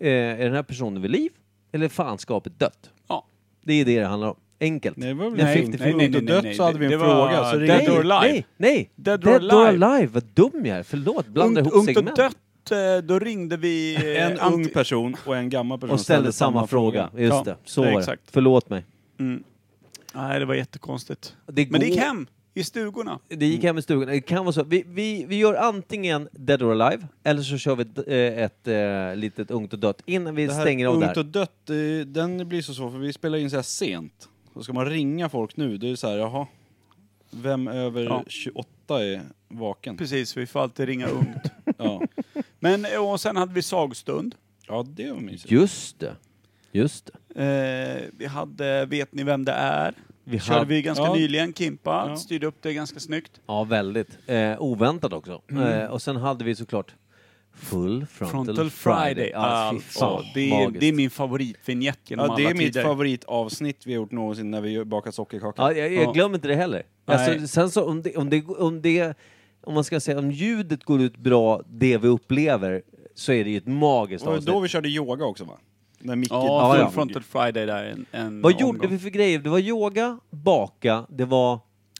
eh, 0.00 0.08
är 0.10 0.38
den 0.44 0.54
här 0.54 0.62
personen 0.62 1.02
vid 1.02 1.10
liv 1.10 1.30
eller 1.72 1.84
är 1.84 1.88
fanskapet 1.88 2.58
dött? 2.58 2.90
Ja. 3.08 3.26
Det 3.64 3.72
är 3.74 3.84
det 3.84 4.00
det 4.00 4.06
handlar 4.06 4.28
om. 4.28 4.36
Enkelt. 4.60 4.96
Nej, 4.96 5.08
det 5.08 5.14
var 5.14 5.30
väl 5.30 5.44
Nej, 5.44 5.62
en 5.64 5.70
nej, 5.70 5.78
50 5.78 5.78
nej, 5.84 5.94
nej, 5.94 6.08
nej, 6.08 6.20
nej, 6.20 6.28
dött 6.34 6.44
nej. 6.44 6.54
så 6.54 6.62
hade 6.62 6.78
vi 6.78 6.84
en 6.84 6.90
Det 6.90 6.96
var 6.96 7.28
fråga. 7.28 7.50
Så 7.50 7.56
Dead 7.56 7.70
ringde 7.78 7.92
or 7.98 8.04
nej, 8.04 8.12
Alive. 8.12 8.32
nej, 8.32 8.44
nej! 8.56 8.90
Dead 8.96 9.20
Dead, 9.20 9.44
or 9.44 9.54
or 9.54 9.66
Alive. 9.84 10.06
vad 10.06 10.24
dum 10.24 10.66
jag 10.66 10.78
är, 10.78 10.82
förlåt. 10.82 11.26
Blandar 11.26 11.60
Ungt, 11.62 11.72
ihop 11.72 11.74
ungt 11.74 11.88
och 11.88 11.94
segment. 11.94 12.16
dött, 12.16 12.70
eh, 12.70 13.04
då 13.06 13.18
ringde 13.18 13.56
vi... 13.56 13.94
eh, 13.94 14.26
En 14.26 14.38
anti- 14.38 14.52
ung 14.54 14.68
person 14.68 15.16
och 15.26 15.36
en 15.36 15.48
gammal 15.50 15.78
person 15.78 15.94
Och 15.94 16.00
ställde 16.00 16.32
samma 16.32 16.66
fråga. 16.66 17.10
Just 17.16 17.32
Ja, 17.34 17.42
det, 17.44 17.56
så 17.64 17.82
var 17.82 17.90
det. 17.90 17.98
exakt. 17.98 18.22
Förlåt 18.30 18.70
mig. 18.70 18.84
Mm. 19.20 19.42
Nej, 20.14 20.38
det 20.40 20.44
var 20.46 20.54
jättekonstigt. 20.54 21.36
Det 21.46 21.70
Men 21.70 21.80
det 21.80 21.86
gick 21.86 21.98
hem 21.98 22.26
i 22.54 22.64
stugorna. 22.64 23.18
Det 23.28 23.46
gick 23.46 23.62
hem 23.64 23.78
i 23.78 23.82
stugan. 23.82 24.08
Det 24.08 24.20
kan 24.20 24.44
vara 24.44 24.52
så. 24.52 24.64
Vi, 24.64 24.84
vi, 24.88 25.24
vi 25.28 25.36
gör 25.36 25.54
antingen 25.54 26.28
Dead 26.32 26.62
or 26.62 26.82
Alive, 26.82 27.06
eller 27.24 27.42
så 27.42 27.58
kör 27.58 27.76
vi 27.76 27.82
ett, 27.82 27.98
eh, 28.08 28.44
ett 28.44 28.68
eh, 28.68 29.16
litet 29.20 29.50
ungt 29.50 29.72
och 29.72 29.78
dött 29.78 30.02
innan 30.06 30.34
vi 30.34 30.46
Det 30.46 30.52
här 30.52 30.60
stänger 30.60 30.86
av 30.86 30.94
Ungt 30.94 31.14
där. 31.14 31.18
och 31.18 31.26
dött, 31.26 31.70
eh, 31.70 32.06
den 32.06 32.48
blir 32.48 32.62
så 32.62 32.74
svår 32.74 32.90
för 32.90 32.98
vi 32.98 33.12
spelar 33.12 33.38
in 33.38 33.50
så 33.50 33.56
här 33.56 33.62
sent. 33.62 34.28
Så 34.54 34.62
ska 34.62 34.72
man 34.72 34.86
ringa 34.86 35.28
folk 35.28 35.56
nu, 35.56 35.76
det 35.78 35.88
är 35.90 35.96
så 35.96 36.08
här, 36.08 36.16
jaha. 36.16 36.46
Vem 37.30 37.68
över 37.68 38.02
Ja. 38.04 38.24
28 38.28 39.04
är 39.04 39.20
vaken? 39.48 39.96
Precis, 39.96 40.36
vi 40.36 40.46
får 40.46 40.60
alltid 40.60 40.86
ringa 40.86 41.06
ungt. 41.06 41.36
Ja. 41.78 42.02
Men 42.60 42.86
och 43.00 43.20
sen 43.20 43.36
hade 43.36 43.54
vi 43.54 43.62
sagostund. 43.62 44.34
ja, 44.68 44.84
det 44.88 45.12
var 45.12 45.20
mysigt. 45.20 45.50
Just 45.50 45.98
det. 46.00 46.16
Just 46.72 47.10
det. 47.34 47.42
Eh, 47.44 48.10
vi 48.18 48.26
hade 48.26 48.86
Vet 48.86 49.12
ni 49.14 49.22
vem 49.24 49.44
det 49.44 49.52
är? 49.52 49.94
Vi 50.24 50.38
Körde 50.40 50.58
hade- 50.58 50.68
vi 50.74 50.82
ganska 50.82 51.04
ja. 51.04 51.14
nyligen. 51.14 51.52
Kimpa 51.54 52.06
Ja. 52.08 52.16
styrde 52.16 52.46
upp 52.46 52.62
det 52.62 52.72
ganska 52.74 53.00
snyggt. 53.00 53.40
Ja, 53.46 53.64
väldigt. 53.64 54.18
Eh, 54.26 54.62
oväntat 54.62 55.12
också. 55.12 55.42
Mm. 55.50 55.62
Eh, 55.80 55.90
och 55.90 56.02
sen 56.02 56.16
hade 56.16 56.44
vi 56.44 56.54
såklart 56.54 56.94
Full 57.56 58.06
Frontal, 58.06 58.44
Frontal 58.44 58.70
Friday. 58.70 59.26
Fy 59.26 59.32
Alltså, 59.32 59.98
fan, 60.00 60.24
det, 60.34 60.50
är, 60.50 60.64
magiskt. 60.64 60.80
det 60.80 60.86
är 60.86 60.92
min 60.92 61.10
favoritvinjett 61.10 61.98
genom 62.10 62.26
Ja, 62.28 62.36
det 62.36 62.42
alla 62.42 62.50
är 62.50 62.54
mitt 62.54 62.72
tider. 62.72 62.82
favoritavsnitt 62.82 63.86
vi 63.86 63.92
har 63.92 64.00
gjort 64.00 64.10
någonsin 64.10 64.50
när 64.50 64.60
vi 64.60 64.84
bakar 64.84 65.10
sockerkaka. 65.10 65.62
Ja, 65.62 65.72
jag, 65.72 65.92
jag 65.92 66.04
Ja. 66.04 66.12
glömmer 66.12 66.34
inte 66.34 66.48
det 66.48 66.54
heller. 66.54 66.82
Alltså, 67.04 67.46
sen 67.46 67.70
så 67.70 67.84
om 67.90 68.02
det, 68.02 68.16
om 68.16 68.30
det, 68.30 68.44
om 68.46 68.82
det, 68.82 69.18
om 69.64 69.74
man 69.74 69.84
ska 69.84 70.00
säga 70.00 70.18
om 70.18 70.30
ljudet 70.30 70.84
går 70.84 71.00
ut 71.02 71.16
bra, 71.16 71.62
det 71.68 71.98
vi 71.98 72.08
upplever, 72.08 72.82
så 73.14 73.32
är 73.32 73.44
det 73.44 73.50
ju 73.50 73.56
ett 73.56 73.66
magiskt 73.66 74.24
Det 74.24 74.30
avsnitt. 74.30 74.46
då 74.46 74.60
vi 74.60 74.68
körde 74.68 74.88
yoga 74.88 75.24
också 75.24 75.44
va? 75.44 75.58
När 76.04 76.16
Micke 76.16 76.30
Ja, 76.30 76.46
Ja, 76.46 76.72
full 76.72 76.80
ja. 76.80 76.90
Frontal 76.90 77.22
Friday 77.22 77.66
där. 77.66 77.84
En, 77.84 78.06
en 78.12 78.42
Vad 78.42 78.52
omgång. 78.54 78.74
gjorde 78.74 78.88
vi 78.88 78.98
för 78.98 79.10
grejer? 79.10 79.38
Det 79.38 79.50
var 79.50 79.58
yoga, 79.58 80.18
baka, 80.30 81.06
det 81.08 81.24
var... 81.24 81.52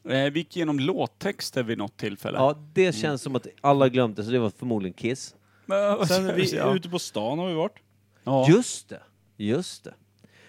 Eh, 0.09 0.25
vi 0.33 0.39
gick 0.39 0.57
igenom 0.57 0.79
låttexter 0.81 1.63
vid 1.63 1.79
något 1.79 1.97
tillfälle. 1.97 2.39
Ja, 2.39 2.59
det 2.75 2.93
känns 2.95 3.23
som 3.23 3.37
att 3.37 3.47
alla 3.61 3.89
glömde, 3.89 4.25
så 4.25 4.31
det 4.31 4.39
var 4.39 4.51
förmodligen 4.51 4.95
Kiss. 4.95 5.35
Men, 5.67 6.07
Sen 6.07 6.29
är 6.29 6.35
vi 6.35 6.57
ja. 6.57 6.75
ute 6.77 6.89
på 6.89 6.99
stan 6.99 7.39
har 7.39 7.49
vi 7.49 7.55
varit. 7.55 7.79
Ja. 8.25 8.47
Just 8.49 8.89
det, 8.89 9.01
just 9.37 9.85
det. 9.85 9.95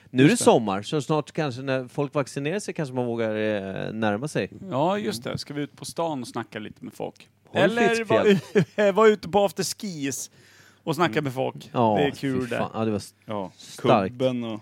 Nu 0.09 0.25
är 0.25 0.29
det 0.29 0.37
sommar, 0.37 0.81
så 0.81 1.01
snart 1.01 1.31
kanske 1.31 1.61
när 1.61 1.87
folk 1.87 2.13
vaccinerar 2.13 2.59
sig 2.59 2.73
kanske 2.73 2.95
man 2.95 3.05
vågar 3.05 3.29
eh, 3.35 3.93
närma 3.93 4.27
sig. 4.27 4.51
ja, 4.71 4.97
just 4.97 5.23
det. 5.23 5.37
Ska 5.37 5.53
vi 5.53 5.61
ut 5.61 5.75
på 5.75 5.85
stan 5.85 6.21
och 6.21 6.27
snacka 6.27 6.59
lite 6.59 6.85
med 6.85 6.93
folk? 6.93 7.29
Håll 7.47 7.61
Eller 7.61 7.89
Fiskfjäll. 7.89 8.37
vara 8.77 8.91
var 8.91 9.07
ute 9.07 9.29
på 9.29 9.39
afterskis 9.45 10.31
och 10.85 10.95
snacka 10.95 11.21
med 11.21 11.33
folk. 11.33 11.69
Ja, 11.73 11.95
det 11.97 12.03
är 12.05 12.11
kul 12.11 12.49
det. 12.49 12.55
Ja, 12.73 12.85
det 12.85 12.91
var 12.91 13.01
Ja, 13.25 13.51
Starkt. 13.57 14.11
kubben 14.11 14.43
och... 14.43 14.59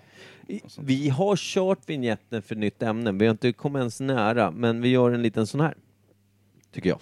I- 0.47 0.61
Vi 0.79 1.09
har 1.09 1.35
kört 1.35 1.89
vignetten 1.89 2.41
för 2.41 2.55
nytt 2.55 2.83
ämne, 2.83 3.11
vi 3.11 3.25
har 3.25 3.31
inte 3.31 3.51
kommit 3.53 3.79
ens 3.79 3.99
nära, 3.99 4.51
men 4.51 4.81
vi 4.81 4.89
gör 4.89 5.11
en 5.11 5.21
liten 5.21 5.47
sån 5.47 5.61
här. 5.61 5.73
Tycker 6.73 6.89
jag. 6.89 6.99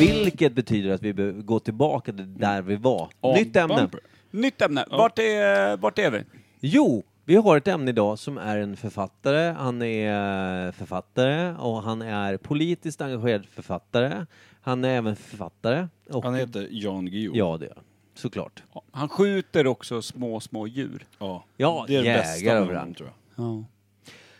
Vilket 0.00 0.52
betyder 0.52 0.90
att 0.90 1.02
vi 1.02 1.12
behöver 1.12 1.42
gå 1.42 1.60
tillbaka 1.60 2.12
till 2.12 2.38
där 2.38 2.62
vi 2.62 2.76
var. 2.76 3.08
Ja, 3.20 3.34
Nytt 3.34 3.56
ämne. 3.56 3.76
Bumper. 3.76 4.00
Nytt 4.30 4.62
ämne. 4.62 4.84
Vart, 4.90 5.18
är, 5.18 5.76
vart 5.76 5.98
är 5.98 6.10
vi? 6.10 6.24
Jo, 6.60 7.02
vi 7.24 7.36
har 7.36 7.56
ett 7.56 7.68
ämne 7.68 7.90
idag 7.90 8.18
som 8.18 8.38
är 8.38 8.58
en 8.58 8.76
författare. 8.76 9.52
Han 9.58 9.82
är 9.82 10.72
författare 10.72 11.54
och 11.54 11.82
han 11.82 12.02
är 12.02 12.36
politiskt 12.36 13.00
engagerad 13.00 13.46
författare. 13.46 14.26
Han 14.68 14.84
är 14.84 14.88
även 14.96 15.16
författare. 15.16 15.88
Och, 16.10 16.24
Han 16.24 16.34
heter 16.34 16.68
Jan 16.70 17.06
Guillou. 17.06 17.36
Ja, 17.36 17.56
det 17.56 17.66
gör 17.66 17.72
han. 17.76 17.84
Såklart. 18.14 18.62
Han 18.90 19.08
skjuter 19.08 19.66
också 19.66 20.02
små, 20.02 20.40
små 20.40 20.66
djur. 20.66 21.06
Ja, 21.18 21.44
Ja, 21.56 21.84
det 21.88 21.96
är 21.96 22.02
det 22.02 22.06
jägare 22.08 22.22
bästa 22.22 22.44
med 22.44 22.52
honom 22.54 22.68
överallt. 22.68 22.96
tror 22.96 23.08
jag. 23.36 23.44
Ja. 23.44 23.64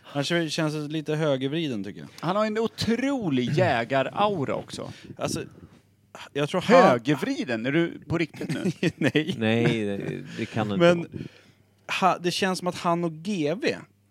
Han 0.03 0.25
känns- 0.25 0.53
känns 0.53 0.91
lite 0.91 1.15
högervriden 1.15 1.85
tycker 1.85 2.01
jag. 2.01 2.09
Han 2.21 2.37
har 2.37 2.47
en 2.47 2.59
otrolig 2.59 3.51
jägar-aura 3.53 4.55
också. 4.55 4.93
Alltså, 5.19 5.43
jag 6.33 6.49
tror 6.49 6.61
han... 6.61 6.83
Högervriden? 6.83 7.67
Är 7.67 7.73
du 7.73 8.01
på 8.09 8.19
riktigt 8.19 8.49
nu? 8.55 8.73
Nej. 8.97 9.35
Nej, 9.39 9.85
det, 9.85 10.25
det 10.39 10.47
kan 10.47 10.71
han 10.71 10.77
inte 10.83 10.87
Men 10.95 10.99
vara. 10.99 12.11
ha, 12.13 12.19
det 12.19 12.31
känns 12.31 12.59
som 12.59 12.69
att 12.69 12.79
han 12.79 13.05
och 13.05 13.13
GV 13.13 13.65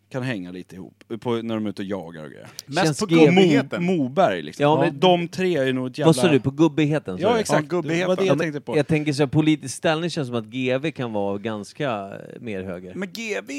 kan 0.10 0.24
hänga 0.24 0.52
lite 0.52 0.76
ihop 0.76 1.04
på, 1.20 1.36
när 1.36 1.56
de 1.56 1.66
är 1.66 1.70
ute 1.70 1.82
och 1.82 1.86
jagar 1.88 2.24
och 2.24 2.30
grejer. 2.32 2.48
Mest 2.66 2.86
Känns 2.86 3.00
på 3.00 3.06
GV 3.06 3.16
gubbigheten. 3.26 3.84
Mo, 3.84 3.98
Moberg 3.98 4.42
liksom. 4.42 4.64
Ja, 4.64 4.82
men- 4.82 5.00
de 5.00 5.28
tre 5.28 5.58
är 5.58 5.74
nog 5.74 5.88
ett 5.88 5.98
jävla... 5.98 6.08
Vad 6.08 6.16
sa 6.16 6.28
du, 6.28 6.40
på 6.40 6.52
gubbigheten? 6.52 7.18
sa 7.18 7.22
Ja 7.24 7.34
du? 7.34 7.40
exakt, 7.40 7.68
Ja, 7.72 7.82
det 7.82 7.88
var 7.88 7.92
det 7.92 7.96
gubbigheten. 7.98 8.28
jag 8.28 8.40
tänkte 8.40 8.62
på. 8.62 8.78
Jag 8.78 8.88
tänker 8.88 9.14
så 9.14 9.22
här, 9.24 9.28
politisk 9.28 9.76
ställning 9.78 10.10
känns 10.10 10.28
som 10.28 10.38
att 10.38 10.46
GV 10.46 10.92
kan 10.92 11.14
vara 11.14 11.38
ganska 11.38 11.92
eh, 11.92 12.42
mer 12.42 12.64
höger. 12.64 12.94
Men 12.96 13.10
GV 13.10 13.52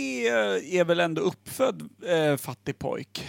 är 0.79 0.85
väl 0.85 1.01
ändå 1.01 1.23
uppfödd 1.23 1.83
eh, 2.09 2.37
fattig 2.37 2.79
pojk? 2.79 3.25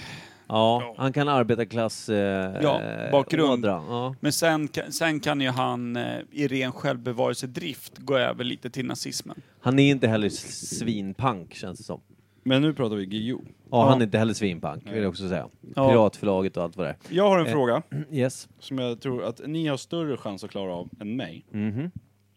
Ja, 0.48 0.96
han 0.98 1.14
kan 1.14 1.28
arbetarklass... 1.28 2.10
Eh, 2.10 2.60
Ja, 2.62 2.82
bakgrund. 3.12 3.66
ådra. 3.66 3.84
Ja. 3.90 4.16
Men 4.20 4.32
sen, 4.34 4.68
kan- 4.68 4.92
sen 4.92 5.20
kan 5.20 5.42
ju 5.42 5.50
han 5.50 5.96
eh, 5.96 6.04
i 6.32 6.48
ren 6.48 6.72
självbevarelsedrift 6.72 7.98
gå 7.98 8.18
över 8.18 8.44
lite 8.44 8.70
till 8.70 8.86
nazismen. 8.86 9.42
Han 9.62 9.80
är 9.80 9.92
inte 9.92 10.08
heller 10.08 10.30
svinpank 10.30 11.54
känns 11.54 11.78
det 11.80 11.84
som. 11.86 12.02
Men 12.44 12.62
nu 12.62 12.74
pratar 12.74 12.96
vi 12.96 13.06
Guillou. 13.06 13.42
Ja, 13.72 13.90
han 13.90 14.00
är 14.02 14.04
inte 14.06 14.18
heller 14.18 14.34
svinpank, 14.34 14.84
vill 14.92 15.02
jag 15.02 15.10
också 15.10 15.28
säga. 15.30 15.48
Ja. 15.76 15.90
Piratförlaget 15.90 16.58
och 16.58 16.64
allt 16.64 16.78
vad 16.78 16.88
det 16.88 16.96
Jag 17.10 17.30
har 17.30 17.40
en 17.40 17.46
Eh. 17.46 17.52
fråga 17.52 17.82
är. 17.90 18.06
Yes. 18.12 18.48
som 18.60 18.78
jag 18.78 19.02
tror 19.02 19.24
att 19.24 19.42
ni 19.48 19.68
har 19.68 19.78
större 19.78 20.18
chans 20.18 20.44
att 20.44 20.50
klara 20.52 20.74
av 20.74 20.90
än 21.00 21.16
mig. 21.16 21.46
Mhm. 21.52 21.92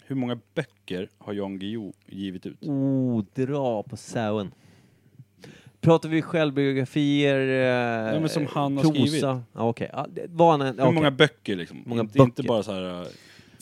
Hur 0.06 0.16
många 0.16 0.38
böcker 0.54 1.08
har 1.18 1.32
Jan 1.32 1.58
Guillou 1.58 1.92
givit 2.06 2.46
ut? 2.46 2.62
Oh, 2.62 3.24
dra 3.34 3.82
på 3.82 3.96
sauen. 3.96 4.54
Pratar 5.80 6.08
vi 6.08 6.22
självbiografier? 6.22 7.38
Eh, 7.48 8.14
Ja, 8.14 8.20
men 8.20 8.28
som 8.28 8.46
han 8.46 8.76
har 8.76 8.82
prosa? 8.84 8.94
skrivit. 8.94 9.22
Ja, 9.22 9.42
Okej, 9.54 9.90
ja, 9.92 10.06
det 10.12 10.26
var 10.28 10.50
han 10.50 10.60
en, 10.60 10.66
Hur 10.66 10.82
okej. 10.82 10.94
många 10.94 11.10
böcker 11.10 11.56
liksom? 11.56 11.82
Många 11.86 12.00
inte, 12.00 12.18
inte 12.18 12.42
böcker. 12.42 12.48
bara 12.48 12.62
så 12.62 12.72
här... 12.72 13.00
äh, 13.00 13.06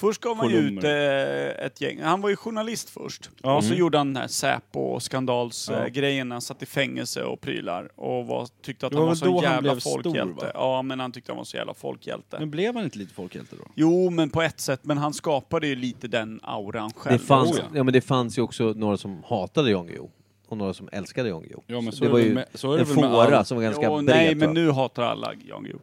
Först 0.01 0.21
gav 0.21 0.37
han 0.37 0.51
ju 0.51 0.57
ut 0.57 0.85
eh, 0.85 1.65
ett 1.67 1.81
gäng. 1.81 2.01
Han 2.03 2.21
var 2.21 2.29
ju 2.29 2.37
journalist 2.37 2.91
först. 2.91 3.31
Ja. 3.43 3.57
Och 3.57 3.65
så 3.65 3.69
Mm. 3.69 3.79
gjorde 3.81 3.99
han 3.99 4.07
den 4.15 4.21
här 4.23 4.29
Säpo-skandalsgrejen. 4.29 6.29
Ja. 6.29 6.35
Han 6.35 6.41
satt 6.41 6.63
i 6.63 6.67
fängelse 6.67 7.25
och 7.25 7.41
prylar. 7.41 7.91
Och 8.01 8.27
var, 8.27 8.49
tyckte 8.63 8.87
att 8.87 8.93
Det 8.93 8.99
han 8.99 9.03
var 9.03 9.09
var 9.09 9.15
så 9.15 9.41
jävla 9.43 9.61
blev 9.73 9.81
stor, 9.81 10.03
folkhjälte. 10.03 10.45
va? 10.47 10.51
ja, 10.55 10.83
men 10.83 11.01
han 11.01 11.13
tyckte 11.13 11.33
han 11.33 11.37
var 11.37 11.45
så 11.45 11.57
jävla 11.57 11.75
folkhjälte. 11.75 12.39
Men 12.39 12.51
blev 12.51 12.75
han 12.75 12.85
inte 12.85 12.99
lite 12.99 13.15
folkhjälte 13.15 13.57
då? 13.57 13.65
Jo, 13.75 14.11
men 14.11 14.31
på 14.31 14.43
ett 14.43 14.61
sätt. 14.61 14.81
Men 14.83 14.99
han 14.99 15.15
skapade 15.15 15.67
ju 15.67 15.77
lite 15.77 16.09
den 16.09 16.41
auran 16.43 16.93
själv. 16.93 17.19
Det 17.19 17.25
fanns, 17.27 17.61
ja. 17.75 17.83
men 17.85 17.93
det 17.93 18.01
fanns 18.01 18.39
ju 18.39 18.43
också 18.43 18.65
några 18.77 18.97
som 18.97 19.23
hatade 19.27 19.71
Jan 19.71 19.87
Guillou. 19.87 20.11
Och 20.49 20.57
några 20.57 20.75
som 20.75 20.89
älskade 20.93 21.29
Jan 21.29 21.43
Guillou. 21.43 21.63
Ja, 21.67 21.81
men 21.81 21.93
så 21.93 22.05
det 22.05 22.09
är 22.09 22.13
var 22.13 22.19
det 22.19 22.25
ju 22.25 22.35
med- 22.35 22.47
så 22.55 22.73
är 22.73 22.77
det 22.77 22.83
en 22.83 22.87
fåra 22.87 23.37
all- 23.39 23.45
som 23.45 23.57
var 23.57 23.65
ganska 23.65 23.83
Jo, 23.87 23.95
bred. 23.97 24.05
nej, 24.05 24.35
men 24.35 24.55
nu 24.55 24.71
hatar 24.71 25.03
alla 25.03 25.33
Jan 25.49 25.63
Guillou. 25.63 25.81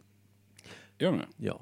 Gör 0.98 1.10
de 1.12 1.18
det? 1.18 1.26
Ja. 1.36 1.60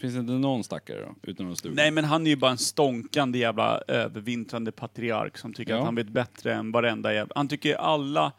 Finns 0.00 0.14
det 0.14 0.20
inte 0.20 0.32
någon 0.32 0.64
stackare 0.64 1.00
då? 1.00 1.14
Utan 1.30 1.46
någon 1.46 1.56
studie? 1.56 1.74
Nej, 1.76 1.90
men 1.90 2.04
han 2.04 2.26
är 2.26 2.30
ju 2.30 2.36
bara 2.36 2.50
en 2.50 2.58
stånkande 2.58 3.38
jävla 3.38 3.80
övervintrande 3.88 4.72
patriark 4.72 5.38
som 5.38 5.52
tycker 5.54 5.72
Ja. 5.72 5.78
att 5.78 5.84
han 5.84 5.94
vet 5.94 6.08
bättre 6.08 6.54
än 6.54 6.72
varenda 6.72 7.14
jävla... 7.14 7.32
Han 7.36 7.48
tycker 7.48 7.74
alla... 7.74 8.32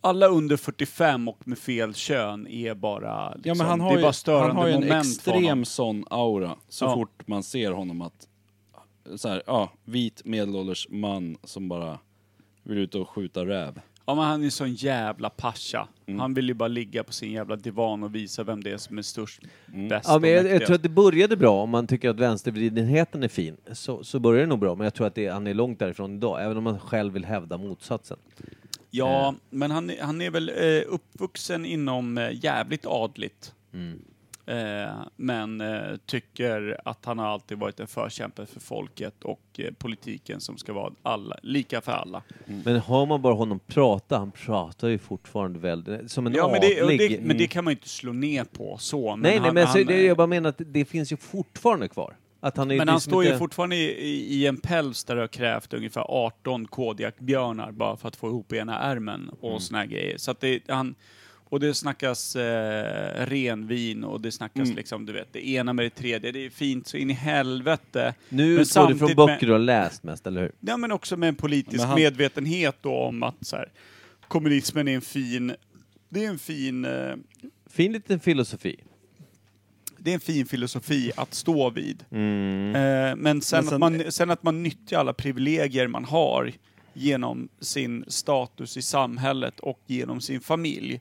Alla 0.00 0.26
under 0.28 0.56
45 0.56 1.28
och 1.28 1.48
med 1.48 1.58
fel 1.58 1.94
kön 1.94 2.46
är 2.46 2.74
bara... 2.74 3.34
Liksom, 3.34 3.48
Ja, 3.48 3.54
men 3.54 3.66
han 3.66 3.80
har 3.80 3.88
det 3.88 3.94
är 3.94 3.98
ju, 3.98 4.02
bara 4.02 4.12
störande 4.12 4.46
han 4.46 4.56
har 4.56 4.66
ju 4.66 4.72
en 4.74 4.80
moment 4.80 5.20
för 5.22 5.30
honom. 5.30 5.44
extrem 5.44 5.64
sån 5.64 6.04
aura 6.10 6.56
så 6.68 6.84
Ja. 6.84 6.94
fort 6.94 7.26
man 7.28 7.42
ser 7.42 7.70
honom 7.70 8.02
att 8.02 8.28
så 9.16 9.28
här, 9.28 9.42
ja, 9.46 9.72
vit 9.84 10.22
medelålders 10.24 10.86
man 10.90 11.36
som 11.44 11.68
bara 11.68 11.98
vill 12.62 12.78
ut 12.78 12.94
och 12.94 13.08
skjuta 13.08 13.46
räv. 13.46 13.80
Ja, 14.06 14.14
men 14.14 14.24
han 14.24 14.40
är 14.40 14.44
en 14.44 14.50
sån 14.50 14.74
jävla 14.74 15.30
pascha. 15.30 15.88
Mm. 16.06 16.20
Han 16.20 16.34
vill 16.34 16.48
ju 16.48 16.54
bara 16.54 16.68
ligga 16.68 17.04
på 17.04 17.12
sin 17.12 17.32
jävla 17.32 17.56
divan 17.56 18.02
och 18.02 18.14
visa 18.14 18.44
vem 18.44 18.62
det 18.62 18.70
är 18.70 18.76
som 18.76 18.98
är 18.98 19.02
störst, 19.02 19.40
Mm. 19.74 19.88
bäst 19.88 20.08
Ja, 20.08 20.14
och 20.14 20.20
men 20.20 20.30
jag, 20.30 20.36
jag 20.38 20.44
mäktigast. 20.44 20.66
tror 20.66 20.74
att 20.76 20.82
det 20.82 20.88
började 20.88 21.36
bra, 21.36 21.62
om 21.62 21.70
man 21.70 21.86
tycker 21.86 22.10
att 22.10 22.20
vänstervridenheten 22.20 23.22
är 23.22 23.28
fin, 23.28 23.56
så, 23.72 24.04
så 24.04 24.18
börjar 24.18 24.40
det 24.40 24.46
nog 24.46 24.58
bra. 24.58 24.74
Men 24.74 24.84
jag 24.84 24.94
tror 24.94 25.06
att 25.06 25.14
det, 25.14 25.28
han 25.28 25.46
är 25.46 25.54
långt 25.54 25.78
därifrån 25.78 26.16
idag, 26.16 26.44
även 26.44 26.56
om 26.56 26.64
man 26.64 26.78
själv 26.80 27.12
vill 27.12 27.24
hävda 27.24 27.58
motsatsen. 27.58 28.16
Ja, 28.90 29.34
men 29.50 29.70
han, 29.70 29.90
är- 29.90 30.02
han 30.02 30.20
är 30.20 30.30
väl 30.30 30.48
eh, 30.48 30.82
uppvuxen 30.94 31.64
inom 31.66 32.18
eh, 32.18 32.44
jävligt 32.44 32.86
adligt. 32.86 33.54
Mm. 34.46 34.88
Eh, 34.88 34.94
men 35.16 35.60
eh, 35.60 35.96
tycker 36.06 36.80
att 36.84 37.04
han 37.04 37.18
har 37.18 37.26
alltid 37.26 37.58
varit 37.58 37.80
en 37.80 37.86
förkämpe 37.86 38.46
för 38.46 38.60
folket 38.60 39.24
och 39.24 39.40
eh, 39.58 39.70
politiken 39.78 40.40
som 40.40 40.58
ska 40.58 40.72
vara 40.72 40.92
alla, 41.02 41.36
lika 41.42 41.80
för 41.80 41.92
alla. 41.92 42.22
Men 42.64 42.76
har 42.80 43.06
man 43.06 43.22
bara 43.22 43.34
honom 43.34 43.60
prata, 43.66 44.18
han 44.18 44.30
pratar 44.32 44.88
ju 44.88 44.98
fortfarande 44.98 45.58
väldigt, 45.58 46.10
som 46.10 46.26
en 46.26 46.34
Ja, 46.34 46.48
men 46.52 46.60
det, 46.60 46.80
adlig. 46.82 47.10
det, 47.10 47.20
men 47.20 47.38
det 47.38 47.46
kan 47.46 47.64
man 47.64 47.70
ju 47.72 47.76
inte 47.76 47.88
slå 47.88 48.12
ner 48.12 48.44
på 48.44 48.76
så. 48.78 49.10
Men 49.16 49.20
nej, 49.20 49.30
nej, 49.30 49.40
han, 49.46 49.54
men 49.54 49.66
så, 49.66 49.78
han, 49.78 49.86
det, 49.86 50.02
jag 50.02 50.16
bara 50.16 50.26
menar 50.26 50.48
att 50.48 50.60
det 50.66 50.84
finns 50.84 51.12
ju 51.12 51.16
fortfarande 51.16 51.88
kvar. 51.88 52.16
Att 52.40 52.56
han 52.56 52.68
men 52.68 52.88
han 52.88 53.00
står 53.00 53.22
ju 53.24 53.28
inte- 53.28 53.38
fortfarande 53.38 53.76
i, 53.76 53.90
i, 53.90 54.34
i 54.34 54.46
en 54.46 54.56
päls 54.56 55.04
där 55.04 55.14
det 55.14 55.20
har 55.20 55.28
krävt 55.28 55.74
ungefär 55.74 56.04
18 56.08 56.66
kodjakbjörnar 56.66 57.72
bara 57.72 57.96
för 57.96 58.08
att 58.08 58.16
få 58.16 58.28
ihop 58.28 58.52
ena 58.52 58.78
ärmen 58.78 59.30
och 59.40 59.48
Mm. 59.48 59.60
såna 59.60 59.78
här 59.78 59.86
grejer. 59.86 60.18
Så 60.18 60.30
att 60.30 60.40
det, 60.40 60.60
han, 60.68 60.94
och 61.54 61.60
det 61.60 61.74
snackas 61.74 62.36
eh, 62.36 63.26
renvin 63.26 64.04
och 64.04 64.20
det 64.20 64.32
snackas 64.32 64.64
Mm. 64.64 64.76
liksom, 64.76 65.06
du 65.06 65.12
vet, 65.12 65.32
det 65.32 65.48
ena 65.48 65.72
med 65.72 65.84
det 65.86 65.90
tredje. 65.90 66.32
Det 66.32 66.46
är 66.46 66.50
fint 66.50 66.86
så 66.86 66.96
in 66.96 67.10
i 67.10 67.12
helvete. 67.12 68.14
Nu 68.28 68.60
utgår 68.60 68.88
det 68.88 68.96
från 68.96 69.14
böcker 69.14 69.46
du 69.46 69.52
har 69.52 69.58
läst 69.58 70.02
mest, 70.02 70.26
eller 70.26 70.40
hur? 70.40 70.52
Ja, 70.60 70.76
men 70.76 70.92
också 70.92 71.16
med 71.16 71.28
en 71.28 71.34
politisk 71.34 71.78
Men 71.78 71.86
han- 71.88 71.98
medvetenhet 72.00 72.76
då 72.80 72.94
om 72.94 73.22
att 73.22 73.34
så 73.46 73.56
här, 73.56 73.68
kommunismen 74.28 74.88
är 74.88 74.94
en 74.94 75.00
fin, 75.00 75.54
det 76.08 76.24
är 76.24 76.28
en 76.28 76.38
fin, 76.38 76.84
eh, 76.84 77.14
Fin 77.70 77.92
liten 77.92 78.20
filosofi. 78.20 78.76
det 79.98 80.10
är 80.10 80.14
en 80.14 80.20
fin 80.20 80.46
filosofi 80.46 81.12
att 81.16 81.34
stå 81.34 81.70
vid. 81.70 82.04
Mm. 82.10 82.74
Eh, 82.76 83.16
men, 83.16 83.16
sen, 83.16 83.24
Men 83.24 83.42
sen- 83.42 83.68
att 83.74 83.80
man, 83.80 84.12
sen 84.12 84.30
att 84.30 84.42
man 84.42 84.62
nyttjar 84.62 85.00
alla 85.00 85.12
privilegier 85.12 85.86
man 85.88 86.04
har 86.04 86.52
genom 86.96 87.48
sin 87.60 88.04
status 88.08 88.76
i 88.76 88.82
samhället 88.82 89.60
och 89.60 89.80
genom 89.86 90.20
sin 90.20 90.40
familj. 90.40 91.00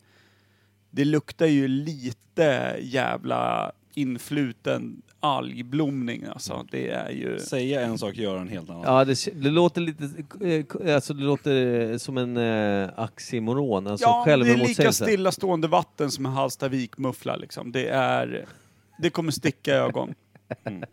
Det 0.95 1.05
luktar 1.05 1.45
ju 1.45 1.67
lite 1.67 2.75
jävla 2.81 3.71
influten 3.93 5.01
algblomning 5.19 6.25
alltså. 6.25 6.65
Det 6.71 6.89
är 6.89 7.09
ju... 7.09 7.39
Säga 7.39 7.81
en 7.81 7.97
sak, 7.97 8.15
göra 8.15 8.41
en 8.41 8.47
helt 8.47 8.69
annan. 8.69 8.83
Ja, 8.85 9.05
det, 9.05 9.43
det 9.43 9.49
låter 9.49 9.81
lite, 9.81 10.03
eh, 10.85 10.95
alltså 10.95 11.13
det 11.13 11.23
låter 11.23 11.97
som 11.97 12.17
en 12.17 12.37
eh, 12.37 12.89
oxymoron, 12.97 13.87
alltså 13.87 14.05
Ja, 14.05 14.23
det 14.25 14.31
är 14.31 14.57
lika 14.57 14.91
stillastående 14.91 15.67
vatten 15.67 16.11
som 16.11 16.25
en 16.25 16.31
Hallstavik-muffla 16.31 17.35
liksom. 17.35 17.71
Det 17.71 17.87
är... 17.87 18.45
Det 18.97 19.09
kommer 19.09 19.31
sticka 19.31 19.71
i 19.71 19.77
ögon. 19.77 20.13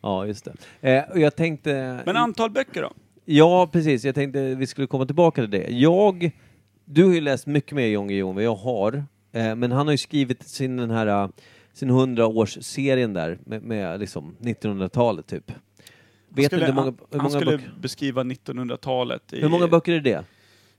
Ja, 0.00 0.26
just 0.26 0.48
det. 0.80 0.96
Eh, 0.96 1.10
och 1.10 1.20
jag 1.20 1.36
tänkte... 1.36 2.02
Men 2.06 2.16
antal 2.16 2.50
böcker 2.50 2.82
då? 2.82 2.92
Ja, 3.24 3.66
precis. 3.72 4.04
Jag 4.04 4.14
tänkte 4.14 4.54
vi 4.54 4.66
skulle 4.66 4.86
komma 4.86 5.06
tillbaka 5.06 5.42
till 5.42 5.50
det. 5.50 5.66
Jag... 5.70 6.30
Du 6.84 7.04
har 7.04 7.12
ju 7.14 7.20
läst 7.20 7.46
mycket 7.46 7.72
mer 7.72 7.86
Jan 7.86 8.08
Guillou 8.08 8.28
än 8.28 8.34
vad 8.34 8.44
jag 8.44 8.54
har. 8.54 9.04
Eh, 9.32 9.54
men 9.56 9.72
han 9.72 9.86
har 9.86 9.92
ju 9.92 9.98
skrivit 9.98 10.48
sin 10.48 10.76
den 10.76 10.90
här 10.90 11.06
eh, 11.06 11.28
sin 11.72 11.90
100-årsserien 11.90 13.14
där 13.14 13.38
med, 13.44 13.62
med 13.62 14.00
liksom 14.00 14.36
1900-talet 14.40 15.26
typ. 15.26 15.52
Vet 16.28 16.36
du 16.36 16.44
skulle, 16.56 16.66
hur 16.66 16.72
många, 16.72 16.84
han, 16.86 16.98
hur 17.10 17.18
han 17.18 17.24
många, 17.30 17.40
skulle 17.40 17.56
böcker, 17.58 17.74
beskriva 17.80 18.22
1900-talet. 18.22 19.32
i- 19.32 19.40
hur 19.40 19.48
många 19.48 19.68
böcker 19.68 19.92
är 19.92 20.00
det? 20.00 20.24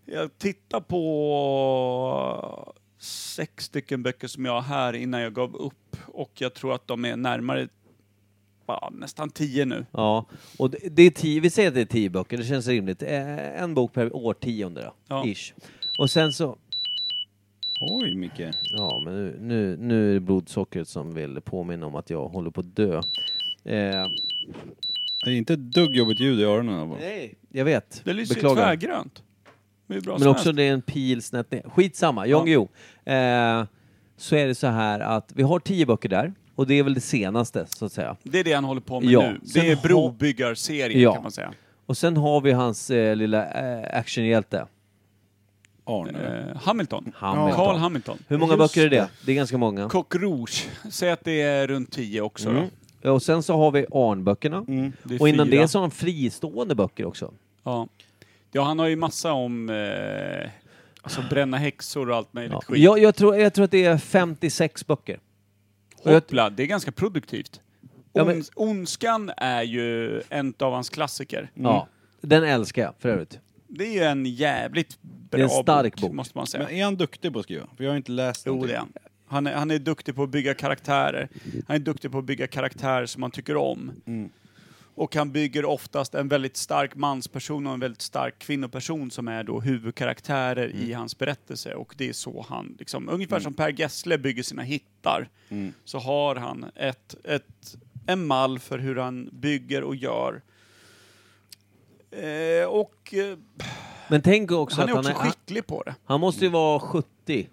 Jag 0.05 0.37
tittar 0.37 0.79
på 0.81 2.73
sex 2.99 3.63
stycken 3.65 4.03
böcker 4.03 4.27
som 4.27 4.45
jag 4.45 4.53
har 4.53 4.61
här 4.61 4.93
innan 4.93 5.21
jag 5.21 5.33
gav 5.33 5.55
upp. 5.55 5.97
Och 6.07 6.31
jag 6.35 6.53
tror 6.53 6.75
att 6.75 6.87
de 6.87 7.05
är 7.05 7.15
närmare 7.15 7.67
ja, 8.67 8.89
nästan 8.93 9.29
tio 9.29 9.65
nu. 9.65 9.85
Ja, 9.91 10.25
och 10.57 10.69
det, 10.69 10.77
det 10.91 11.03
är 11.03 11.09
tio, 11.11 11.39
vi 11.39 11.49
säger 11.49 11.69
att 11.69 11.75
det 11.75 11.81
är 11.81 11.85
tio 11.85 12.09
böcker, 12.09 12.37
det 12.37 12.43
känns 12.43 12.67
rimligt. 12.67 13.03
Eh, 13.03 13.61
en 13.63 13.73
bok 13.73 13.93
per 13.93 14.15
årtionde 14.15 14.81
då, 14.81 14.93
Ja. 15.07 15.25
ish. 15.25 15.53
Och 15.97 16.09
sen 16.09 16.33
så, 16.33 16.57
Oj, 17.81 18.15
Micke. 18.15 18.39
ja 18.61 19.01
men 19.05 19.13
nu, 19.15 19.37
nu, 19.41 19.77
nu 19.79 20.09
är 20.09 20.13
det 20.13 20.19
blodsockret 20.19 20.87
som 20.87 21.13
vill 21.13 21.41
påminna 21.41 21.85
om 21.85 21.95
att 21.95 22.09
jag 22.09 22.27
håller 22.27 22.49
på 22.49 22.59
att 22.61 22.75
dö. 22.75 22.97
Eh, 22.97 23.03
Det 25.25 25.31
är 25.31 25.35
inte 25.35 25.53
ett 25.53 25.59
dugg 25.73 25.95
jobbigt 25.95 26.19
ljud 26.19 26.39
i 26.39 26.43
öronen. 26.43 26.89
Nej, 26.99 27.33
jag 27.51 27.65
vet. 27.65 28.01
Det 28.03 28.13
lyser 28.13 28.35
ju 28.35 28.41
Beklagar. 28.41 28.63
tvärgrönt. 28.63 29.23
Det 29.87 29.95
är 29.95 30.01
bra 30.01 30.13
Men 30.13 30.21
som 30.21 30.31
också 30.31 30.43
helst. 30.43 30.57
det 30.57 30.63
är 30.63 30.73
en 30.73 30.81
pil 30.81 31.21
snett 31.21 31.51
ner. 31.51 31.61
Skitsamma, 31.69 32.27
Jan 32.27 32.39
Ja. 32.39 32.45
Guillou. 32.45 32.67
Eh, 33.15 33.65
så 34.17 34.35
är 34.35 34.47
det 34.47 34.55
så 34.55 34.67
här 34.67 34.99
att 34.99 35.31
vi 35.35 35.43
har 35.43 35.59
tio 35.59 35.85
böcker 35.85 36.09
där. 36.09 36.33
Och 36.55 36.67
det 36.67 36.73
är 36.79 36.83
väl 36.83 36.93
det 36.93 37.01
senaste, 37.01 37.65
så 37.69 37.85
att 37.85 37.91
säga. 37.91 38.15
Det 38.23 38.39
är 38.39 38.43
det 38.43 38.53
han 38.53 38.63
håller 38.63 38.81
på 38.81 39.01
med 39.01 39.09
Ja. 39.11 39.21
nu. 39.21 39.39
Sen 39.47 39.63
Det 39.65 39.71
är 39.71 39.75
har- 39.75 39.83
brobyggarserien 39.83 41.01
Ja. 41.01 41.13
kan 41.13 41.23
man 41.23 41.31
säga. 41.31 41.53
Och 41.85 41.97
sen 41.97 42.17
har 42.17 42.41
vi 42.41 42.51
hans 42.51 42.91
eh, 42.91 43.15
lilla 43.15 43.45
eh, 43.51 43.99
actionhjälte, 43.99 44.65
Arne. 45.85 46.49
Eh, 46.51 46.57
Hamilton. 46.61 47.11
Hamilton. 47.15 47.55
Carl 47.65 47.77
Hamilton. 47.77 48.17
Hur 48.27 48.37
många 48.37 48.53
Just 48.55 48.59
böcker 48.75 48.85
är 48.85 48.89
det? 48.89 49.07
det. 49.25 49.31
Är 49.31 49.35
ganska 49.35 49.57
många. 49.57 49.89
Coq 49.89 50.15
Rouge. 50.15 50.67
Säg 50.91 51.11
att 51.11 51.23
det 51.23 51.41
är 51.41 51.67
runt 51.67 51.91
tio 51.91 52.21
också 52.21 52.49
Mm. 52.49 52.63
då. 53.01 53.13
Och 53.13 53.23
sen 53.23 53.43
så 53.43 53.57
har 53.57 53.71
vi 53.71 53.85
Arnböckerna. 53.91 54.57
Mm. 54.67 54.93
Det 55.03 55.15
är 55.15 55.21
Och 55.21 55.29
innan 55.29 55.47
fyra. 55.47 55.61
det 55.61 55.67
så 55.67 55.77
har 55.77 55.81
han 55.83 55.91
fristående 55.91 56.75
böcker 56.75 57.05
också. 57.05 57.33
Ja. 57.63 57.87
ja, 58.51 58.63
han 58.63 58.79
har 58.79 58.87
ju 58.87 58.95
massa 58.95 59.33
om 59.33 59.69
eh, 59.69 60.49
alltså 61.01 61.21
bränna 61.29 61.57
häxor 61.57 62.09
och 62.09 62.15
allt 62.15 62.33
möjligt 62.33 62.51
Ja. 62.53 62.61
skit. 62.61 62.83
Jag, 62.83 62.99
jag, 62.99 63.15
tror, 63.15 63.35
jag 63.37 63.53
tror 63.53 63.65
att 63.65 63.71
det 63.71 63.85
är 63.85 63.97
56 63.97 64.87
böcker. 64.87 65.19
Och 66.03 66.11
jag- 66.11 66.13
Hoppla, 66.15 66.49
det 66.49 66.63
är 66.63 66.67
ganska 66.67 66.91
produktivt. 66.91 67.61
Ja, 68.13 68.25
men- 68.25 68.41
Ons- 68.41 68.51
Ondskan 68.55 69.31
är 69.37 69.63
ju 69.63 70.21
en 70.29 70.53
av 70.59 70.73
hans 70.73 70.89
klassiker. 70.89 71.51
Ja, 71.53 71.87
den 72.21 72.43
älskar 72.43 72.81
jag 72.81 72.93
för 72.99 73.09
övrigt. 73.09 73.39
Det 73.77 73.85
är 73.87 73.93
ju 73.93 73.99
en 74.03 74.25
jävligt 74.25 74.97
bra 75.01 75.39
är 75.39 75.43
en 75.43 75.49
stark 75.49 76.01
bok. 76.01 76.11
måste 76.13 76.37
man 76.37 76.47
säga. 76.47 76.63
Men 76.63 76.73
är 76.73 76.83
han 76.83 76.95
duktig 76.95 77.33
på 77.33 77.39
att 77.39 77.45
skriva? 77.45 77.67
För 77.77 77.83
jag 77.83 77.91
har 77.91 77.97
inte 77.97 78.11
läst 78.11 78.43
Jo, 78.45 78.51
någonting. 78.53 78.69
det 78.71 78.75
är 78.75 78.79
han. 78.79 78.93
Han 79.27 79.47
är, 79.47 79.53
han 79.53 79.71
är 79.71 79.79
duktig 79.79 80.15
på 80.15 80.23
att 80.23 80.29
bygga 80.29 80.53
karaktärer. 80.53 81.29
Han 81.67 81.75
är 81.75 81.79
duktig 81.79 82.11
på 82.11 82.17
att 82.17 82.25
bygga 82.25 82.47
karaktärer 82.47 83.05
som 83.05 83.21
man 83.21 83.31
tycker 83.31 83.55
om. 83.57 83.91
Mm. 84.05 84.29
Och 84.97 85.15
han 85.15 85.31
bygger 85.31 85.65
oftast 85.65 86.15
en 86.15 86.27
väldigt 86.27 86.57
stark 86.57 86.95
mansperson 86.95 87.67
och 87.67 87.73
en 87.73 87.79
väldigt 87.79 88.01
stark 88.01 88.39
kvinnoperson 88.39 89.11
som 89.11 89.27
är 89.27 89.43
då 89.43 89.59
huvudkaraktärer 89.61 90.67
i 90.69 90.83
Mm. 90.85 90.97
hans 90.97 91.17
berättelse. 91.17 91.73
Och 91.73 91.95
det 91.97 92.09
är 92.09 92.13
så 92.13 92.45
han, 92.49 92.75
liksom, 92.79 93.09
ungefär 93.09 93.39
som 93.39 93.53
Per 93.53 93.69
Gessle 93.79 94.17
bygger 94.17 94.43
sina 94.43 94.61
hittar, 94.63 95.29
Mm. 95.49 95.73
så 95.85 95.99
har 95.99 96.35
han 96.35 96.65
ett, 96.75 97.15
ett, 97.23 97.75
en 98.07 98.25
mall 98.25 98.59
för 98.59 98.79
hur 98.79 98.95
han 98.95 99.29
bygger 99.31 99.83
och 99.83 99.95
gör. 99.95 100.41
Eh, 102.23 102.67
och 102.67 103.13
eh, 103.13 103.37
Men 104.09 104.21
tänk 104.21 104.51
också 104.51 104.81
Han 104.81 104.89
är 104.89 104.93
att 104.93 104.99
också 104.99 105.11
han, 105.11 105.21
är, 105.27 105.31
skicklig 105.31 105.67
på 105.67 105.83
det. 105.83 105.95
han 106.05 106.19
måste 106.19 106.45
ju 106.45 106.51
vara 106.51 106.79
70 106.79 107.49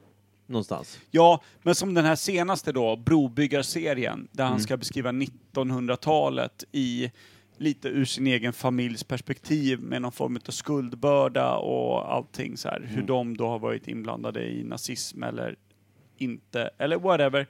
någonstans. 0.47 0.99
Ja, 1.11 1.43
men 1.63 1.75
som 1.75 1.95
den 1.95 2.05
här 2.05 2.17
senaste 2.17 2.73
då, 2.73 2.97
Brobyggarserien, 2.97 4.29
där 4.33 4.45
Mm. 4.45 4.51
han 4.53 4.61
ska 4.61 4.77
beskriva 4.77 5.13
1900-talet 5.13 6.65
i 6.73 7.11
lite 7.57 7.89
ur 7.89 8.05
sin 8.05 8.27
egen 8.27 8.53
familjs 8.53 9.05
perspektiv 9.05 9.81
med 9.81 10.03
någon 10.03 10.13
form 10.13 10.39
av 10.47 10.51
skuldbörda 10.51 11.57
och 11.57 12.13
allting 12.15 12.57
så 12.57 12.69
här. 12.69 12.77
Mm. 12.77 12.89
Hur 12.89 13.03
de 13.03 13.37
då 13.37 13.49
har 13.49 13.59
varit 13.59 13.89
inblandade 13.89 14.45
i 14.45 14.65
nazism 14.65 15.23
eller 15.23 15.57
inte, 16.17 16.71
eller 16.79 16.97
whatever. 16.99 17.47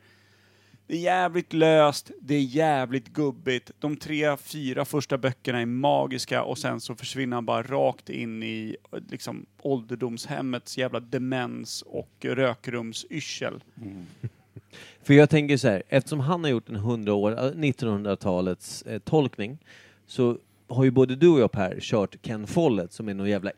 Det 0.93 0.99
är 0.99 1.01
jävligt 1.01 1.53
löst, 1.53 2.11
det 2.21 2.35
är 2.35 2.41
jävligt 2.41 3.09
gubbigt. 3.09 3.71
De 3.79 3.97
tre, 3.97 4.37
fyra 4.37 4.85
första 4.85 5.19
böckerna 5.19 5.61
är 5.61 5.67
magiska 5.67 6.43
och 6.43 6.59
sen 6.59 6.81
så 6.81 6.95
försvinner 6.95 7.37
han 7.37 7.47
bara 7.47 7.63
rakt 7.63 8.11
in 8.11 8.43
i 8.43 8.77
liksom 9.09 9.47
ålderdomshemmets 9.63 10.79
jävla 10.79 11.01
demens 11.01 11.83
och 11.83 12.11
rökrumsyrsel. 12.21 13.65
Mm. 13.77 14.07
För 15.03 15.15
jag 15.15 15.31
tänker 15.31 15.57
så 15.57 15.69
här, 15.69 15.83
eftersom 15.89 16.21
han 16.21 16.45
har 16.45 16.51
gjort 16.51 16.69
en 16.69 16.77
100 16.77 17.15
år, 17.15 17.33
eh, 17.33 17.51
1900-talets 17.51 18.83
eh, 18.83 18.99
tolkning, 18.99 19.59
så 20.07 20.39
har 20.69 20.85
ju 20.85 20.91
både 20.91 21.17
du 21.17 21.29
och 21.29 21.41
jag 21.41 21.53
Per 21.53 21.81
kört 21.81 22.17
Ken 22.23 22.47
Follett 22.47 22.93
som 22.93 23.09
är 23.09 23.15
någon 23.15 23.31
jävla 23.31 23.51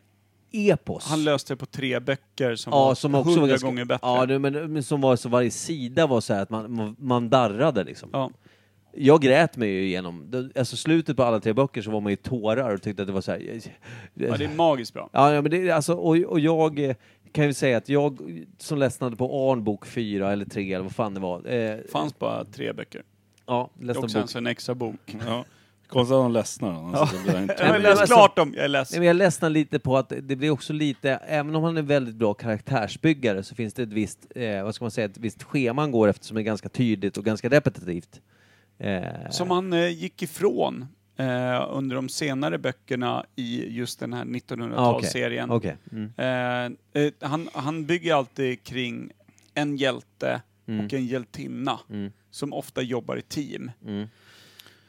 epos. 0.55 1.07
Han 1.07 1.25
löste 1.25 1.53
det 1.53 1.57
på 1.57 1.67
tre 1.67 2.01
böcker 2.01 2.55
som 2.57 2.73
ja, 2.73 2.85
var 2.85 2.95
som 2.95 3.15
också 3.15 3.29
hundra 3.29 3.41
var 3.41 3.49
ganska, 3.49 3.67
gånger 3.67 3.85
bättre. 3.85 4.07
Ja, 4.07 4.27
det- 4.27 4.39
men, 4.39 4.73
men 4.73 4.83
som 4.83 5.01
var 5.01 5.17
så 5.17 5.29
varje 5.29 5.51
sida 5.51 6.07
var 6.07 6.21
så 6.21 6.35
här 6.35 6.43
att 6.43 6.51
man, 6.51 6.97
man, 6.99 7.29
darrade 7.31 7.85
liksom. 7.85 8.09
Ja. 8.13 8.31
Jag 8.97 9.21
grät 9.23 9.57
mig 9.57 9.69
ju 9.71 9.85
igenom, 9.85 10.27
det- 10.31 10.59
alltså 10.59 10.77
slutet 10.77 11.17
på 11.17 11.23
alla 11.23 11.41
tre 11.41 11.53
böcker 11.53 11.83
så 11.83 11.91
var 11.91 12.01
man 12.01 12.13
ju 12.13 12.17
tårar 12.17 12.75
och 12.75 12.83
tyckte 12.83 13.03
att 13.03 13.07
det 13.09 13.13
var 13.13 13.21
så 13.21 13.33
här. 13.33 13.61
Ja, 14.15 14.37
det 14.37 14.45
är 14.45 14.57
magiskt 14.57 14.93
bra. 14.95 15.11
Ja, 15.13 15.33
ja, 15.35 15.43
men 15.43 15.51
det, 15.51 15.69
är 15.69 15.73
alltså, 15.75 15.95
och, 15.95 16.17
och 16.17 16.41
jag 16.41 16.79
eh, 16.79 16.97
kan 17.33 17.45
ju 17.45 17.53
säga 17.53 17.77
att 17.77 17.89
jag 17.89 18.19
som 18.59 18.79
ledsnade 18.79 19.17
på 19.17 19.51
Arn 19.51 19.65
bok 19.65 19.87
4 19.87 20.33
eller 20.33 20.45
3 20.45 20.73
eller 20.73 20.83
vad 20.83 20.93
fan 20.95 21.15
det 21.15 21.21
var. 21.21 21.53
Eh, 21.53 21.79
fanns 21.93 22.19
bara 22.19 22.45
tre 22.45 22.73
böcker. 22.73 23.03
ja, 23.47 23.71
Och 23.79 23.85
ledsnade 23.85 24.09
sen 24.09 24.21
bok. 24.21 24.31
så 24.31 24.39
en 24.39 24.47
extra 24.47 24.75
bok. 24.75 25.17
Ja. 25.27 25.45
Konstigt 25.95 26.15
att 26.15 26.25
de 26.25 26.33
ledsnar. 26.33 26.95
Alltså, 27.01 27.17
det 27.17 27.23
blir 27.33 27.43
inte- 27.43 27.57
Jag 27.59 27.67
har 27.67 27.73
men 27.73 27.83
läst 27.83 28.01
alltså- 28.01 28.15
klart 28.15 28.37
dem, 28.37 28.53
jag 28.57 28.65
är 28.65 28.69
ledsen. 28.69 28.95
Nej, 28.95 29.01
men 29.01 29.07
jag 29.07 29.17
ledsnar 29.17 29.51
lite 29.51 29.79
på 29.79 29.97
att 29.97 30.13
det 30.23 30.37
blir 30.37 30.51
också 30.51 30.73
lite, 30.73 31.11
även 31.11 31.55
om 31.57 31.63
han 31.65 31.77
är 31.77 31.83
väldigt 31.83 32.15
bra 32.15 32.35
karaktärsbyggare 32.35 33.43
så 33.43 33.55
finns 33.55 33.75
det 33.75 33.83
ett 33.83 33.93
visst, 33.93 34.19
eh, 34.35 34.63
vad 34.65 34.75
ska 34.75 34.85
man 34.85 34.91
säga, 34.91 35.05
ett 35.05 35.19
visst 35.19 35.43
schema 35.43 35.83
han 35.83 35.91
går 35.91 36.09
efter 36.09 36.27
som 36.27 36.37
är 36.37 36.43
ganska 36.43 36.69
tydligt 36.69 37.17
och 37.17 37.25
ganska 37.25 37.49
repetitivt. 37.49 38.21
Eh, 38.79 39.03
Som 39.31 39.51
han 39.51 39.73
eh, 39.73 39.89
gick 39.89 40.23
ifrån 40.23 40.87
eh, 41.17 41.67
under 41.71 41.97
de 41.97 42.09
senare 42.09 42.59
böckerna 42.59 43.25
i 43.37 43.77
just 43.77 44.01
den 44.01 44.13
här 44.13 44.25
1900-talsserien. 44.25 45.51
Okej. 45.51 45.77
Mm. 45.93 46.13
Eh, 46.17 47.03
eh, 47.03 47.13
han, 47.21 47.49
han 47.53 47.87
bygger 47.87 48.15
alltid 48.15 48.63
kring 48.65 49.11
en 49.55 49.77
hjälte 49.77 50.41
Mm. 50.69 50.85
och 50.87 50.93
en 50.95 51.07
hjältinna 51.07 51.79
Mm. 51.91 52.13
som 52.31 52.53
ofta 52.53 52.83
jobbar 52.83 53.17
i 53.17 53.23
team. 53.23 53.71
Mm. 53.87 54.09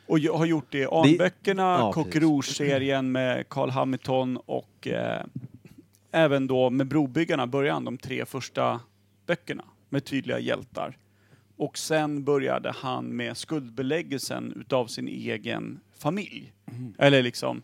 Och 0.07 0.19
jag 0.19 0.37
har 0.37 0.45
gjort 0.45 0.71
det 0.71 0.77
i 0.77 0.85
Arnböckerna, 0.85 1.63
Ja, 1.63 1.93
Coq. 1.93 2.15
Rouge-serien 2.15 3.11
med 3.11 3.49
Carl 3.49 3.69
Hamilton 3.69 4.37
och 4.37 4.87
eh, 4.87 5.21
även 6.11 6.47
då 6.47 6.69
med 6.69 6.87
Brobyggarna 6.87 7.47
början, 7.47 7.85
de 7.85 7.97
tre 7.97 8.25
första 8.25 8.79
böckerna 9.25 9.63
med 9.89 10.05
tydliga 10.05 10.39
hjältar. 10.39 10.97
Och 11.57 11.77
sen 11.77 12.23
började 12.23 12.71
han 12.71 13.05
med 13.05 13.37
skuldbeläggelsen 13.37 14.53
utav 14.55 14.87
sin 14.87 15.07
egen 15.07 15.79
familj. 15.97 16.53
Eller 16.97 17.23
liksom 17.23 17.61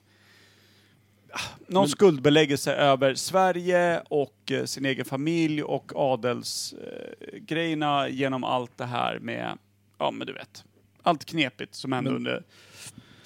ah, 1.31 1.39
någon 1.67 1.89
skuldbeläggelse 1.89 2.73
över 2.73 3.15
Sverige 3.15 4.01
och 4.09 4.51
eh, 4.51 4.65
sin 4.65 4.85
egen 4.85 5.05
familj 5.05 5.63
och 5.63 5.91
adelsgrejerna 5.95 8.07
eh, 8.07 8.15
genom 8.15 8.43
allt 8.43 8.77
det 8.77 8.85
här 8.85 9.19
med, 9.19 9.57
ja 9.97 10.11
men 10.11 10.27
du 10.27 10.33
vet, 10.33 10.65
allt 11.03 11.25
knepigt 11.25 11.75
som 11.75 11.91
hände 11.91 12.09
Men- 12.09 12.17
under 12.17 12.43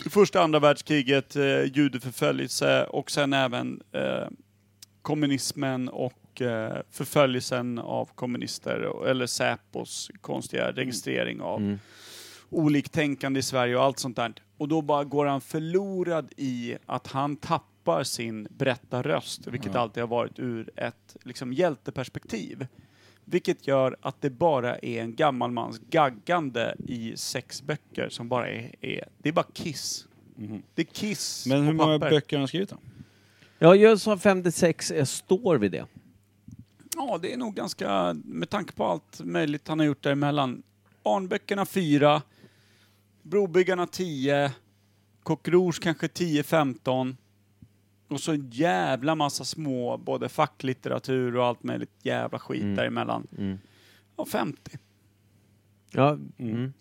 första 0.10 0.42
andra 0.42 0.60
världskriget, 0.60 1.36
eh, 1.36 1.64
judeförföljelse 1.64 2.84
och 2.86 3.12
sen 3.12 3.34
även 3.34 3.82
eh, 3.92 4.28
kommunismen 5.02 5.90
och 5.90 6.42
eh, 6.42 6.78
förföljelsen 6.92 7.80
av 7.80 8.10
kommunister, 8.16 8.82
och- 8.82 9.10
eller 9.10 9.26
Säpos 9.28 10.12
konstiga 10.22 10.72
registrering 10.72 11.42
av 11.42 11.62
Mm. 11.62 11.80
oliktänkande 12.50 13.40
i 13.40 13.44
Sverige 13.44 13.76
och 13.78 13.84
allt 13.84 14.00
sånt 14.00 14.16
där. 14.16 14.34
Och 14.58 14.68
då 14.68 14.82
bara 14.82 15.04
går 15.04 15.26
han 15.26 15.42
förlorad 15.42 16.34
i 16.38 16.76
att 16.86 17.08
han 17.08 17.36
tappar 17.36 18.04
sin 18.04 18.48
berättarröst, 18.50 19.48
vilket 19.48 19.76
alltid 19.76 20.04
har 20.04 20.08
varit 20.08 20.40
ur 20.40 20.70
ett 20.76 21.16
liksom, 21.24 21.54
hjälteperspektiv. 21.54 22.68
Vilket 23.26 23.68
gör 23.68 23.98
att 24.02 24.22
det 24.22 24.30
bara 24.30 24.78
är 24.78 25.02
en 25.02 25.16
gammal 25.16 25.52
mans 25.52 25.80
gaggande 25.90 26.76
i 26.88 27.18
sex 27.18 27.62
böcker 27.62 28.10
som 28.10 28.30
bara 28.30 28.50
är, 28.50 28.76
är 28.82 29.08
det 29.18 29.30
är 29.30 29.34
bara 29.34 29.46
kiss. 29.54 30.08
Det 30.76 30.82
är 30.82 30.86
kiss 30.86 31.46
Men 31.48 31.64
hur 31.64 31.72
på 31.72 31.86
många 31.86 32.00
papper. 32.00 32.10
böcker 32.10 32.38
har 32.38 32.42
han 32.42 32.48
skrivit 32.48 32.70
då? 32.70 32.78
Ja, 33.60 33.76
jag 33.76 34.00
sa 34.00 34.18
56, 34.18 34.92
jag 34.92 35.08
står 35.08 35.58
vid 35.58 35.72
det. 35.72 35.86
Ja, 36.96 37.20
det 37.22 37.34
är 37.34 37.38
nog 37.38 37.56
ganska, 37.56 38.16
med 38.24 38.50
tanke 38.50 38.74
på 38.74 38.86
allt 38.86 39.22
möjligt 39.24 39.68
han 39.68 39.80
har 39.80 39.86
gjort 39.86 40.04
däremellan. 40.04 40.64
Arnböckerna 41.04 41.66
4, 41.66 42.22
Brobyggarna 43.22 43.88
10, 43.88 44.52
Coq 45.24 45.48
Rouge 45.48 45.80
kanske 45.82 46.08
10-15. 46.08 47.16
Och 48.08 48.20
så 48.22 48.32
en 48.32 48.50
jävla 48.50 49.16
massa 49.16 49.44
små, 49.46 49.98
både 49.98 50.30
facklitteratur 50.30 51.36
och 51.38 51.46
allt 51.46 51.64
möjligt 51.64 51.92
jävla 52.04 52.40
skit 52.40 52.62
Mm. 52.64 52.76
däremellan. 52.76 53.28
Mm. 53.38 53.58
Ja, 54.18 54.26
50. 54.26 54.78
Ja, 55.92 56.18
mm. 56.38 56.74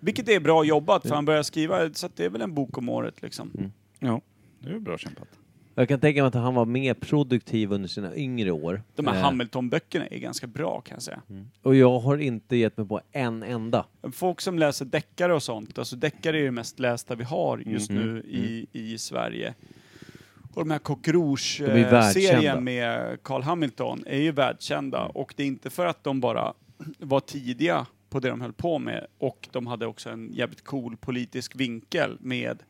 Vilket 0.00 0.28
är 0.28 0.40
bra 0.40 0.64
jobbat, 0.64 1.02
för 1.02 1.14
han 1.14 1.24
börjar 1.24 1.42
skriva, 1.42 1.94
så 1.94 2.06
att 2.06 2.16
det 2.16 2.24
är 2.24 2.30
väl 2.30 2.40
en 2.42 2.54
bok 2.54 2.78
om 2.78 2.88
året 2.88 3.22
liksom. 3.22 3.72
Ja, 3.98 4.20
det 4.60 4.68
är 4.68 4.72
ju 4.72 4.80
bra 4.80 4.98
kämpat. 4.98 5.28
Jag 5.76 5.88
kan 5.88 6.00
tänka 6.00 6.22
mig 6.22 6.28
att 6.28 6.34
han 6.34 6.54
var 6.54 6.64
mer 6.64 6.94
produktiv 6.94 7.72
under 7.72 7.88
sina 7.88 8.16
yngre 8.16 8.50
år. 8.50 8.82
De 8.94 9.06
här 9.06 9.14
Eh, 9.14 9.22
Hamilton-böckerna 9.22 10.06
är 10.06 10.18
ganska 10.18 10.46
bra 10.46 10.80
kan 10.80 10.94
jag 10.96 11.02
säga. 11.02 11.22
Och 11.62 11.74
jag 11.74 11.98
har 12.00 12.18
inte 12.18 12.56
gett 12.56 12.76
mig 12.76 12.86
på 12.86 13.00
en 13.12 13.42
enda. 13.42 13.86
Folk 14.12 14.40
som 14.40 14.58
läser 14.58 14.84
deckare 14.84 15.34
och 15.34 15.42
sånt, 15.42 15.78
alltså 15.78 15.96
deckare 15.96 16.38
är 16.38 16.44
det 16.44 16.50
mest 16.50 16.78
lästa 16.78 17.14
vi 17.14 17.24
har 17.24 17.58
just 17.58 17.90
Mhm, 17.90 18.02
nu 18.02 18.20
i, 18.20 18.66
i 18.72 18.98
Sverige. 18.98 19.54
Och 20.54 20.64
de 20.64 20.70
här 20.70 20.78
Coq 20.78 21.08
Rouge-serien 21.08 21.90
världskända. 21.90 22.60
med 22.60 23.18
Carl 23.22 23.42
Hamilton 23.42 24.04
är 24.06 24.18
ju 24.18 24.32
världskända 24.32 25.04
och 25.04 25.34
det 25.36 25.42
är 25.42 25.46
inte 25.46 25.70
för 25.70 25.86
att 25.86 26.04
de 26.04 26.20
bara 26.20 26.54
var 26.98 27.20
tidiga 27.20 27.86
på 28.10 28.20
det 28.20 28.28
de 28.28 28.40
höll 28.40 28.52
på 28.52 28.78
med 28.78 29.06
och 29.18 29.48
de 29.52 29.66
hade 29.66 29.86
också 29.86 30.10
en 30.10 30.32
jävligt 30.32 30.64
cool 30.64 30.96
politisk 30.96 31.56
vinkel 31.56 32.16
med 32.20 32.62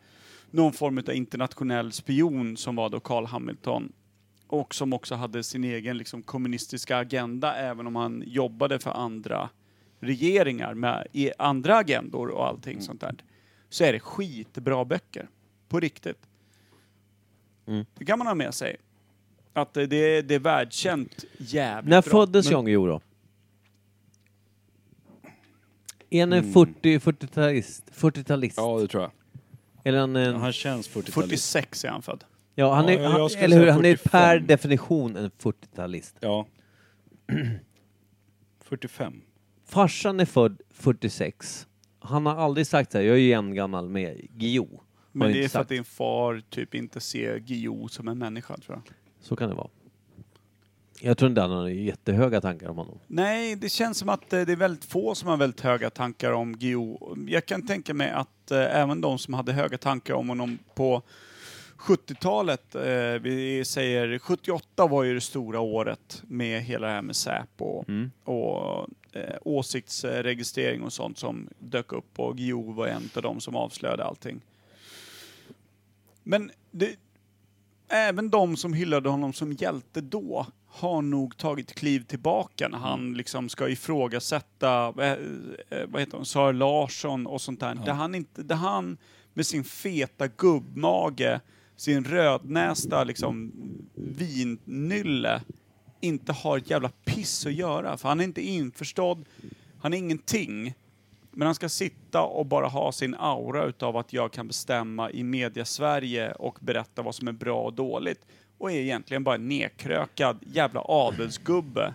någon 0.50 0.72
form 0.72 0.98
av 0.98 1.14
internationell 1.14 1.92
spion 1.92 2.56
som 2.56 2.76
var 2.76 2.88
då 2.90 3.00
Carl 3.00 3.26
Hamilton 3.26 3.92
och 4.46 4.74
som 4.74 4.92
också 4.92 5.14
hade 5.14 5.42
sin 5.42 5.64
egen 5.64 5.98
liksom, 5.98 6.22
kommunistiska 6.22 6.96
agenda 6.96 7.54
även 7.54 7.86
om 7.86 7.96
han 7.96 8.22
jobbade 8.26 8.78
för 8.78 8.90
andra 8.90 9.50
regeringar 10.00 10.74
med 10.74 11.06
i 11.12 11.30
andra 11.38 11.76
agendor 11.76 12.28
och 12.28 12.46
allting 12.46 12.80
sånt 12.80 13.00
där. 13.00 13.14
Så 13.68 13.84
är 13.84 13.92
det 13.92 14.00
skitbra 14.00 14.84
böcker. 14.84 15.28
På 15.68 15.80
riktigt. 15.80 16.18
Mm. 17.66 17.84
Det 17.94 18.04
kan 18.04 18.18
man 18.18 18.26
ha 18.26 18.34
med 18.34 18.54
sig. 18.54 18.76
Att 19.52 19.74
det, 19.74 19.86
det, 19.86 19.96
är, 19.96 20.22
det 20.22 20.34
är 20.34 20.38
världskänt 20.38 21.24
jävligt 21.38 21.90
När 21.90 22.02
bra. 22.02 22.10
föddes 22.10 22.46
Men- 22.46 22.52
Jan 22.52 22.64
Guillou 22.64 22.86
då? 22.86 23.00
Är 26.10 26.20
han 26.20 26.32
Mm. 26.32 26.44
en 26.46 26.52
40, 26.52 26.98
40-talist? 26.98 27.90
40-talist? 27.94 28.54
Ja, 28.56 28.78
det 28.80 28.88
tror 28.88 29.02
jag. 29.02 29.12
Eller 29.84 29.98
han 29.98 30.16
en... 30.16 30.34
Han 30.34 30.52
känns 30.52 30.90
40-talist. 30.90 31.12
46 31.12 31.84
är 31.84 31.88
han 31.88 32.02
född. 32.02 32.24
Ja, 32.54 32.74
han 32.74 32.84
Ja, 32.84 32.90
är, 32.92 33.02
jag 33.02 33.10
han, 33.10 33.30
skulle 33.30 33.44
eller 33.44 33.56
hur? 33.56 33.62
säga 33.64 33.72
Han 33.72 33.84
är 33.84 33.96
per 33.96 34.38
45. 34.38 34.46
definition 34.46 35.16
en 35.16 35.30
40-talist. 35.30 36.16
Ja. 36.20 36.46
45. 38.64 39.20
Farsan 39.66 40.20
är 40.20 40.24
född 40.24 40.60
46. 40.70 41.66
Han 41.98 42.26
har 42.26 42.36
aldrig 42.36 42.66
sagt 42.66 42.92
så 42.92 42.98
här, 42.98 43.04
jag 43.04 43.16
är 43.16 43.20
jämngammal 43.20 43.88
med 43.88 44.16
Guillou. 44.30 44.80
Men 45.16 45.32
det 45.32 45.44
är 45.44 45.48
för 45.48 45.60
att 45.60 45.68
din 45.68 45.84
far 45.84 46.42
typ 46.50 46.74
inte 46.74 47.00
ser 47.00 47.38
Guillou 47.38 47.88
som 47.88 48.08
en 48.08 48.18
människa 48.18 48.56
tror 48.56 48.82
jag. 48.84 48.94
Så 49.20 49.36
kan 49.36 49.48
det 49.48 49.54
vara. 49.54 49.68
Jag 51.00 51.18
tror 51.18 51.28
inte 51.28 51.40
han 51.40 51.50
har 51.50 51.68
jättehöga 51.68 52.40
tankar 52.40 52.68
om 52.68 52.76
honom. 52.76 52.98
Nej, 53.06 53.56
det 53.56 53.68
känns 53.68 53.98
som 53.98 54.08
att 54.08 54.32
eh, 54.32 54.42
det 54.42 54.52
är 54.52 54.56
väldigt 54.56 54.84
få 54.84 55.14
som 55.14 55.28
har 55.28 55.36
väldigt 55.36 55.60
höga 55.60 55.90
tankar 55.90 56.32
om 56.32 56.56
Guillou. 56.58 56.98
Jag 57.28 57.46
kan 57.46 57.66
tänka 57.66 57.94
mig 57.94 58.10
att 58.10 58.50
eh, 58.50 58.58
även 58.80 59.00
de 59.00 59.18
som 59.18 59.34
hade 59.34 59.52
höga 59.52 59.78
tankar 59.78 60.14
om 60.14 60.28
honom 60.28 60.58
på 60.74 61.02
70-talet, 61.78 62.74
eh, 62.74 62.82
vi 63.22 63.62
säger 63.66 64.18
78 64.18 64.86
var 64.86 65.02
ju 65.02 65.14
det 65.14 65.20
stora 65.20 65.60
året 65.60 66.22
med 66.26 66.62
hela 66.62 66.86
det 66.86 66.92
här 66.92 67.02
med 67.02 67.16
Säpo 67.16 67.84
Mm. 67.88 68.10
och 68.24 68.88
eh, 69.12 69.36
åsiktsregistrering 69.42 70.82
och 70.82 70.92
sånt 70.92 71.18
som 71.18 71.48
dök 71.58 71.92
upp 71.92 72.18
och 72.18 72.36
Guillou 72.36 72.72
var 72.72 72.86
en 72.86 73.10
av 73.16 73.22
de 73.22 73.40
som 73.40 73.56
avslöjade 73.56 74.04
allting. 74.04 74.40
Men 76.24 76.50
det, 76.70 76.96
även 77.88 78.30
de 78.30 78.56
som 78.56 78.72
hyllade 78.72 79.08
honom 79.08 79.32
som 79.32 79.52
hjälte 79.52 80.00
då 80.00 80.46
har 80.66 81.02
nog 81.02 81.36
tagit 81.36 81.74
kliv 81.74 82.00
tillbaka 82.04 82.68
när 82.68 82.78
Mm. 82.78 82.88
han 82.90 83.14
liksom 83.14 83.48
ska 83.48 83.68
ifrågasätta, 83.68 84.94
eh, 84.98 85.12
eh, 85.70 85.86
vad 85.88 86.00
heter 86.02 86.16
hon, 86.16 86.26
Sara 86.26 86.52
Larsson 86.52 87.26
och 87.26 87.40
sånt 87.40 87.60
där. 87.60 87.74
Där, 87.74 87.92
han 87.92 88.14
inte, 88.14 88.42
där 88.42 88.56
han 88.56 88.96
med 89.34 89.46
sin 89.46 89.64
feta 89.64 90.26
gubbmage, 90.28 91.40
sin 91.76 92.04
rödnästa 92.04 93.04
liksom 93.04 93.52
vinnylle, 93.94 95.42
inte 96.00 96.32
har 96.32 96.58
ett 96.58 96.70
jävla 96.70 96.88
piss 97.04 97.46
att 97.46 97.52
göra. 97.54 97.96
För 97.96 98.08
han 98.08 98.20
är 98.20 98.24
inte 98.24 98.42
införstådd, 98.42 99.24
han 99.80 99.92
är 99.94 99.98
ingenting. 99.98 100.74
Men 101.36 101.46
han 101.46 101.54
ska 101.54 101.68
sitta 101.68 102.22
och 102.22 102.46
bara 102.46 102.66
ha 102.66 102.92
sin 102.92 103.14
aura 103.14 103.64
utav 103.64 103.96
att 103.96 104.12
jag 104.12 104.32
kan 104.32 104.48
bestämma 104.48 105.10
i 105.10 105.24
media-Sverige 105.24 106.32
och 106.32 106.58
berätta 106.60 107.02
vad 107.02 107.14
som 107.14 107.28
är 107.28 107.32
bra 107.32 107.62
och 107.62 107.72
dåligt. 107.72 108.26
Och 108.58 108.72
är 108.72 108.76
egentligen 108.76 109.24
bara 109.24 109.34
en 109.34 109.48
nedkrökad 109.48 110.38
jävla 110.46 110.82
adelsgubbe. 110.84 111.94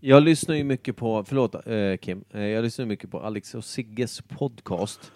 Jag 0.00 0.22
lyssnar 0.22 0.54
ju 0.54 0.64
mycket 0.64 0.96
på, 0.96 1.24
förlåt 1.24 1.54
eh, 1.54 1.96
Kim, 1.96 2.24
eh, 2.30 2.42
jag 2.42 2.64
lyssnar 2.64 2.86
mycket 2.86 3.10
på 3.10 3.20
Alex 3.20 3.54
och 3.54 3.64
Sigges 3.64 4.20
podcast. 4.20 5.12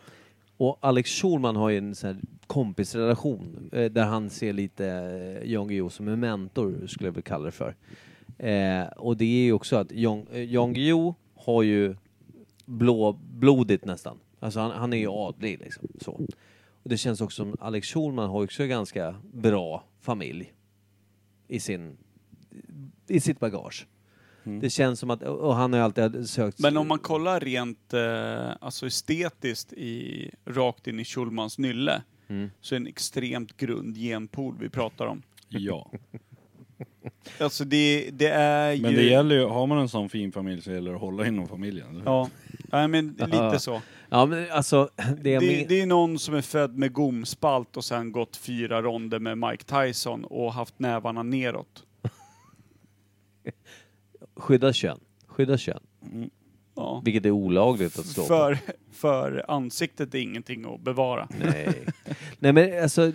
Och 0.57 0.79
Alex 0.81 1.11
Schulman 1.11 1.57
har 1.57 1.71
ju 1.71 1.79
en 1.79 1.95
sån 1.95 2.09
här 2.11 2.21
kompisrelation 2.47 3.71
eh, 3.73 3.85
där 3.85 4.05
han 4.05 4.31
ser 4.31 4.53
lite 4.53 4.87
eh, 4.87 5.53
Jan 5.53 5.69
Guillou 5.69 5.91
som 5.91 6.09
en 6.09 6.21
mentor, 6.21 6.87
skulle 6.87 7.09
jag 7.09 7.13
vilja 7.13 7.23
kalla 7.23 7.45
det 7.45 7.51
för. 7.51 7.75
Eh, 8.39 8.87
och 8.87 9.17
det 9.17 9.25
är 9.25 9.45
ju 9.45 9.53
också 9.53 9.77
att 9.77 9.93
Jan, 9.93 10.27
eh, 10.33 10.45
Jan 10.45 10.73
Guillou 10.73 11.15
har 11.35 11.63
ju 11.63 11.97
blåblodigt 12.67 13.85
nästan. 13.85 14.19
Alltså 14.41 14.61
han, 14.61 14.71
han 14.71 14.93
är 14.93 14.97
ju 14.97 15.09
adlig 15.09 15.59
liksom. 15.61 15.89
Så. 16.01 16.13
Och 16.83 16.91
det 16.91 16.97
känns 16.97 17.21
också 17.21 17.43
som 17.43 17.57
Alex 17.61 17.89
Schulman 17.89 18.31
har 18.31 18.45
också 18.45 18.67
ganska 18.67 19.15
bra 19.33 19.85
familj 20.01 20.53
i 21.49 21.61
sin 21.61 21.97
i 23.09 23.21
sitt 23.21 23.41
bagage. 23.41 23.87
Det 24.61 24.71
känns 24.71 25.01
som 25.01 25.11
att, 25.11 25.23
och 25.23 25.55
han 25.55 25.73
har 25.73 25.81
ju 25.81 25.85
alltid 25.85 26.29
sökt... 26.29 26.59
Men 26.59 26.77
om 26.77 26.89
man 26.89 26.99
kollar 26.99 27.41
rent 27.41 27.95
eh, 27.95 28.51
alltså 28.61 28.87
estetiskt 28.87 29.73
i, 29.73 30.31
rakt 30.45 30.87
in 30.87 31.01
i 31.01 31.05
Schulmans 31.05 31.59
nylle 31.59 32.03
Mm. 32.29 32.51
så 32.61 32.75
är 32.75 32.79
det 32.79 32.83
en 32.83 32.87
extremt 32.87 33.57
grund 33.57 33.97
genpool 33.97 34.57
vi 34.61 34.69
pratar 34.69 35.07
om. 35.07 35.23
Ja. 35.49 35.91
Alltså 37.41 37.65
det, 37.65 38.11
det 38.13 38.29
är 38.29 38.73
ju... 38.73 38.83
Men 38.83 38.95
det 38.95 39.03
gäller 39.03 39.35
ju, 39.35 39.45
har 39.45 39.67
man 39.67 39.79
en 39.79 39.89
sån 39.89 40.09
fin 40.09 40.33
familj 40.33 40.63
så 40.63 40.73
gäller 40.73 40.91
det 40.91 40.97
att 40.97 41.01
hålla 41.01 41.27
inom 41.27 41.49
familjen. 41.49 41.97
hur? 41.97 42.03
Ja, 42.71 42.89
men 42.89 43.17
lite 43.19 43.59
så. 43.59 43.83
Ja 44.09 44.27
men 44.27 44.51
alltså, 44.51 44.91
det 45.23 45.31
jag 45.31 45.43
Det, 45.43 45.57
men... 45.57 45.69
det 45.69 45.81
är 45.81 45.87
någon 45.87 46.19
som 46.19 46.35
är 46.35 46.43
född 46.43 46.79
med 46.79 46.93
gomspalt 46.93 47.77
och 47.77 47.85
sen 47.85 48.13
gått 48.13 48.37
fyra 48.37 48.83
ronder 48.83 49.19
med 49.19 49.39
Mike 49.39 49.65
Tyson 49.65 50.25
och 50.25 50.53
haft 50.53 50.79
nävarna 50.79 51.23
neråt. 51.23 51.85
Skydda 54.37 54.73
kön. 54.73 55.01
Skydda 55.27 55.59
kön. 55.59 55.81
Ja. 56.77 57.03
Vilket 57.05 57.27
är 57.27 57.31
olagligt 57.31 57.99
att 57.99 58.07
stå 58.07 58.23
på. 58.23 58.27
För, 58.27 58.59
för 58.93 59.45
ansiktet 59.49 60.15
är 60.15 60.19
ingenting 60.19 60.75
att 60.75 60.81
bevara. 60.81 61.29
Nej. 61.41 61.85
Nej 62.39 62.53
men 62.53 62.83
alltså, 62.83 63.03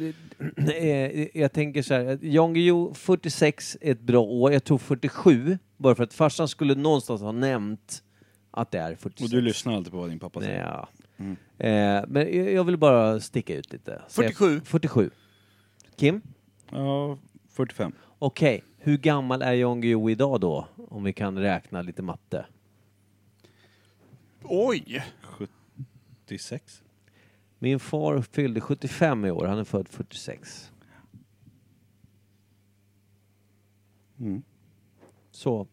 eh, 0.58 1.38
jag 1.38 1.54
tänker 1.54 1.82
så 1.82 1.94
här, 1.94 2.20
Jan 2.22 2.54
Guillou 2.54 2.94
46 2.94 3.78
är 3.82 3.92
ett 3.92 4.02
bra 4.02 4.22
år. 4.22 4.54
Jag 4.54 4.64
tror 4.64 4.78
47, 4.78 5.58
bara 5.78 5.96
för 5.96 6.04
att 6.04 6.14
farsan 6.14 6.48
skulle 6.48 6.76
någonstans 6.76 7.22
ha 7.22 7.32
nämnt 7.32 8.04
att 8.52 8.72
det 8.72 8.80
är 8.80 8.96
46. 8.96 9.22
Och 9.22 9.30
du 9.30 9.42
lyssnar 9.42 9.76
alltid 9.76 9.92
på 9.92 9.98
vad 10.00 10.10
din 10.10 10.20
pappa 10.20 10.42
säger. 10.42 10.60
ja. 10.62 10.90
Eh, 11.58 12.04
men 12.08 12.54
jag 12.54 12.64
vill 12.64 12.78
bara 12.78 13.20
sticka 13.20 13.56
ut 13.56 13.74
lite. 13.74 14.02
Säga 14.08 14.30
47. 14.30 14.62
47. 14.66 15.10
Kim? 15.96 16.22
Ja, 16.72 17.18
45. 17.50 17.92
Okej, 18.20 18.64
hur 18.78 18.98
gammal 18.98 19.42
är 19.42 19.54
Jan 19.54 19.82
Guillou 19.82 20.10
idag 20.12 20.40
då? 20.42 20.68
Om 20.88 21.04
vi 21.04 21.14
kan 21.14 21.38
räkna 21.38 21.82
lite 21.82 22.02
matte. 22.02 22.46
Oj! 24.44 25.04
76. 26.26 26.84
Min 27.60 27.80
far 27.80 28.22
fyllde 28.22 28.62
75 28.62 29.26
i 29.26 29.32
år, 29.32 29.46
han 29.46 29.60
är 29.60 29.64
född 29.64 29.88
46. 29.90 30.72
Mm. 34.20 34.42
Så, 35.32 35.68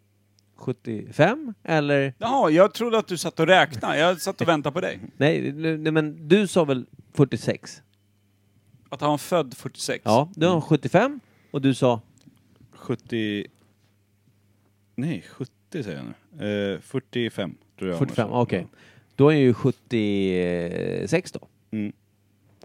75 0.58 1.54
eller? 1.62 2.14
Jaha, 2.18 2.50
jag 2.50 2.74
trodde 2.74 2.98
att 2.98 3.08
du 3.08 3.16
satt 3.16 3.40
och 3.40 3.46
räknade. 3.46 3.98
Jag 3.98 4.20
satt 4.20 4.40
och 4.40 4.48
väntade 4.48 4.72
på 4.74 4.80
dig. 4.80 5.00
Nej, 5.16 5.52
nej 5.52 5.92
men 5.92 6.28
du 6.28 6.46
sa 6.46 6.64
väl 6.64 6.86
46? 7.14 7.82
Att 8.88 9.00
han 9.00 9.10
var 9.10 9.18
född 9.18 9.54
46. 9.56 10.02
Ja, 10.04 10.32
du 10.34 10.46
har 10.46 10.60
75 10.60 11.20
och 11.50 11.60
du 11.60 11.74
sa 11.74 12.00
70... 12.72 13.46
Nej, 14.94 15.24
70 15.30 15.52
säger 15.70 15.96
jag 15.96 16.06
nu. 16.38 16.74
Eh, 16.74 16.80
45 16.80 17.54
tror 17.78 17.90
jag. 17.90 17.98
45, 17.98 18.28
annars. 18.28 18.42
okej. 18.42 18.66
Då 19.16 19.28
är 19.28 19.32
jag 19.32 19.42
ju 19.42 19.54
76 19.54 21.32
då. 21.32 21.48
Mm. 21.70 21.92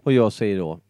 Och 0.02 0.12
jag 0.12 0.32
säger 0.32 0.58
då 0.58 0.80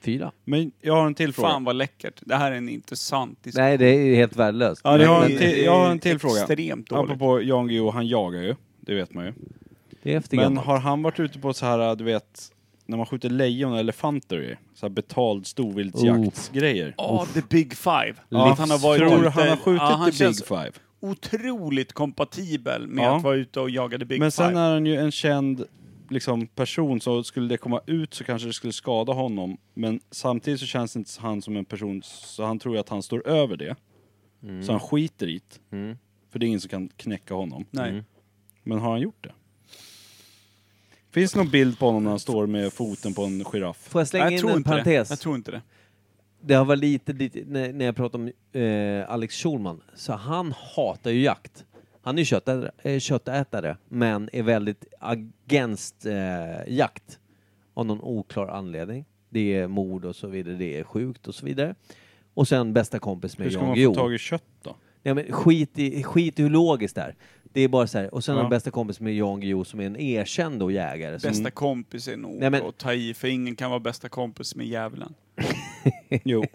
74. 0.00 0.32
Men 0.44 0.72
jag 0.80 0.94
har 0.94 1.06
en 1.06 1.14
till 1.14 1.32
fråga. 1.32 1.48
Fan 1.48 1.64
vad 1.64 1.76
läckert. 1.76 2.20
Det 2.20 2.34
här 2.36 2.52
är 2.52 2.56
en 2.56 2.68
intressant 2.68 3.42
diskussion. 3.42 3.64
Nej, 3.68 3.78
det 3.78 3.86
är 3.86 4.14
helt 4.14 4.36
värdelöst. 4.36 4.80
Ja, 4.84 4.98
jag 4.98 5.08
har 5.08 5.24
en 5.24 5.38
till, 5.38 5.64
jag 5.64 5.78
har 5.78 5.90
en 5.90 5.98
till 5.98 6.18
fråga. 6.18 6.40
Extremt 6.40 6.88
dåligt. 6.88 7.04
Apropå 7.04 7.42
Jan 7.42 7.68
Guillou, 7.68 7.90
han 7.90 8.06
jagar 8.06 8.42
ju. 8.42 8.54
Det 8.80 8.94
vet 8.94 9.14
man 9.14 9.24
ju. 9.26 9.32
Det 10.02 10.12
är 10.12 10.18
efter 10.18 10.36
Men 10.36 10.56
har 10.56 10.78
han 10.78 11.02
varit 11.02 11.20
ute 11.20 11.38
på 11.38 11.52
så 11.54 11.66
här, 11.66 11.96
du 11.96 12.04
vet, 12.04 12.52
när 12.86 12.96
man 12.96 13.06
skjuter 13.06 13.30
lejon 13.30 13.72
och 13.72 13.78
elefanter 13.78 14.36
grejer, 14.36 14.58
så 14.74 14.86
här 14.86 14.90
betald 14.90 15.46
storviltsjaktsgrejer? 15.46 16.94
Ja, 16.96 17.26
the 17.34 17.42
big 17.50 17.74
five. 17.76 18.14
Ja, 18.28 18.52
att 18.52 18.58
han 18.58 18.70
har 18.70 18.78
varit 18.78 18.98
tror 18.98 19.10
du 19.10 19.16
ute, 19.16 19.28
han 19.28 19.48
har 19.48 19.56
skjutit 19.56 19.80
ja, 19.82 19.86
han 19.96 20.04
the 20.04 20.10
big 20.10 20.18
känns 20.18 20.42
five? 20.44 20.70
otroligt 21.00 21.92
kompatibel 21.92 22.86
med 22.86 23.04
Ja. 23.04 23.16
att 23.16 23.22
vara 23.22 23.36
ute 23.36 23.60
och 23.60 23.70
jaga 23.70 23.98
the 23.98 24.04
big 24.04 24.20
Men 24.20 24.30
sen 24.30 24.48
five. 24.48 24.60
är 24.60 24.70
han 24.72 24.86
ju 24.86 24.96
en 24.96 25.10
känd 25.12 25.64
liksom, 26.10 26.46
person, 26.46 27.00
så 27.00 27.22
skulle 27.24 27.48
det 27.48 27.56
komma 27.56 27.80
ut 27.86 28.14
så 28.14 28.24
kanske 28.24 28.48
det 28.48 28.52
skulle 28.52 28.72
skada 28.72 29.12
honom. 29.12 29.56
Men 29.74 30.00
samtidigt 30.10 30.60
så 30.60 30.66
känns 30.66 30.96
inte 30.96 31.10
han 31.18 31.42
som 31.42 31.56
en 31.56 31.64
person, 31.64 32.02
så 32.04 32.44
han 32.44 32.58
tror 32.58 32.74
ju 32.74 32.80
att 32.80 32.88
han 32.88 33.02
står 33.02 33.28
över 33.28 33.56
det. 33.56 33.76
Så 34.66 34.72
han 34.72 34.80
skiter 34.80 35.26
i 35.28 35.40
det. 35.48 35.76
Mm. 35.76 35.96
För 36.30 36.38
det 36.38 36.46
är 36.46 36.48
ingen 36.48 36.60
som 36.60 36.68
kan 36.68 36.88
knäcka 36.88 37.34
honom. 37.34 37.64
Nej. 37.70 37.90
Mm. 37.90 38.04
Men 38.62 38.78
har 38.78 38.90
han 38.90 39.00
gjort 39.00 39.24
det? 39.24 39.32
Finns 41.10 41.32
det 41.32 41.38
någon 41.38 41.50
bild 41.50 41.78
på 41.78 41.86
honom 41.86 42.04
när 42.04 42.10
han 42.10 42.18
står 42.20 42.46
med 42.46 42.72
foten 42.72 43.14
på 43.14 43.24
en 43.24 43.44
giraff? 43.44 43.76
Får 43.88 44.00
jag 44.00 44.08
slänga 44.08 44.24
Jag 44.24 44.32
in 44.32 44.38
tror 44.38 44.50
en 44.50 44.56
inte 44.56 44.70
det. 44.70 44.82
parentes? 44.82 45.10
Jag 45.10 45.18
tror 45.20 45.34
inte 45.36 45.50
det. 45.50 45.62
Det 46.40 46.54
har 46.54 46.64
varit 46.64 46.78
lite, 46.80 47.12
lite 47.12 47.42
när, 47.46 47.72
när 47.72 47.84
jag 47.84 47.96
pratar 47.96 48.18
om 48.18 48.32
eh, 48.62 49.10
Alex 49.10 49.34
Schulman, 49.42 49.80
så 49.94 50.12
han 50.12 50.54
hatar 50.76 51.10
ju 51.10 51.22
jakt. 51.22 51.64
Han 52.08 52.18
är 52.18 52.22
ju 52.22 52.24
köttätare, 52.24 52.70
eh, 52.82 52.98
köttätare 52.98 53.76
men 53.88 54.28
är 54.32 54.42
väldigt 54.42 54.84
against 55.00 56.06
eh, 56.06 56.14
jakt. 56.66 57.18
Av 57.74 57.86
någon 57.86 58.00
oklar 58.02 58.46
anledning. 58.48 59.04
Det 59.28 59.54
är 59.54 59.68
mord 59.68 60.04
och 60.04 60.16
så 60.16 60.26
vidare, 60.26 60.54
det 60.54 60.78
är 60.78 60.84
sjukt 60.84 61.28
och 61.28 61.34
så 61.34 61.46
vidare. 61.46 61.74
Och 62.34 62.48
sen 62.48 62.72
bästa 62.72 62.98
kompis 62.98 63.38
med 63.38 63.44
Hur 63.44 63.50
ska 63.52 63.60
Jan 63.60 63.68
man 63.68 63.94
få 63.94 63.94
tag 63.94 64.14
i 64.14 64.18
kött 64.18 64.44
då? 64.62 64.76
Nej, 65.02 65.14
men 65.14 65.32
skit, 65.32 65.78
i, 65.78 66.02
skit 66.02 66.38
i 66.38 66.42
hur 66.42 66.50
logiskt 66.50 66.94
det 66.94 67.00
är. 67.02 67.14
Det 67.52 67.60
är 67.60 67.68
bara 67.68 67.86
så 67.86 67.98
här. 67.98 68.14
Och 68.14 68.24
sen 68.24 68.36
Ja. 68.36 68.42
har 68.42 68.50
bästa 68.50 68.70
kompis 68.70 69.00
med 69.00 69.14
Jan 69.16 69.40
Guillou 69.40 69.64
som 69.64 69.80
är 69.80 69.86
en 69.86 69.96
erkänd 69.96 70.60
då 70.60 70.70
jägare. 70.70 71.20
Som, 71.20 71.30
Bästa 71.30 71.50
kompis 71.50 72.08
är 72.08 72.16
nog 72.16 72.36
Nej, 72.40 72.50
men- 72.50 72.62
att 72.66 72.78
ta 72.78 72.92
i, 72.92 73.14
för 73.14 73.28
ingen 73.28 73.56
kan 73.56 73.70
vara 73.70 73.80
bästa 73.80 74.08
kompis 74.08 74.54
med 74.56 74.66
djävulen. 74.66 75.14
Jo. 76.24 76.44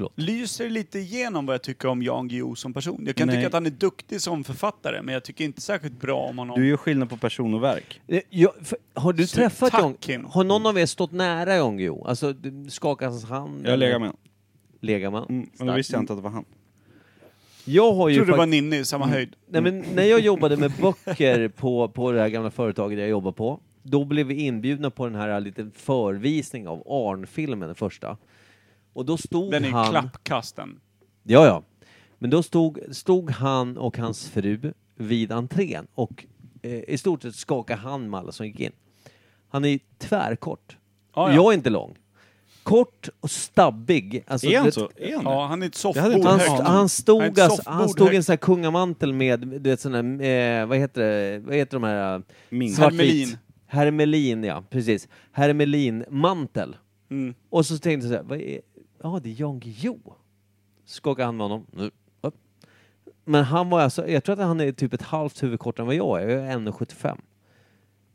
Förlåt. 0.00 0.12
Lyser 0.16 0.70
lite 0.70 0.98
igenom 0.98 1.46
vad 1.46 1.54
jag 1.54 1.62
tycker 1.62 1.88
om 1.88 2.02
Jan 2.02 2.28
Guillou 2.28 2.54
som 2.54 2.72
person. 2.72 3.02
Jag 3.06 3.16
kan 3.16 3.26
Nej. 3.26 3.36
tycka 3.36 3.46
att 3.46 3.52
han 3.52 3.66
är 3.66 3.70
duktig 3.70 4.20
som 4.20 4.44
författare, 4.44 5.02
men 5.02 5.14
jag 5.14 5.22
tycker 5.24 5.44
inte 5.44 5.60
särskilt 5.60 6.00
bra 6.00 6.20
om 6.20 6.38
honom. 6.38 6.60
Du 6.60 6.68
gör 6.68 6.76
skillnad 6.76 7.10
på 7.10 7.16
person 7.16 7.54
och 7.54 7.62
verk. 7.62 8.00
Eh, 8.08 8.20
Jag, 8.30 8.52
för, 8.62 8.78
har 8.94 9.12
du 9.12 9.26
Så 9.26 9.36
träffat 9.36 9.70
tack, 9.70 9.80
Jan? 9.82 9.94
Kim. 9.94 10.24
Har 10.24 10.44
någon 10.44 10.66
av 10.66 10.78
er 10.78 10.86
stått 10.86 11.12
nära 11.12 11.56
Jan 11.56 11.76
Guillou? 11.76 12.04
Alltså 12.06 12.32
du- 12.32 12.70
skakat 12.70 13.10
hans 13.10 13.24
hand? 13.24 13.66
Jag 13.66 13.78
lägger 13.78 13.98
med. 13.98 14.12
Legar 14.80 15.10
man? 15.10 15.22
Mm, 15.28 15.36
men 15.40 15.48
då 15.50 15.56
Starkt. 15.64 15.78
visste 15.78 15.94
jag 15.94 16.02
inte 16.02 16.12
att 16.12 16.18
det 16.18 16.22
var 16.22 16.30
han. 16.30 16.44
Jag 17.64 17.92
har 17.92 18.08
jag 18.08 18.10
ju 18.10 18.16
tror 18.16 18.26
det 18.26 18.32
var 18.32 18.38
fakt- 18.38 18.50
Ninni 18.50 18.76
i 18.78 18.84
samma 18.84 19.06
höjd. 19.06 19.36
Nej, 19.48 19.62
men 19.62 19.84
när 19.94 20.02
jag 20.04 20.20
jobbade 20.20 20.56
med 20.56 20.72
böcker 20.80 21.48
på, 21.48 21.88
på 21.88 22.12
det 22.12 22.20
här 22.20 22.28
gamla 22.28 22.50
företaget 22.50 22.98
jag 22.98 23.08
jobbade 23.08 23.36
på, 23.36 23.60
då 23.82 24.04
blev 24.04 24.26
vi 24.26 24.34
inbjudna 24.34 24.90
på 24.90 25.06
den 25.06 25.14
här 25.14 25.40
liten 25.40 25.72
förvisning 25.76 26.68
av 26.68 26.82
Arn-filmen, 26.86 27.68
den 27.68 27.74
första. 27.74 28.16
Och 29.00 29.06
då 29.06 29.16
stod 29.16 29.50
Den 29.50 29.64
är 29.64 29.70
han... 29.70 29.90
klappkasten. 29.90 30.80
Ja, 31.22 31.46
ja. 31.46 31.62
Men 32.18 32.30
då 32.30 32.42
stod, 32.42 32.78
stod 32.90 33.30
han 33.30 33.78
och 33.78 33.98
hans 33.98 34.28
fru 34.30 34.72
vid 34.94 35.32
entrén 35.32 35.86
och 35.94 36.26
eh, 36.62 36.72
i 36.88 36.98
stort 36.98 37.22
sett 37.22 37.34
skakade 37.34 37.80
hand 37.80 38.10
med 38.10 38.20
alla 38.20 38.32
som 38.32 38.46
gick 38.46 38.60
in. 38.60 38.72
Han 39.48 39.64
är 39.64 39.78
tvärkort. 39.98 40.76
Ja, 41.14 41.28
ja. 41.28 41.34
Jag 41.34 41.50
är 41.52 41.54
inte 41.54 41.70
lång. 41.70 41.98
Kort 42.62 43.08
och 43.20 43.30
stabbig. 43.30 44.24
Alltså, 44.26 44.46
är 44.46 44.58
han 44.58 44.72
så? 44.72 44.90
Är 44.96 45.16
han 45.16 45.24
Ja, 45.24 45.40
det? 45.40 45.46
han 45.46 45.62
är 45.62 45.66
ett 45.66 45.74
soffbord 45.74 46.24
Han, 46.24 46.40
högt. 46.40 46.62
han 46.62 46.88
stod, 46.88 47.22
ett 47.22 47.38
alltså, 47.38 47.62
han 47.70 47.88
stod 47.88 48.12
i 48.12 48.16
en 48.16 48.24
sån 48.24 48.32
här 48.32 48.36
kungamantel 48.36 49.12
med, 49.12 49.40
du 49.40 49.70
vet 49.70 49.80
sån 49.80 49.94
här, 49.94 50.22
eh, 50.60 50.66
vad 50.66 50.78
heter 50.78 51.00
det, 51.02 51.38
vad 51.38 51.56
heter 51.56 51.76
de 51.76 51.82
här? 51.84 52.22
Min. 52.48 52.74
Svartvit. 52.74 53.00
Hermelin. 53.00 53.38
Hermelin, 53.66 54.44
ja, 54.44 54.64
precis. 54.70 55.08
Hermelin-mantel. 55.32 56.76
Mm. 57.10 57.34
Och 57.50 57.66
så 57.66 57.78
tänkte 57.78 58.06
jag 58.06 58.12
så 58.12 58.16
här, 58.16 58.22
vad 58.22 58.40
är, 58.40 58.60
ja 59.02 59.20
det 59.22 59.30
är 59.30 59.40
Jan 59.40 59.60
Guillou. 59.60 60.00
Skakade 60.84 61.24
hand 61.26 61.38
med 61.38 61.44
honom. 61.44 61.66
Nu, 61.72 61.90
upp. 62.20 62.34
Men 63.24 63.44
han 63.44 63.70
var 63.70 63.80
alltså, 63.80 64.08
jag 64.08 64.24
tror 64.24 64.40
att 64.40 64.46
han 64.46 64.60
är 64.60 64.72
typ 64.72 64.92
ett 64.94 65.02
halvt 65.02 65.42
huvud 65.42 65.60
kortare 65.60 65.82
än 65.82 65.86
vad 65.86 65.96
jag 65.96 66.22
är. 66.22 66.28
Jag 66.28 66.46
är 66.46 66.56
1,75. 66.58 67.18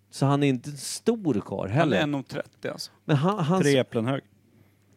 Så 0.10 0.26
han 0.26 0.44
är 0.44 0.48
inte 0.48 0.70
en 0.70 0.78
stor 0.78 1.42
karl 1.46 1.68
Han 1.70 1.78
heller. 1.78 1.98
är 1.98 2.04
1,30 2.04 2.72
alltså. 2.72 2.92
Men 3.06 3.16
han, 3.16 3.40
han, 3.40 3.62
Tre 3.62 3.78
äpplen 3.78 4.06
hög. 4.06 4.22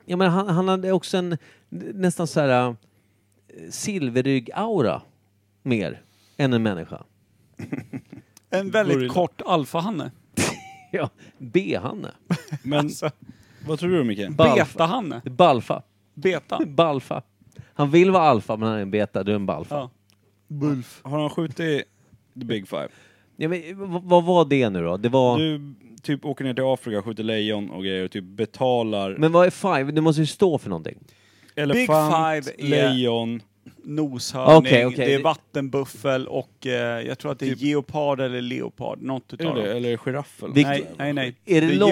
ja, 0.05 0.17
men 0.17 0.31
han, 0.31 0.49
han 0.49 0.69
hade 0.69 0.93
också 0.93 1.17
en 1.17 1.39
nästan 1.95 2.27
så 2.27 2.41
här 2.41 2.69
äh, 2.69 2.75
silverrygg-aura 3.71 5.01
mer 5.63 6.03
än 6.37 6.53
en 6.53 6.63
människa. 6.63 7.05
En 8.51 8.71
väldigt 8.71 8.97
Gorilla. 8.97 9.15
kort 9.15 9.43
alfahanne. 9.47 10.11
Ja, 10.93 11.11
B-Hanne. 11.39 12.11
Men 12.63 12.79
Alltså, 12.79 13.11
vad 13.69 13.79
tror 13.79 13.91
du 13.91 14.05
Micke? 14.05 14.29
Balfa. 14.29 14.65
betahanne. 14.65 15.21
Balfa. 15.25 15.83
Beta. 16.15 16.61
Balfa. 16.67 17.23
Han 17.75 17.91
vill 17.91 18.11
vara 18.11 18.23
alfa 18.23 18.57
men 18.57 18.69
han 18.69 18.79
är 18.79 18.83
en 18.83 18.91
beta, 18.91 19.23
du 19.23 19.33
är 19.33 19.37
en 19.37 19.47
balfa. 19.47 19.75
Ja. 19.75 19.91
Bulf. 20.49 21.01
Har 21.05 21.21
han 21.21 21.31
skjutit 21.31 21.85
the 22.41 22.45
big 22.45 22.69
five? 22.69 22.89
Ja, 23.37 23.49
men, 23.49 23.61
v- 23.61 24.01
vad 24.03 24.25
var 24.25 24.45
det 24.45 24.71
nu 24.71 24.83
då? 24.83 24.97
Det 24.97 25.09
var... 25.09 25.39
Du 25.39 25.75
typ 26.03 26.25
åker 26.25 26.45
ner 26.45 26.55
till 26.55 26.65
Afrika, 26.65 27.03
skjuter 27.03 27.23
lejon 27.25 27.71
och 27.71 27.83
grejer 27.85 28.05
och 28.05 28.11
typ 28.11 28.25
betalar 28.25 29.17
Men 29.19 29.33
vad 29.33 29.47
är 29.47 29.51
five? 29.51 29.93
Det 29.93 30.01
måste 30.01 30.21
ju 30.21 30.27
stå 30.27 30.59
för 30.59 30.69
någonting. 30.71 30.99
elefant, 31.57 32.15
Five 32.47 32.55
är- 32.59 32.69
lejon. 32.93 33.43
Noshörning, 33.85 34.57
Okej, 34.59 34.87
okej. 34.87 35.07
det 35.07 35.15
är 35.15 35.23
vattenbuffel 35.23 36.27
och 36.27 36.67
eh, 36.67 36.73
jag 37.07 37.19
tror 37.19 37.33
att 37.33 37.39
det 37.39 37.47
är 37.47 37.51
Typ- 37.51 37.61
geopard 37.63 38.21
eller 38.21 38.41
leopard. 38.41 39.03
Något 39.03 39.33
Är 39.33 39.37
utav 39.37 39.55
det 39.55 39.63
dem. 39.69 39.77
Eller 39.77 39.97
giraff 39.97 40.43
eller? 40.43 40.55
Nej, 40.63 40.87
nej, 40.99 41.13
nej. 41.13 41.35
Är 41.45 41.61
det 41.61 41.67
det 41.67 41.73
är 41.75 41.79
la- 41.79 41.87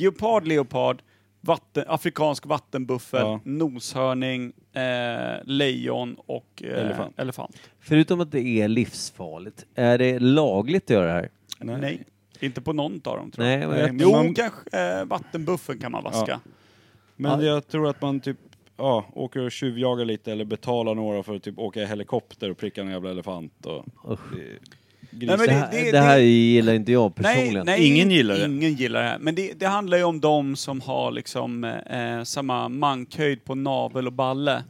geopard, 0.00 0.46
leopard, 0.46 1.02
vatten, 1.40 1.84
afrikansk 1.86 2.46
vattenbuffel, 2.46 3.20
Ja. 3.20 3.40
noshörning, 3.44 4.52
eh, 4.72 5.38
lejon 5.44 6.16
och 6.26 6.62
eh, 6.64 6.78
Elefant. 6.84 7.18
elefant. 7.18 7.56
Förutom 7.80 8.20
att 8.20 8.32
det 8.32 8.40
är 8.60 8.68
livsfarligt, 8.68 9.66
är 9.74 9.98
det 9.98 10.18
lagligt 10.18 10.84
att 10.84 10.90
göra 10.90 11.06
det 11.06 11.12
här? 11.12 11.28
Nej. 11.78 12.02
Inte 12.40 12.60
på 12.60 12.72
någon 12.72 12.92
av 13.04 13.16
dem 13.16 13.30
tror. 13.30 13.44
Nej, 13.44 13.58
men 13.58 13.68
Nej, 13.70 13.80
jag- 13.80 13.86
men 13.94 13.98
Jo, 14.02 14.10
man- 14.12 14.34
kanske 14.34 14.60
eh, 15.00 15.04
vattenbuffeln 15.04 15.78
kan 15.78 15.92
man 15.92 16.04
vaska. 16.04 16.40
Men 17.16 17.40
Ja. 17.40 17.46
jag 17.46 17.68
tror 17.68 17.88
att 17.88 18.02
man 18.02 18.20
typ 18.20 18.36
ja, 18.76 19.04
åker 19.12 19.40
och 19.40 19.52
tjuvjagar 19.52 20.04
lite 20.04 20.32
eller 20.32 20.44
betalar 20.44 20.94
några 20.94 21.22
för 21.22 21.36
att 21.36 21.42
typ 21.42 21.58
åka 21.58 21.82
i 21.82 21.86
helikopter 21.86 22.50
och 22.50 22.58
pricka 22.58 22.80
en 22.82 22.88
jävla 22.90 23.10
elefant. 23.10 23.66
Och, 23.66 23.84
det, 24.36 24.58
Nej, 25.10 25.26
men 25.26 25.38
det, 25.38 25.46
det- 25.46 25.52
här, 25.52 25.70
det- 25.72 25.90
det 25.92 25.98
här 25.98 26.16
det- 26.18 26.24
gillar 26.24 26.72
inte 26.74 26.92
jag 26.92 27.14
personligen. 27.14 27.54
Nej, 27.66 27.78
nej, 27.80 27.86
Ingen 27.88 28.10
gillar 28.10 28.34
det. 28.38 28.44
Ingen 28.44 28.74
gillar 28.74 29.02
det 29.02 29.08
här. 29.08 29.18
Men 29.18 29.34
det, 29.34 29.52
det 29.52 29.66
handlar 29.66 29.98
ju 29.98 30.04
om 30.04 30.20
de 30.20 30.56
som 30.56 30.80
har 30.80 31.10
liksom 31.10 31.64
eh, 31.64 32.22
samma 32.22 32.68
mankhöjd 32.68 33.44
på 33.44 33.54
navel 33.54 34.06
och 34.06 34.12
balle. 34.12 34.64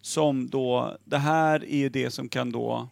Som 0.00 0.48
då, 0.48 0.96
det 1.04 1.18
här 1.18 1.64
är 1.64 1.76
ju 1.78 1.88
det 1.88 2.10
som 2.10 2.28
kan 2.28 2.52
då 2.52 2.88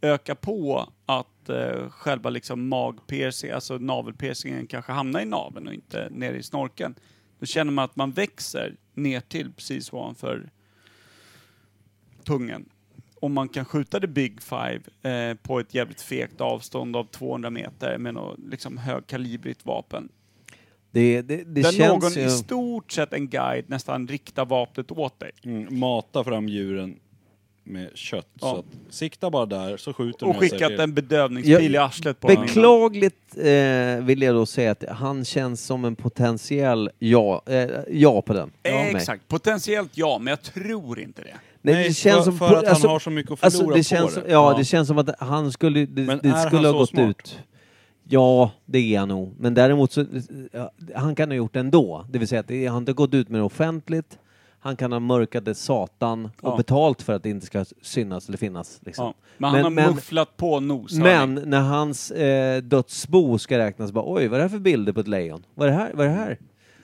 öka 0.00 0.34
på 0.34 0.88
att 1.06 1.48
eh, 1.48 1.88
själva 1.90 2.30
liksom 2.30 2.68
magpiercing, 2.68 3.50
alltså 3.50 3.78
navelpiercingen 3.78 4.66
kanske 4.66 4.92
hamnar 4.92 5.20
i 5.20 5.24
naveln 5.24 5.66
och 5.68 5.74
inte 5.74 6.08
nere 6.10 6.36
i 6.38 6.42
snorken. 6.42 6.94
Då 7.40 7.46
känner 7.46 7.72
man 7.72 7.84
att 7.84 7.96
man 7.96 8.10
växer 8.12 8.74
ner 8.94 9.20
till 9.20 9.52
precis 9.52 9.92
ovanför 9.92 10.50
pungen. 12.24 12.68
Om 13.20 13.32
man 13.32 13.48
kan 13.48 13.64
skjuta 13.64 14.00
the 14.00 14.06
big 14.06 14.42
five 14.42 14.80
eh, 15.02 15.34
på 15.34 15.60
ett 15.60 15.74
jävligt 15.74 16.00
fegt 16.00 16.40
avstånd 16.40 16.96
av 16.96 17.04
200 17.04 17.50
meter 17.50 17.98
med 17.98 18.14
något 18.14 18.38
liksom 18.38 18.78
högkalibrigt 18.78 19.66
vapen. 19.66 20.08
Det, 20.90 21.22
det, 21.22 21.36
det 21.36 21.62
Där 21.62 21.72
känns 21.72 22.02
någon 22.02 22.12
ju... 22.12 22.20
i 22.20 22.30
stort 22.30 22.92
sett 22.92 23.12
en 23.12 23.28
guide 23.28 23.68
nästan 23.68 24.08
riktar 24.08 24.44
vapnet 24.44 24.90
åt 24.90 25.20
dig. 25.20 25.30
mm, 25.44 25.78
mata 25.78 26.24
fram 26.24 26.48
djuren 26.48 26.98
med 27.68 27.90
kött. 27.94 28.26
Ja. 28.40 28.50
Så 28.50 28.58
att, 28.58 28.94
sikta 28.94 29.30
bara 29.30 29.46
där 29.46 29.76
så 29.76 29.92
skjuter 29.92 30.26
Och 30.26 30.32
de 30.34 30.40
skickat 30.40 30.58
säkert. 30.58 30.80
en 30.80 30.94
bedövningspil 30.94 31.74
i 31.74 31.78
arslet 31.78 32.20
på 32.20 32.28
honom. 32.28 32.42
Beklagligt 32.46 33.36
eh, 33.36 34.04
vill 34.04 34.22
jag 34.22 34.34
då 34.34 34.46
säga 34.46 34.70
att 34.70 34.84
han 34.88 35.24
känns 35.24 35.64
som 35.64 35.84
en 35.84 35.96
potentiell 35.96 36.90
ja, 36.98 37.42
eh, 37.46 37.68
ja 37.90 38.22
på 38.22 38.32
den. 38.32 38.50
Ja, 38.62 38.70
mig. 38.72 38.94
Exakt. 38.96 39.28
Potentiellt 39.28 39.90
ja, 39.94 40.18
men 40.18 40.30
jag 40.30 40.42
tror 40.42 41.00
inte 41.00 41.22
det. 41.22 41.34
Nej, 41.62 41.74
Nej, 41.74 41.88
det 41.88 41.94
känns 41.94 42.16
för, 42.16 42.22
som... 42.24 42.38
för 42.38 42.54
att 42.56 42.64
alltså- 42.68 42.86
han 42.86 42.92
har 42.92 42.98
så 42.98 43.10
mycket 43.10 43.32
att 43.32 43.44
Alltså, 43.44 43.58
förlora 43.58 43.74
det 43.76 43.80
på 43.80 43.84
känns, 43.84 44.14
det. 44.14 44.20
ja, 44.26 44.52
Ja. 44.52 44.58
det 44.58 44.64
känns 44.64 44.88
som 44.88 44.98
att 44.98 45.10
han 45.20 45.52
skulle, 45.52 45.86
det, 45.86 46.02
Men 46.02 46.18
det 46.22 46.28
är 46.28 46.32
han 46.32 46.46
skulle 46.46 46.68
ha 46.68 46.72
så 46.72 46.78
gått 46.78 46.88
smart? 46.88 47.08
ut. 47.10 47.38
Ja, 48.10 48.50
det 48.64 48.94
är 48.94 48.98
han 48.98 49.08
nog. 49.08 49.34
Men 49.38 49.54
däremot 49.54 49.92
så, 49.92 50.04
ja, 50.52 50.70
han 50.94 51.14
kan 51.14 51.28
ha 51.30 51.36
gjort 51.36 51.52
det 51.54 51.60
ändå. 51.60 52.06
Det 52.10 52.18
vill 52.18 52.28
säga 52.28 52.40
att 52.40 52.48
det, 52.48 52.66
han 52.66 52.72
har 52.74 52.80
inte 52.80 52.92
gått 52.92 53.14
ut 53.14 53.28
med 53.28 53.40
det 53.40 53.44
offentligt. 53.44 54.18
Han 54.60 54.76
kan 54.76 54.92
ha 54.92 55.00
mörkat 55.00 55.44
det 55.44 55.54
satan 55.54 56.24
och 56.24 56.52
Ja. 56.52 56.56
betalt 56.56 57.02
för 57.02 57.12
att 57.12 57.22
det 57.22 57.30
inte 57.30 57.46
ska 57.46 57.64
synas 57.82 58.28
eller 58.28 58.38
finnas. 58.38 58.80
Liksom. 58.82 59.04
Ja. 59.04 59.14
Men 59.38 59.50
han 59.50 59.54
Men- 59.56 59.64
har 59.64 59.70
men- 59.70 59.94
mufflat 59.94 60.36
på 60.36 60.60
noshörning. 60.60 61.04
Men 61.04 61.34
när 61.50 61.60
hans 61.60 62.10
eh, 62.10 62.62
dödsbo 62.62 63.38
ska 63.38 63.58
räknas, 63.58 63.92
bara 63.92 64.04
oj, 64.12 64.28
vad 64.28 64.34
är 64.34 64.38
det 64.38 64.42
här 64.42 64.48
för 64.48 64.58
bilder 64.58 64.92
på 64.92 65.00
ett 65.00 65.08
lejon? 65.08 65.44
Vad 65.54 65.68
är 65.68 65.72
det 65.72 65.78
här? 65.78 65.90
Vad 65.94 66.06
är 66.06 66.10
det 66.10 66.16
här? 66.16 66.38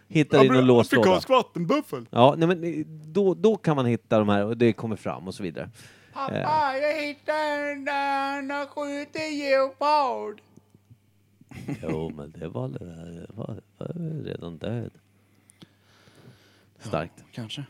Hittar 0.09 0.45
i 0.45 0.49
någon 0.49 0.67
låst 0.67 0.93
låda. 0.93 1.01
Afrikansk 1.03 1.29
vattenbuffel. 1.29 2.07
Ja, 2.11 2.35
nej, 2.39 2.49
men 2.49 2.85
då, 3.13 3.35
då 3.35 3.57
kan 3.57 3.77
man 3.77 3.87
hitta 3.87 4.19
de 4.19 4.29
här 4.29 4.45
och 4.45 4.57
det 4.57 4.73
kommer 4.73 4.97
fram 4.97 5.29
och 5.29 5.35
så 5.35 5.43
vidare. 5.43 5.71
Eh, 6.31 6.39
jag 6.83 7.03
hittade 7.07 7.39
en 7.73 7.85
där 7.85 8.35
han 8.35 8.51
har 8.51 8.67
skjutit 8.67 9.33
geopard. 9.33 10.41
Jo, 11.83 12.13
men 12.17 12.31
det 12.39 12.49
var, 12.49 12.69
det 12.69 13.27
var, 13.29 13.61
var 13.79 14.23
redan 14.25 14.59
död. 14.59 14.91
Starkt. 16.89 17.25
Kanske. 17.33 17.65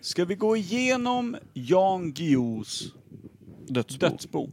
Ska 0.00 0.24
vi 0.24 0.34
gå 0.34 0.56
igenom 0.56 1.36
Jan 1.52 2.12
Guillous 2.12 2.92
Dödsbo. 3.68 4.06
dödsbo? 4.08 4.50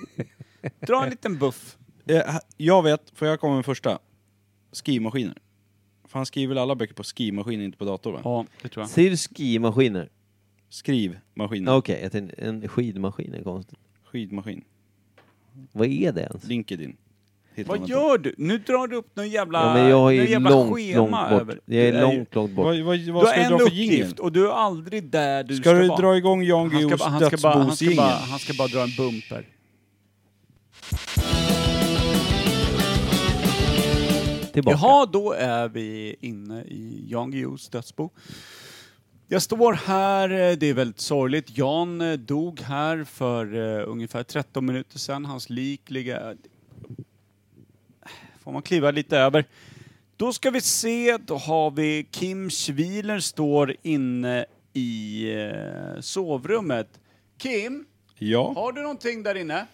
Dra 0.86 1.04
en 1.04 1.10
liten 1.10 1.38
buff. 1.38 1.76
Eh, 2.06 2.36
Jag 2.56 2.82
vet, 2.82 3.10
för 3.14 3.26
jag 3.26 3.40
kommer 3.40 3.56
med 3.56 3.64
första. 3.64 3.98
Skrivmaskiner. 4.72 5.38
För 6.08 6.18
han 6.18 6.26
skriver 6.26 6.48
väl 6.54 6.58
alla 6.62 6.74
böcker 6.74 6.94
på 6.94 7.04
skrivmaskin, 7.04 7.60
inte 7.60 7.78
på 7.78 7.84
dator 7.84 8.12
va? 8.12 8.20
Ja, 8.24 8.46
det 8.62 8.68
tror 8.68 8.82
jag. 8.82 8.90
Säger 8.90 9.10
du 9.10 9.16
skimaskiner? 9.16 10.08
Skrivmaskiner. 10.68 11.76
Okej, 11.76 12.00
jag 12.02 12.12
tänkte 12.12 12.36
en 12.42 12.68
skidmaskin 12.68 13.34
är 13.34 13.42
konstigt. 13.42 13.78
Skidmaskin. 14.04 14.64
Vad 15.72 15.88
är 15.88 16.12
det 16.12 16.20
ens? 16.20 16.44
LinkedIn. 16.44 16.96
Hittar 17.54 17.68
Vad 17.70 17.80
man 17.80 17.88
gör 17.88 18.18
du? 18.18 18.34
Nu 18.38 18.58
drar 18.58 18.86
du 18.86 18.96
upp 18.96 19.16
någon 19.16 19.28
jävla, 19.28 19.58
Ja, 19.62 19.74
men 19.74 19.88
jag 19.88 19.98
någon 19.98 20.12
är 20.14 20.24
jävla 20.24 20.50
långt, 20.50 20.74
schema 20.74 20.98
långt 20.98 21.30
bort. 21.30 21.40
över. 21.40 21.60
Jag 21.64 21.82
är 21.84 21.92
Du 21.92 22.00
långt, 22.00 22.34
långt 22.34 22.52
bort. 22.52 22.64
Vad, 22.64 22.78
vad, 22.80 22.98
Du 22.98 23.12
vad 23.12 23.22
har 23.24 23.30
ska 23.32 23.40
du 23.40 23.54
en 23.54 23.60
uppgift 23.60 24.18
och 24.18 24.32
du 24.32 24.46
är 24.48 24.52
aldrig 24.52 25.04
där 25.10 25.44
du 25.44 25.56
Ska, 25.56 25.62
ska, 25.62 25.72
du 25.72 25.88
vara. 25.88 26.00
dra 26.00 26.16
igång 26.16 26.42
Jan 26.42 26.60
han 26.60 26.70
ska, 26.70 26.78
Guillous 26.78 27.00
bara, 27.00 27.10
han, 27.10 27.20
ska 27.26 27.36
bara, 27.42 27.54
han, 27.54 27.76
ska 27.76 27.86
bara, 27.86 28.06
dödsbosjingel? 28.06 28.30
han 28.30 28.38
ska 28.38 28.52
bara 28.54 28.68
dra 28.68 28.82
en 28.82 28.90
bumper. 28.96 29.46
Tillbaka. 34.52 34.78
Jaha, 34.82 35.06
då 35.06 35.32
är 35.32 35.68
vi 35.68 36.16
inne 36.20 36.62
i 36.62 37.04
Jan 37.08 37.30
Guillous 37.30 37.68
dödsbo. 37.68 38.10
Jag 39.28 39.42
står 39.42 39.72
här, 39.72 40.28
det 40.56 40.66
är 40.66 40.74
väldigt 40.74 41.00
sorgligt. 41.00 41.58
Jan 41.58 42.02
dog 42.26 42.60
här 42.60 43.04
för 43.04 43.54
uh, 43.54 43.84
ungefär 43.90 44.22
13 44.22 44.66
minuter 44.66 44.98
sedan. 44.98 45.24
Hans 45.24 45.50
lik 45.50 45.90
ligger... 45.90 46.36
Får 48.44 48.52
man 48.52 48.62
kliva 48.62 48.90
lite 48.90 49.18
över. 49.18 49.44
Då 50.16 50.32
ska 50.32 50.50
vi 50.50 50.60
se, 50.60 51.16
då 51.16 51.36
har 51.36 51.70
vi 51.70 52.06
Kim 52.10 52.50
Schwiler 52.50 53.18
står 53.18 53.76
inne 53.82 54.46
i 54.72 55.24
eh, 55.34 56.00
sovrummet. 56.00 57.00
Kim, 57.38 57.84
Ja. 58.18 58.52
har 58.56 58.72
du 58.72 58.82
någonting 58.82 59.22
där 59.22 59.34
inne? 59.34 59.66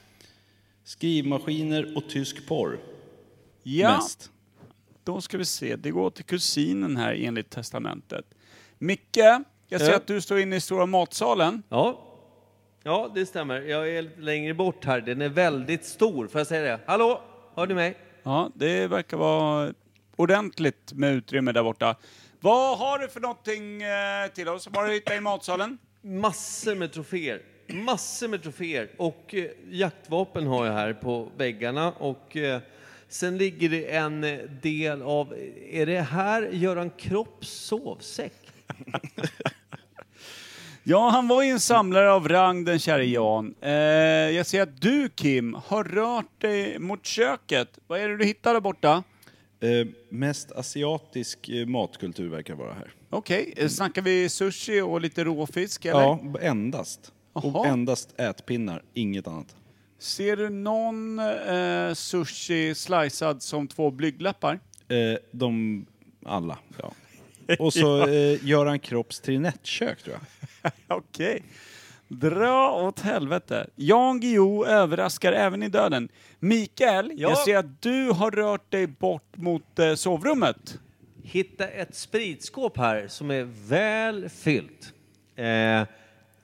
Skrivmaskiner 0.85 1.97
och 1.97 2.09
tysk 2.09 2.49
porr. 2.49 2.79
Ja. 3.62 3.97
Mest. 3.97 4.31
Då 5.05 5.21
ska 5.21 5.39
vi 5.39 5.45
se, 5.45 5.77
det 5.77 5.91
går 5.91 6.11
till 6.11 6.25
kusinen 6.25 6.97
här 6.97 7.14
enligt 7.14 7.51
testamentet. 7.51 8.25
Micke, 8.79 9.16
jag 9.68 9.81
ser 9.81 9.91
Ja. 9.91 9.97
att 9.97 10.07
du 10.07 10.21
står 10.21 10.39
inne 10.41 10.57
i 10.57 10.61
stora 10.61 10.87
matsalen. 10.87 11.62
Ja. 11.68 12.03
ja, 12.83 13.11
det 13.14 13.27
stämmer. 13.27 13.61
Jag 13.61 13.89
är 13.89 14.03
lite 14.03 14.21
längre 14.21 14.55
bort 14.55 14.85
här. 14.85 15.01
Den 15.01 15.23
är 15.23 15.29
väldigt 15.29 15.85
stor. 15.85 16.27
Får 16.27 16.39
jag 16.41 16.47
säga 16.47 16.62
det? 16.62 16.81
Hallå? 16.87 17.23
Hör 17.55 17.66
du 17.66 17.75
mig? 17.75 17.97
Ja, 18.23 18.51
det 18.55 18.87
verkar 18.87 19.16
vara 19.16 19.73
ordentligt 20.16 20.93
med 20.93 21.14
utrymme 21.14 21.53
där 21.53 21.62
borta. 21.62 21.97
Vad 22.41 22.79
har 22.79 22.99
du 22.99 23.09
för 23.09 23.21
någonting 23.21 23.83
eh, 23.83 24.27
till 24.35 24.49
oss? 24.49 24.66
Vad 24.66 24.77
har 24.77 24.89
du 24.89 24.95
hittat 24.95 25.16
i 25.16 25.21
matsalen? 25.21 25.79
Massor 26.03 26.75
med 26.75 26.93
troféer. 26.93 27.43
Massor 27.66 28.29
med 28.29 28.43
troféer. 28.43 28.91
Och 28.97 29.35
eh, 29.35 29.51
jaktvapen 29.71 30.47
har 30.47 30.66
jag 30.66 30.73
här 30.73 30.93
på 30.93 31.29
väggarna. 31.37 31.93
Och 31.93 32.37
eh, 32.37 32.61
sen 33.09 33.39
ligger 33.39 33.68
det 33.68 33.97
en 33.97 34.25
eh, 34.25 34.39
del 34.62 35.03
av... 35.03 35.35
Är 35.71 35.87
det 35.87 36.01
här 36.01 36.43
Göran 36.53 36.91
Kropps 36.91 37.49
sovsäck? 37.49 38.35
Ja, 40.83 41.09
han 41.09 41.28
var 41.28 41.43
ju 41.43 41.51
en 41.51 41.61
samlare 41.61 42.12
av 42.12 42.28
rang, 42.28 42.64
den 42.64 42.78
käre 42.78 43.05
Jan. 43.05 43.55
Eh, 43.61 43.70
jag 43.70 44.47
ser 44.47 44.62
att 44.62 44.81
du, 44.81 45.09
Kim, 45.14 45.57
har 45.66 45.85
rört 45.85 46.41
dig 46.41 46.78
mot 46.78 47.07
köket. 47.07 47.78
Vad 47.87 48.01
är 48.01 48.09
det 48.09 48.16
du 48.16 48.24
hittar 48.24 48.55
där 48.55 48.61
borta? 48.61 49.03
Eh, 49.61 49.87
mest 50.09 50.53
asiatisk 50.53 51.49
eh, 51.49 51.66
matkultur 51.66 52.28
verkar 52.28 52.55
vara 52.55 52.74
här. 52.74 52.93
Okej, 53.11 53.55
eh, 53.57 53.68
snackar 53.68 54.03
vi 54.03 54.28
sushi 54.28 54.81
och 54.81 55.01
lite 55.01 55.24
råfisk 55.24 55.85
eller? 55.85 56.01
Ja, 56.01 56.20
endast. 56.41 57.12
Och 57.33 57.45
Jaha. 57.45 57.66
endast 57.68 58.20
ätpinnar, 58.20 58.83
inget 58.95 59.26
annat. 59.26 59.57
Ser 59.99 60.37
du 60.37 60.49
någon 60.51 61.18
eh, 61.18 61.95
sushi 61.95 62.74
slicead 62.74 63.43
som 63.43 63.68
två 63.68 63.91
blygdläppar? 63.91 64.61
Eh, 64.89 65.18
de 65.31 65.87
alla, 66.26 66.59
ja. 66.83 66.93
Och 67.59 67.73
så 67.73 68.07
eh, 68.07 68.45
Göran 68.47 68.79
Kropps 68.79 69.21
trinettkök 69.21 70.03
tror 70.03 70.17
jag. 70.63 70.73
Okej. 70.99 71.43
Dra 72.09 72.73
åt 72.73 73.01
helvete. 73.01 73.67
Jan 73.77 74.21
Guillou 74.21 74.65
överraskar 74.67 75.33
även 75.33 75.63
i 75.63 75.69
döden. 75.69 76.09
Mikael, 76.39 77.13
Ja? 77.17 77.29
jag 77.29 77.39
ser 77.39 77.57
att 77.57 77.83
du 77.83 78.11
har 78.11 78.31
rört 78.31 78.71
dig 78.71 78.87
bort 78.87 79.37
mot 79.37 79.79
eh, 79.79 79.95
sovrummet. 79.95 80.79
Hitta 81.23 81.69
ett 81.69 81.95
spritskåp 81.95 82.77
här 82.77 83.09
som 83.09 83.31
är 83.31 83.49
väl 83.69 84.29
fyllt. 84.29 84.93
Eh, 85.37 85.83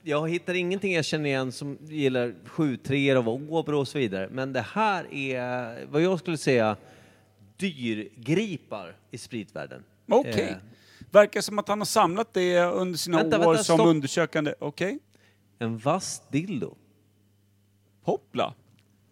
jag 0.03 0.29
hittar 0.29 0.53
ingenting 0.53 0.93
jag 0.93 1.05
känner 1.05 1.29
igen 1.29 1.51
som 1.51 1.77
gillar 1.81 2.33
7-3 2.45 3.15
av 3.15 3.29
Åbro 3.29 3.79
och 3.79 3.87
så 3.87 3.97
vidare. 3.97 4.27
Men 4.31 4.53
det 4.53 4.65
här 4.73 5.13
är 5.13 5.85
vad 5.85 6.01
jag 6.01 6.19
skulle 6.19 6.37
säga 6.37 6.77
dyrgripar 7.57 8.95
i 9.11 9.17
spritvärlden. 9.17 9.83
Okej. 10.07 10.57
Eh, 11.07 11.11
Verkar 11.13 11.41
som 11.41 11.59
att 11.59 11.67
han 11.67 11.79
har 11.79 11.85
samlat 11.85 12.33
det 12.33 12.59
under 12.63 12.97
sina 12.97 13.17
Vänta, 13.17 13.37
år 13.39 13.45
vänta, 13.51 13.63
som 13.63 13.77
stopp. 13.77 13.87
undersökande. 13.87 14.53
Okej. 14.59 14.99
en 15.59 15.77
vass 15.77 16.21
dildo. 16.31 16.75
Hoppla. 18.03 18.53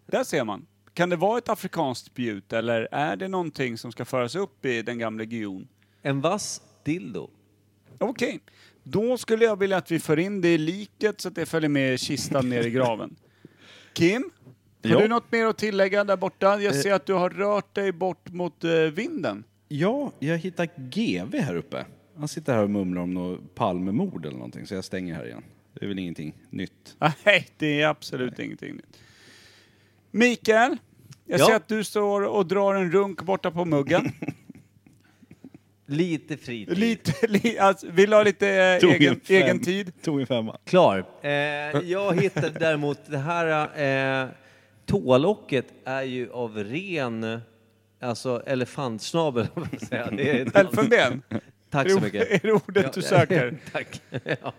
Där 0.06 0.24
ser 0.24 0.44
man. 0.44 0.66
Kan 0.94 1.10
det 1.10 1.16
vara 1.16 1.38
ett 1.38 1.48
afrikanskt 1.48 2.06
spjut 2.06 2.52
eller 2.52 2.88
är 2.92 3.16
det 3.16 3.28
någonting 3.28 3.78
som 3.78 3.92
ska 3.92 4.04
föras 4.04 4.34
upp 4.34 4.64
i 4.64 4.82
den 4.82 4.98
gamla 4.98 5.24
Guillon? 5.24 5.68
En 6.02 6.20
vass 6.20 6.62
dildo. 6.84 7.30
Okej. 7.98 8.40
Då 8.82 9.18
skulle 9.18 9.44
jag 9.44 9.58
vilja 9.58 9.76
att 9.76 9.90
vi 9.90 9.98
för 10.00 10.18
in 10.18 10.40
det 10.40 10.54
i 10.54 10.58
liket 10.58 11.20
så 11.20 11.28
att 11.28 11.34
det 11.34 11.46
följer 11.46 11.68
med 11.68 12.00
kistan 12.00 12.48
ner 12.48 12.66
i 12.66 12.70
graven. 12.70 13.16
Kim? 13.92 14.30
Har 14.84 14.90
Ja. 14.90 15.00
du 15.00 15.08
något 15.08 15.32
mer 15.32 15.46
att 15.46 15.58
tillägga 15.58 16.04
där 16.04 16.16
borta? 16.16 16.60
Jag 16.60 16.74
ser 16.74 16.92
att 16.92 17.06
du 17.06 17.12
har 17.12 17.30
rört 17.30 17.74
dig 17.74 17.92
bort 17.92 18.28
mot 18.32 18.64
eh, 18.64 18.70
vinden. 18.72 19.44
Ja, 19.68 20.12
jag 20.18 20.38
hittar 20.38 20.68
GV 20.76 21.34
här 21.36 21.56
uppe. 21.56 21.86
Han 22.18 22.28
sitter 22.28 22.54
här 22.54 22.62
och 22.62 22.70
mumlar 22.70 23.02
om 23.02 23.14
något 23.14 23.54
Palmemord 23.54 24.26
eller 24.26 24.36
någonting, 24.36 24.66
så 24.66 24.74
jag 24.74 24.84
stänger 24.84 25.14
här 25.14 25.26
igen. 25.26 25.42
Det 25.74 25.84
är 25.84 25.88
väl 25.88 25.98
ingenting 25.98 26.34
nytt. 26.50 26.96
Nej, 27.24 27.46
det 27.58 27.80
är 27.82 27.88
absolut 27.88 28.38
ingenting 28.38 28.72
nytt. 28.74 29.00
Mikael, 30.10 30.76
jag 31.24 31.40
Ja. 31.40 31.46
ser 31.46 31.54
att 31.54 31.68
du 31.68 31.84
står 31.84 32.22
och 32.22 32.46
drar 32.46 32.74
en 32.74 32.92
runk 32.92 33.22
borta 33.22 33.50
på 33.50 33.64
muggen. 33.64 34.12
Lite 35.88 36.36
fritid. 36.36 36.78
lite, 36.78 37.26
li, 37.26 37.58
alltså, 37.58 37.86
vill 37.90 38.12
ha 38.12 38.22
lite 38.22 38.48
eh, 38.50 38.80
Tog 38.80 38.92
egen, 38.92 39.14
en 39.14 39.20
fem. 39.20 39.36
egen 39.36 39.60
tid? 39.60 39.92
Tog 40.02 40.20
en 40.20 40.26
femma. 40.26 40.58
Klar. 40.64 41.04
Eh, 41.22 41.30
jag 41.90 42.20
hittade 42.22 42.50
däremot 42.58 42.98
det 43.06 43.18
här 43.18 44.22
eh, 44.24 44.28
toalocket 44.86 45.66
är 45.84 46.02
ju 46.02 46.30
av 46.32 46.56
ren, 46.58 47.40
alltså 48.00 48.42
elefantsnabel, 48.46 49.46
säga. 49.88 50.10
Det 50.10 50.30
är 50.40 50.60
Elfenben? 50.60 51.22
Tack 51.70 51.90
så 51.90 52.00
mycket. 52.00 52.30
Är 52.44 52.46
det 52.46 52.52
ordet 52.52 52.92
du 52.92 53.02
söker? 53.02 53.56
Tack. 53.72 54.00
ja. 54.10 54.52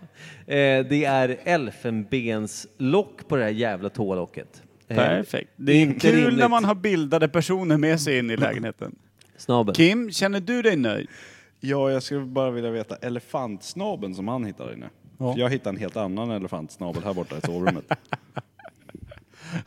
eh, 0.54 0.86
det 0.86 1.04
är 1.04 1.38
elfenbenslock 1.44 3.28
på 3.28 3.36
det 3.36 3.42
här 3.42 3.50
jävla 3.50 3.88
toalocket. 3.88 4.62
Eh, 4.88 4.96
Perfekt. 4.96 5.50
Det 5.56 5.72
är 5.72 5.80
inte 5.80 6.00
kul 6.00 6.16
rimligt. 6.20 6.38
när 6.38 6.48
man 6.48 6.64
har 6.64 6.74
bildade 6.74 7.28
personer 7.28 7.76
med 7.76 8.00
sig 8.00 8.18
in 8.18 8.30
i 8.30 8.36
lägenheten. 8.36 8.94
Snabel. 9.36 9.74
Kim, 9.74 10.10
känner 10.10 10.40
du 10.40 10.62
dig 10.62 10.76
nöjd? 10.76 11.08
Ja, 11.60 11.90
jag 11.90 12.02
skulle 12.02 12.20
bara 12.20 12.50
vilja 12.50 12.70
veta 12.70 12.96
elefantsnabeln 12.96 14.14
som 14.14 14.28
han 14.28 14.44
hittade 14.44 14.74
inne. 14.74 14.90
Ja. 15.18 15.32
För 15.32 15.40
jag 15.40 15.50
hittade 15.50 15.76
en 15.76 15.80
helt 15.80 15.96
annan 15.96 16.30
elefantsnabel 16.30 17.04
här 17.04 17.14
borta 17.14 17.36
i 17.38 17.40
sovrummet. 17.40 17.84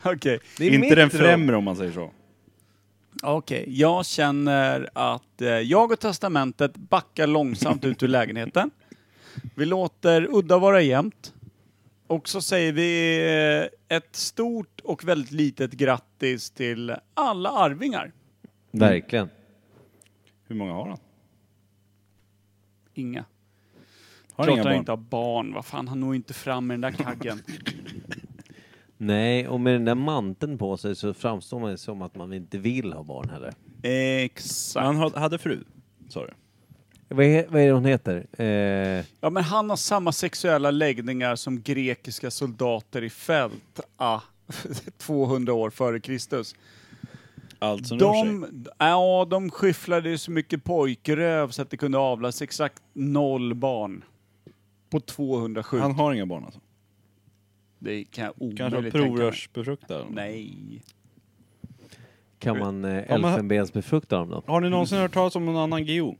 Okej. 0.02 0.40
Är 0.60 0.70
Inte 0.70 0.94
den 0.94 1.10
främre 1.10 1.56
om 1.56 1.64
man 1.64 1.76
säger 1.76 1.92
så. 1.92 2.10
Okej, 3.24 3.64
jag 3.68 4.06
känner 4.06 4.90
att 4.92 5.40
eh, 5.42 5.48
jag 5.48 5.92
och 5.92 6.00
testamentet 6.00 6.76
backar 6.76 7.26
långsamt 7.26 7.84
ut 7.84 8.02
ur 8.02 8.08
lägenheten. 8.18 8.70
Vi 9.54 9.66
låter 9.66 10.26
udda 10.30 10.58
vara 10.58 10.80
jämnt. 10.80 11.34
Och 12.06 12.28
så 12.28 12.40
säger 12.42 12.72
vi 12.72 13.18
eh, 13.88 13.96
ett 13.96 14.16
stort 14.16 14.80
och 14.80 15.04
väldigt 15.04 15.30
litet 15.30 15.72
grattis 15.72 16.50
till 16.50 16.94
alla 17.14 17.50
arvingar. 17.50 18.12
Verkligen. 18.70 19.28
Hur 20.46 20.56
många 20.56 20.72
har 20.72 20.88
han? 20.88 20.98
Inga. 22.94 23.24
Har 24.32 24.44
Klart 24.44 24.48
inga 24.54 24.62
han 24.62 24.70
barn? 24.70 24.78
inte 24.78 24.92
har 24.92 24.96
barn. 24.96 25.54
Vad 25.54 25.64
fan, 25.64 25.88
han 25.88 26.00
når 26.00 26.14
inte 26.14 26.34
fram 26.34 26.66
med 26.66 26.74
den 26.80 26.92
där 26.92 27.04
kaggen. 27.04 27.42
Nej, 29.06 29.48
och 29.48 29.60
med 29.60 29.72
den 29.74 29.84
där 29.84 29.94
manteln 29.94 30.58
på 30.58 30.76
sig 30.76 30.96
så 30.96 31.14
framstår 31.14 31.60
man 31.60 31.78
som 31.78 32.02
att 32.02 32.14
man 32.14 32.32
inte 32.32 32.58
vill 32.58 32.92
ha 32.92 33.02
barn 33.02 33.28
heller. 33.30 33.52
Exakt. 34.24 34.84
Han 34.86 34.96
ha- 34.96 35.18
hade 35.18 35.38
fru, 35.38 35.64
sa 36.08 36.26
du? 36.26 36.32
Vad 37.08 37.26
är, 37.26 37.46
vad 37.48 37.60
är 37.62 37.66
det 37.66 37.72
hon 37.72 37.84
heter? 37.84 38.26
Eh, 38.38 39.04
Ja, 39.20 39.30
men 39.30 39.42
han 39.42 39.70
har 39.70 39.76
samma 39.76 40.12
sexuella 40.12 40.70
läggningar 40.70 41.36
som 41.36 41.62
grekiska 41.62 42.30
soldater 42.30 43.04
i 43.04 43.10
fält. 43.10 43.80
Ah, 43.96 44.20
200 44.98 45.52
år 45.54 45.70
före 45.70 46.00
Kristus. 46.00 46.54
Allt 47.58 47.86
som 47.86 47.98
rör 47.98 48.12
sig. 48.24 48.50
De, 48.50 48.66
ja, 48.78 49.26
de 49.30 49.50
skyfflade 49.50 50.10
ju 50.10 50.18
så 50.18 50.30
mycket 50.30 50.64
pojkröv 50.64 51.48
så 51.50 51.62
att 51.62 51.70
det 51.70 51.76
kunde 51.76 51.98
avlas 51.98 52.42
exakt 52.42 52.82
noll 52.92 53.54
barn. 53.54 54.04
På 54.90 55.00
207. 55.00 55.78
Han 55.78 55.94
har 55.94 56.12
inga 56.14 56.26
barn 56.26 56.44
alltså? 56.44 56.60
Det 57.84 58.04
kan 58.04 58.24
jag 58.24 58.34
Kanske 58.56 58.64
omöjligt 58.66 58.92
tänka 58.92 58.98
mig. 59.08 59.16
provrörsbefruktad? 59.16 60.04
Nej. 60.10 60.82
kan 62.38 62.58
man 62.58 62.84
eh, 62.84 62.90
men- 62.90 63.24
elfenbensbefrukta 63.24 64.18
dem 64.18 64.30
då? 64.30 64.42
Har 64.46 64.60
ni 64.60 64.70
någonsin 64.70 64.98
hört 64.98 65.12
talas 65.12 65.36
om 65.36 65.44
någon 65.44 65.56
annan 65.56 65.84
Geo? 65.84 66.16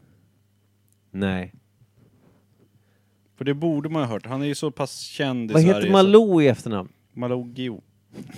Nej. 1.10 1.52
För 3.36 3.44
det 3.44 3.54
borde 3.54 3.88
man 3.88 4.02
ha 4.02 4.08
hört. 4.08 4.26
Han 4.26 4.42
är 4.42 4.46
ju 4.46 4.54
så 4.54 4.70
pass 4.70 4.98
känd 5.00 5.50
i 5.50 5.54
Vad 5.54 5.62
Sverige. 5.62 5.74
heter 5.76 5.86
så- 5.86 5.92
Malou 5.92 6.42
i 6.42 6.48
efternamn? 6.48 6.88
Malou 7.12 7.52
Geo. 7.54 7.82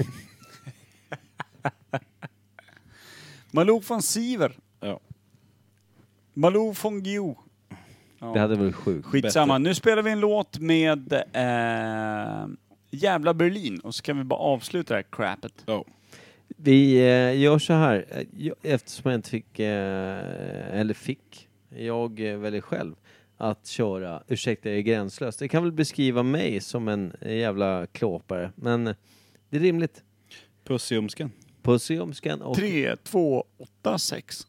Malou 3.51 3.81
von 3.89 4.03
Siver. 4.03 4.57
Ja. 4.81 5.01
Malou 6.35 6.73
von 6.83 7.03
Guillou. 7.03 7.37
Ja. 8.19 8.33
Det 8.33 8.41
hade 8.41 8.57
varit 8.57 8.75
sjukt. 8.75 9.07
Skitsamma, 9.07 9.59
nu 9.59 9.75
spelar 9.75 10.03
vi 10.03 10.11
en 10.11 10.21
låt 10.21 10.59
med 10.59 11.13
eh, 11.13 12.47
Jävla 12.95 13.35
Berlin 13.35 13.79
och 13.81 13.95
så 13.95 14.03
kan 14.03 14.19
vi 14.19 14.25
bara 14.25 14.41
avsluta 14.41 14.95
det 14.95 14.99
här 14.99 15.07
crapet. 15.13 15.53
Ja. 15.67 15.85
Vi 16.57 16.95
eh, 16.97 17.41
gör 17.41 17.59
så 17.59 17.73
här, 17.73 18.07
eh, 18.11 18.23
jag- 18.39 18.57
eftersom 18.63 19.11
jag 19.11 19.19
inte 19.19 19.31
fick, 19.31 19.59
eh, 19.59 19.69
eller 20.81 20.95
fick, 20.95 21.49
jag 21.77 22.21
eh, 22.33 22.37
väljer 22.39 22.61
själv 22.61 22.95
att 23.37 23.67
köra 23.67 24.23
Ursäkta 24.29 24.69
jag 24.69 24.79
är 24.79 24.83
gränslös. 24.83 25.37
Det 25.37 25.49
kan 25.49 25.63
väl 25.63 25.73
beskriva 25.73 26.23
mig 26.23 26.61
som 26.61 26.89
en 26.89 27.13
jävla 27.21 27.87
klåpare, 27.87 28.53
men 28.57 28.87
eh, 28.87 28.95
det 29.51 29.57
är 29.57 29.61
rimligt. 29.61 30.03
Puss 30.65 30.93
i 30.93 30.95
umsken. 30.95 31.31
Puss 31.63 31.91
i 31.91 31.99
ömskan 31.99 32.43
och 32.43 32.57
3, 32.57 32.97
2, 32.97 33.45
8, 33.59 33.99
6. 33.99 34.47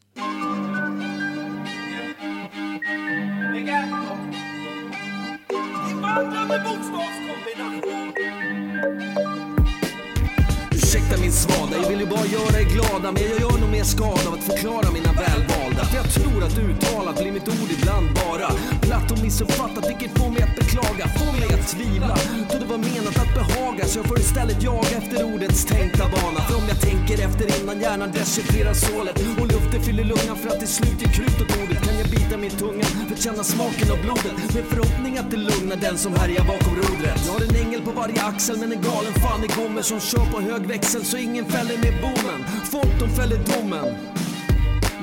Ursäkta 10.86 11.16
min 11.20 11.32
svada, 11.32 11.76
jag 11.82 11.88
vill 11.88 12.00
ju 12.00 12.06
bara 12.06 12.26
göra 12.26 12.56
er 12.60 12.68
glada 12.74 13.12
Men 13.12 13.22
jag 13.22 13.40
gör 13.40 13.58
nog 13.62 13.70
mer 13.70 13.84
skada 13.84 14.26
av 14.28 14.34
att 14.38 14.44
förklara 14.50 14.88
mina 14.98 15.12
välvalda. 15.22 15.82
För 15.90 15.96
jag 16.02 16.08
tror 16.16 16.38
att 16.46 16.58
uttalat 16.58 17.16
blir 17.20 17.32
mitt 17.32 17.48
ord 17.48 17.70
ibland 17.78 18.06
bara 18.22 18.48
Platt 18.86 19.10
och 19.12 19.20
missuppfattat 19.24 19.84
vilket 19.90 20.12
får 20.18 20.30
mig 20.34 20.42
att 20.48 20.56
beklaga 20.60 21.04
Får 21.18 21.32
mig 21.40 21.48
att 21.56 21.66
tvivla. 21.74 22.16
Då 22.50 22.56
det 22.62 22.68
var 22.74 22.78
menat 22.78 23.16
att 23.22 23.32
behaga 23.38 23.84
Så 23.90 23.98
jag 23.98 24.06
får 24.10 24.18
istället 24.18 24.62
jaga 24.62 24.94
efter 25.00 25.18
ordets 25.34 25.64
tänkta 25.64 26.04
bana. 26.14 26.40
För 26.46 26.54
om 26.60 26.66
jag 26.72 26.80
tänker 26.88 27.16
efter 27.26 27.46
innan 27.56 27.76
hjärnan 27.80 28.10
dechiffrerar 28.18 28.74
sålet 28.74 29.16
Och 29.40 29.46
luften 29.52 29.80
fyller 29.86 30.04
lungan 30.12 30.36
för 30.42 30.48
att 30.52 30.60
till 30.62 30.74
slut 30.78 30.98
ge 31.02 31.08
krut 31.16 31.38
åt 31.42 31.52
ordet 31.60 31.78
Kan 31.86 31.94
jag 32.02 32.08
bita 32.16 32.36
min 32.44 32.54
tunga 32.62 32.86
för 33.06 33.14
att 33.14 33.22
känna 33.26 33.44
smaken 33.44 33.88
av 33.94 33.98
blodet. 34.04 34.36
Med 34.56 34.64
förhoppning 34.72 35.18
att 35.18 35.30
det 35.30 35.40
lugnar 35.48 35.76
den 35.86 35.96
som 35.98 36.12
härjar 36.20 36.44
bakom 36.52 36.74
rodret. 36.82 37.20
Jag 37.26 37.32
har 37.32 37.42
en 37.48 37.56
ängel 37.64 37.80
på 37.88 37.92
varje 38.00 38.20
axel 38.30 38.56
men 38.60 38.72
en 38.72 38.82
galen 38.82 39.14
fan 39.22 39.40
det 39.44 39.48
kommer 39.48 39.82
Som 39.82 40.00
kör 40.00 40.26
på 40.32 40.40
hög 40.40 40.62
växel 40.76 41.04
så 41.04 41.16
ingen 41.16 41.44
fäller 41.44 41.78
med 41.78 41.94
bommen. 42.02 42.40
Folk 42.64 43.00
de 43.00 43.08
fäller 43.08 43.36
domen. 43.36 43.94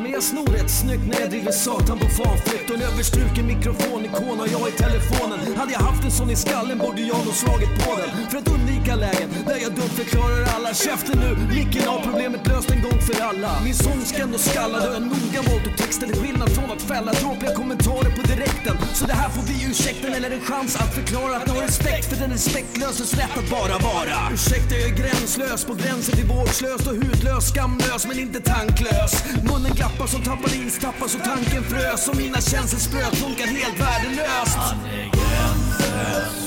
Men 0.01 0.11
jag 0.11 0.23
snor 0.23 0.47
rätt 0.47 0.71
snyggt 0.71 1.07
när 1.07 1.19
jag 1.19 1.29
driver 1.29 1.51
satan 1.51 1.99
på 1.99 2.05
fanflykt 2.05 2.69
Och 2.69 2.75
en 2.75 2.81
överstruken 2.81 3.45
mikrofon 3.47 3.92
ikon 4.13 4.39
har 4.39 4.47
jag 4.47 4.69
i 4.69 4.71
telefonen. 4.71 5.39
Hade 5.55 5.71
jag 5.71 5.79
haft 5.79 6.03
en 6.03 6.11
sån 6.11 6.29
i 6.29 6.35
skallen 6.35 6.77
borde 6.77 7.01
jag 7.01 7.25
nog 7.25 7.33
slagit 7.33 7.73
på 7.85 7.91
den. 8.01 8.29
För 8.29 8.37
att 8.37 8.47
undvika 8.47 8.95
lägen 8.95 9.29
där 9.47 9.57
jag 9.65 9.71
dumt 9.71 9.95
förklarar 10.01 10.43
alla. 10.55 10.73
Käften 10.73 11.19
nu, 11.19 11.55
micken 11.55 11.87
har 11.87 11.99
problemet 12.07 12.47
löst 12.47 12.71
en 12.71 12.81
gång 12.81 12.99
för 13.07 13.23
alla. 13.29 13.51
Min 13.63 13.75
sång 13.75 14.01
ska 14.05 14.17
ändå 14.21 14.37
skalla 14.37 14.77
då 14.79 14.93
jag 14.93 15.01
noga 15.01 15.41
valt 15.49 15.67
upp 15.67 15.77
texten 15.77 16.09
till 16.09 16.21
skillnad 16.21 16.49
från 16.55 16.71
att 16.71 16.81
fälla 16.81 17.11
dråpliga 17.11 17.55
kommentarer 17.55 18.11
på 18.17 18.21
direkten. 18.33 18.75
Så 18.93 19.05
det 19.05 19.13
här 19.13 19.29
får 19.29 19.43
bli 19.49 19.57
ursäkten 19.69 20.13
eller 20.13 20.31
en 20.31 20.41
chans 20.41 20.75
att 20.75 20.93
förklara 20.95 21.35
att 21.37 21.47
ni 21.47 21.53
har 21.55 21.61
respekt 21.61 22.05
för 22.09 22.15
den 22.23 22.31
respektlöses 22.31 23.13
rätt 23.13 23.37
att 23.37 23.49
bara 23.49 23.75
vara. 23.91 24.15
Ursäkta, 24.33 24.75
jag 24.75 24.89
är 24.89 24.95
gränslös 25.01 25.65
på 25.65 25.73
gränsen 25.73 26.15
till 26.15 26.27
vårdslös 26.33 26.87
och 26.87 26.95
hudlös, 27.01 27.43
skamlös 27.53 28.07
men 28.07 28.19
inte 28.19 28.39
tanklös. 28.39 29.13
Munnen 29.49 29.73
glappar 29.79 30.07
som 30.07 30.21
tappar 30.29 30.51
is, 30.61 30.79
tappar 30.79 31.07
så 31.07 31.19
tanken 31.19 31.63
frös 31.63 32.07
och 32.09 32.17
mina 32.17 32.39
känslor 32.41 32.79
spröt, 32.79 33.15
funkar 33.15 33.47
helt 33.47 33.79
värdelöst. 33.79 34.02
Han 34.03 34.85
är 34.85 35.09
gränslös. 35.11 36.45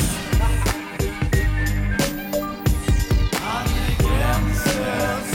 Han 3.32 3.66
är 3.66 3.94
gränslös. 4.02 5.26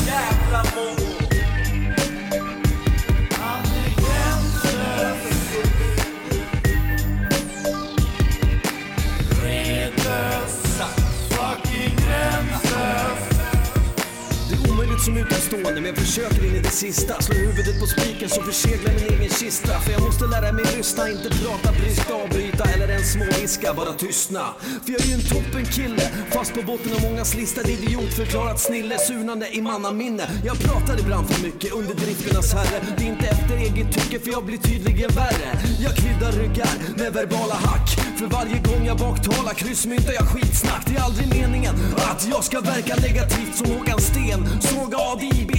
Omöjligt 15.01 15.05
som 15.05 15.17
utomstående 15.17 15.81
men 15.81 15.85
jag 15.85 15.97
försöker 15.97 16.45
in 16.45 16.55
i 16.55 16.59
det 16.59 16.69
sista. 16.69 17.21
Slå 17.21 17.35
huvudet 17.35 17.79
på 17.79 17.85
spiken 17.85 18.29
så 18.29 18.41
förseglar 18.41 18.93
min 18.93 19.19
egen 19.19 19.29
kista. 19.29 19.79
För 19.79 19.91
jag 19.91 20.01
måste 20.01 20.25
lära 20.25 20.51
mig 20.51 20.65
lyssna, 20.77 21.09
inte 21.09 21.29
prata, 21.29 21.71
brista, 21.79 22.13
avbryta 22.13 22.63
eller 22.63 22.87
ens 22.87 23.11
småviska, 23.13 23.73
bara 23.73 23.93
tystna. 23.93 24.45
För 24.83 24.91
jag 24.91 25.01
är 25.01 25.05
ju 25.05 25.13
en 25.13 25.21
toppen 25.21 25.65
kille, 25.65 26.09
fast 26.31 26.53
på 26.53 26.61
botten 26.61 26.93
av 26.93 27.01
mångas 27.01 27.35
lista 27.35 27.61
Idiot 27.69 28.13
förklarat 28.13 28.59
snille, 28.59 28.97
surnande 28.97 29.47
i 29.57 29.61
mannaminne. 29.61 30.25
Jag 30.45 30.59
pratar 30.59 30.99
ibland 30.99 31.29
för 31.29 31.43
mycket, 31.43 31.73
under 31.73 31.95
drifternas 31.95 32.53
herre. 32.53 32.77
Det 32.97 33.03
är 33.03 33.07
inte 33.07 33.27
efter 33.27 33.57
eget 33.57 33.93
tycke 33.93 34.19
för 34.19 34.31
jag 34.31 34.45
blir 34.45 34.57
tydligen 34.57 35.09
värre. 35.09 35.49
Jag 35.79 35.95
kryddar 35.95 36.31
ryggar 36.31 36.71
med 36.97 37.13
verbala 37.13 37.55
hack. 37.55 37.89
För 38.19 38.25
varje 38.27 38.57
gång 38.67 38.85
jag 38.85 38.97
baktalar 38.97 39.53
kryssmyntar 39.53 40.13
jag 40.13 40.27
skitsnack. 40.27 40.83
Det 40.87 40.95
är 40.95 41.01
aldrig 41.01 41.27
meningen 41.27 41.75
att 41.95 42.27
jag 42.31 42.43
ska 42.43 42.59
verka 42.59 42.95
negativt 42.95 43.55
som 43.55 43.67
Håkan 43.71 44.01
Sten. 44.01 44.61
Såg 44.61 44.90
が 44.91 45.15
B 45.15 45.50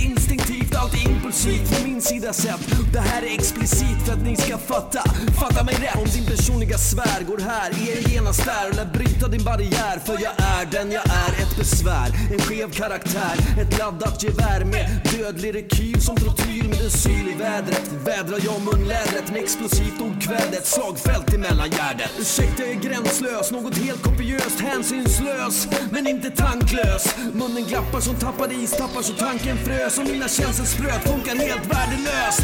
allt 0.82 0.94
är 0.94 1.10
impulsivt 1.10 1.68
från 1.68 1.90
min 1.90 2.02
sida 2.02 2.32
sett 2.32 2.92
Det 2.92 2.98
här 3.00 3.22
är 3.22 3.34
explicit 3.34 3.98
för 4.06 4.12
att 4.12 4.22
ni 4.22 4.36
ska 4.36 4.58
fatta, 4.58 5.02
fatta 5.40 5.64
mig 5.64 5.74
rätt. 5.74 5.96
Om 5.96 6.08
din 6.14 6.26
personliga 6.26 6.78
sfär 6.78 7.22
går 7.24 7.38
här, 7.38 7.70
är 7.70 8.08
genast 8.12 8.44
där 8.44 8.68
och 8.68 8.76
lär 8.76 8.90
bryta 8.92 9.28
din 9.28 9.44
barriär 9.44 9.98
För 10.06 10.12
jag 10.12 10.32
är 10.38 10.66
den 10.70 10.92
jag 10.92 11.06
är, 11.06 11.32
ett 11.42 11.56
besvär, 11.58 12.08
en 12.32 12.40
skev 12.40 12.70
karaktär 12.70 13.36
Ett 13.60 13.78
laddat 13.78 14.22
gevär 14.22 14.64
med 14.64 15.02
dödlig 15.18 15.54
rekyl 15.54 16.00
som 16.00 16.16
trotyl 16.16 16.68
med 16.68 16.80
en 16.84 16.90
syl 16.90 17.28
i 17.28 17.34
vädret. 17.38 17.90
Vädrar 18.04 18.40
jag 18.44 18.60
munlädret 18.62 19.30
med 19.32 19.42
explosivt 19.42 20.00
ordkväde, 20.00 20.56
ett 20.56 20.66
slagfält 20.66 21.34
i 21.34 21.38
mellangärdet. 21.38 22.10
Ursäkta, 22.20 22.62
jag 22.62 22.70
är 22.70 22.80
gränslös, 22.80 23.50
något 23.50 23.76
helt 23.78 24.02
kopiöst, 24.02 24.60
hänsynslös 24.60 25.68
men 25.90 26.06
inte 26.06 26.30
tanklös. 26.30 27.16
Munnen 27.32 27.64
glappar 27.64 28.00
som 28.00 28.14
tappade 28.14 28.54
is, 28.54 28.70
tappar 28.70 29.02
så 29.02 29.12
tanken 29.12 29.56
frös 29.56 29.98
och 29.98 30.04
mina 30.04 30.28
känslor 30.28 30.66
spröt, 30.72 31.02
funkar 31.08 31.36
helt 31.36 31.66
värdelöst. 31.66 32.42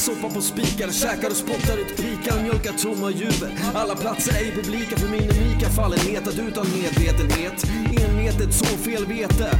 Soppa 0.00 0.28
på 0.34 0.40
spikar, 0.40 0.90
käkar 0.90 1.30
och 1.30 1.36
spottar 1.36 1.76
ut 1.78 1.96
pikar, 1.96 2.42
mjölkar 2.42 2.72
tomma 2.72 3.10
juver. 3.10 3.50
Alla 3.74 3.96
platser 3.96 4.32
är 4.40 4.44
ju 4.44 4.52
publika 4.62 4.96
för 4.96 5.08
min 5.08 5.30
unika 5.30 5.68
fallenhet 5.68 6.28
att 6.28 6.38
utan 6.38 6.66
medvetenhet 6.80 7.64
envetet 8.04 8.54
så 8.54 8.64
fel 8.64 9.06
vete. 9.06 9.50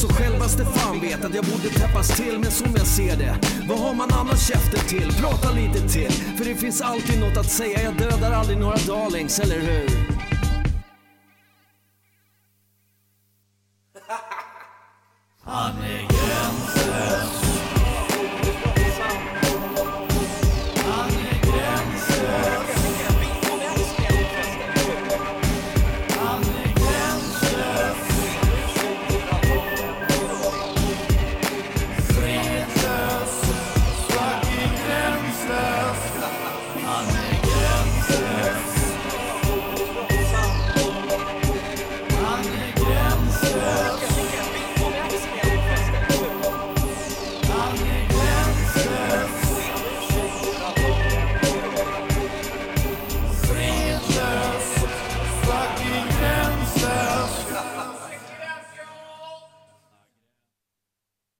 Så 0.00 0.08
självaste 0.08 0.64
fan 0.64 1.00
vet 1.00 1.24
att 1.24 1.34
jag 1.34 1.44
borde 1.44 1.68
täppas 1.68 2.16
till 2.16 2.38
men 2.38 2.50
som 2.50 2.68
jag 2.76 2.86
ser 2.86 3.16
det 3.16 3.38
Vad 3.68 3.78
har 3.78 3.94
man 3.94 4.08
annars 4.12 4.48
käften 4.48 4.80
till? 4.88 5.12
Prata 5.20 5.50
lite 5.52 5.88
till 5.88 6.10
För 6.10 6.44
det 6.44 6.54
finns 6.54 6.80
alltid 6.80 7.20
något 7.20 7.36
att 7.36 7.50
säga 7.50 7.82
Jag 7.82 7.96
dödar 7.96 8.32
aldrig 8.32 8.58
några 8.58 8.76
darlings, 8.76 9.38
eller 9.38 9.60
hur? 9.60 10.15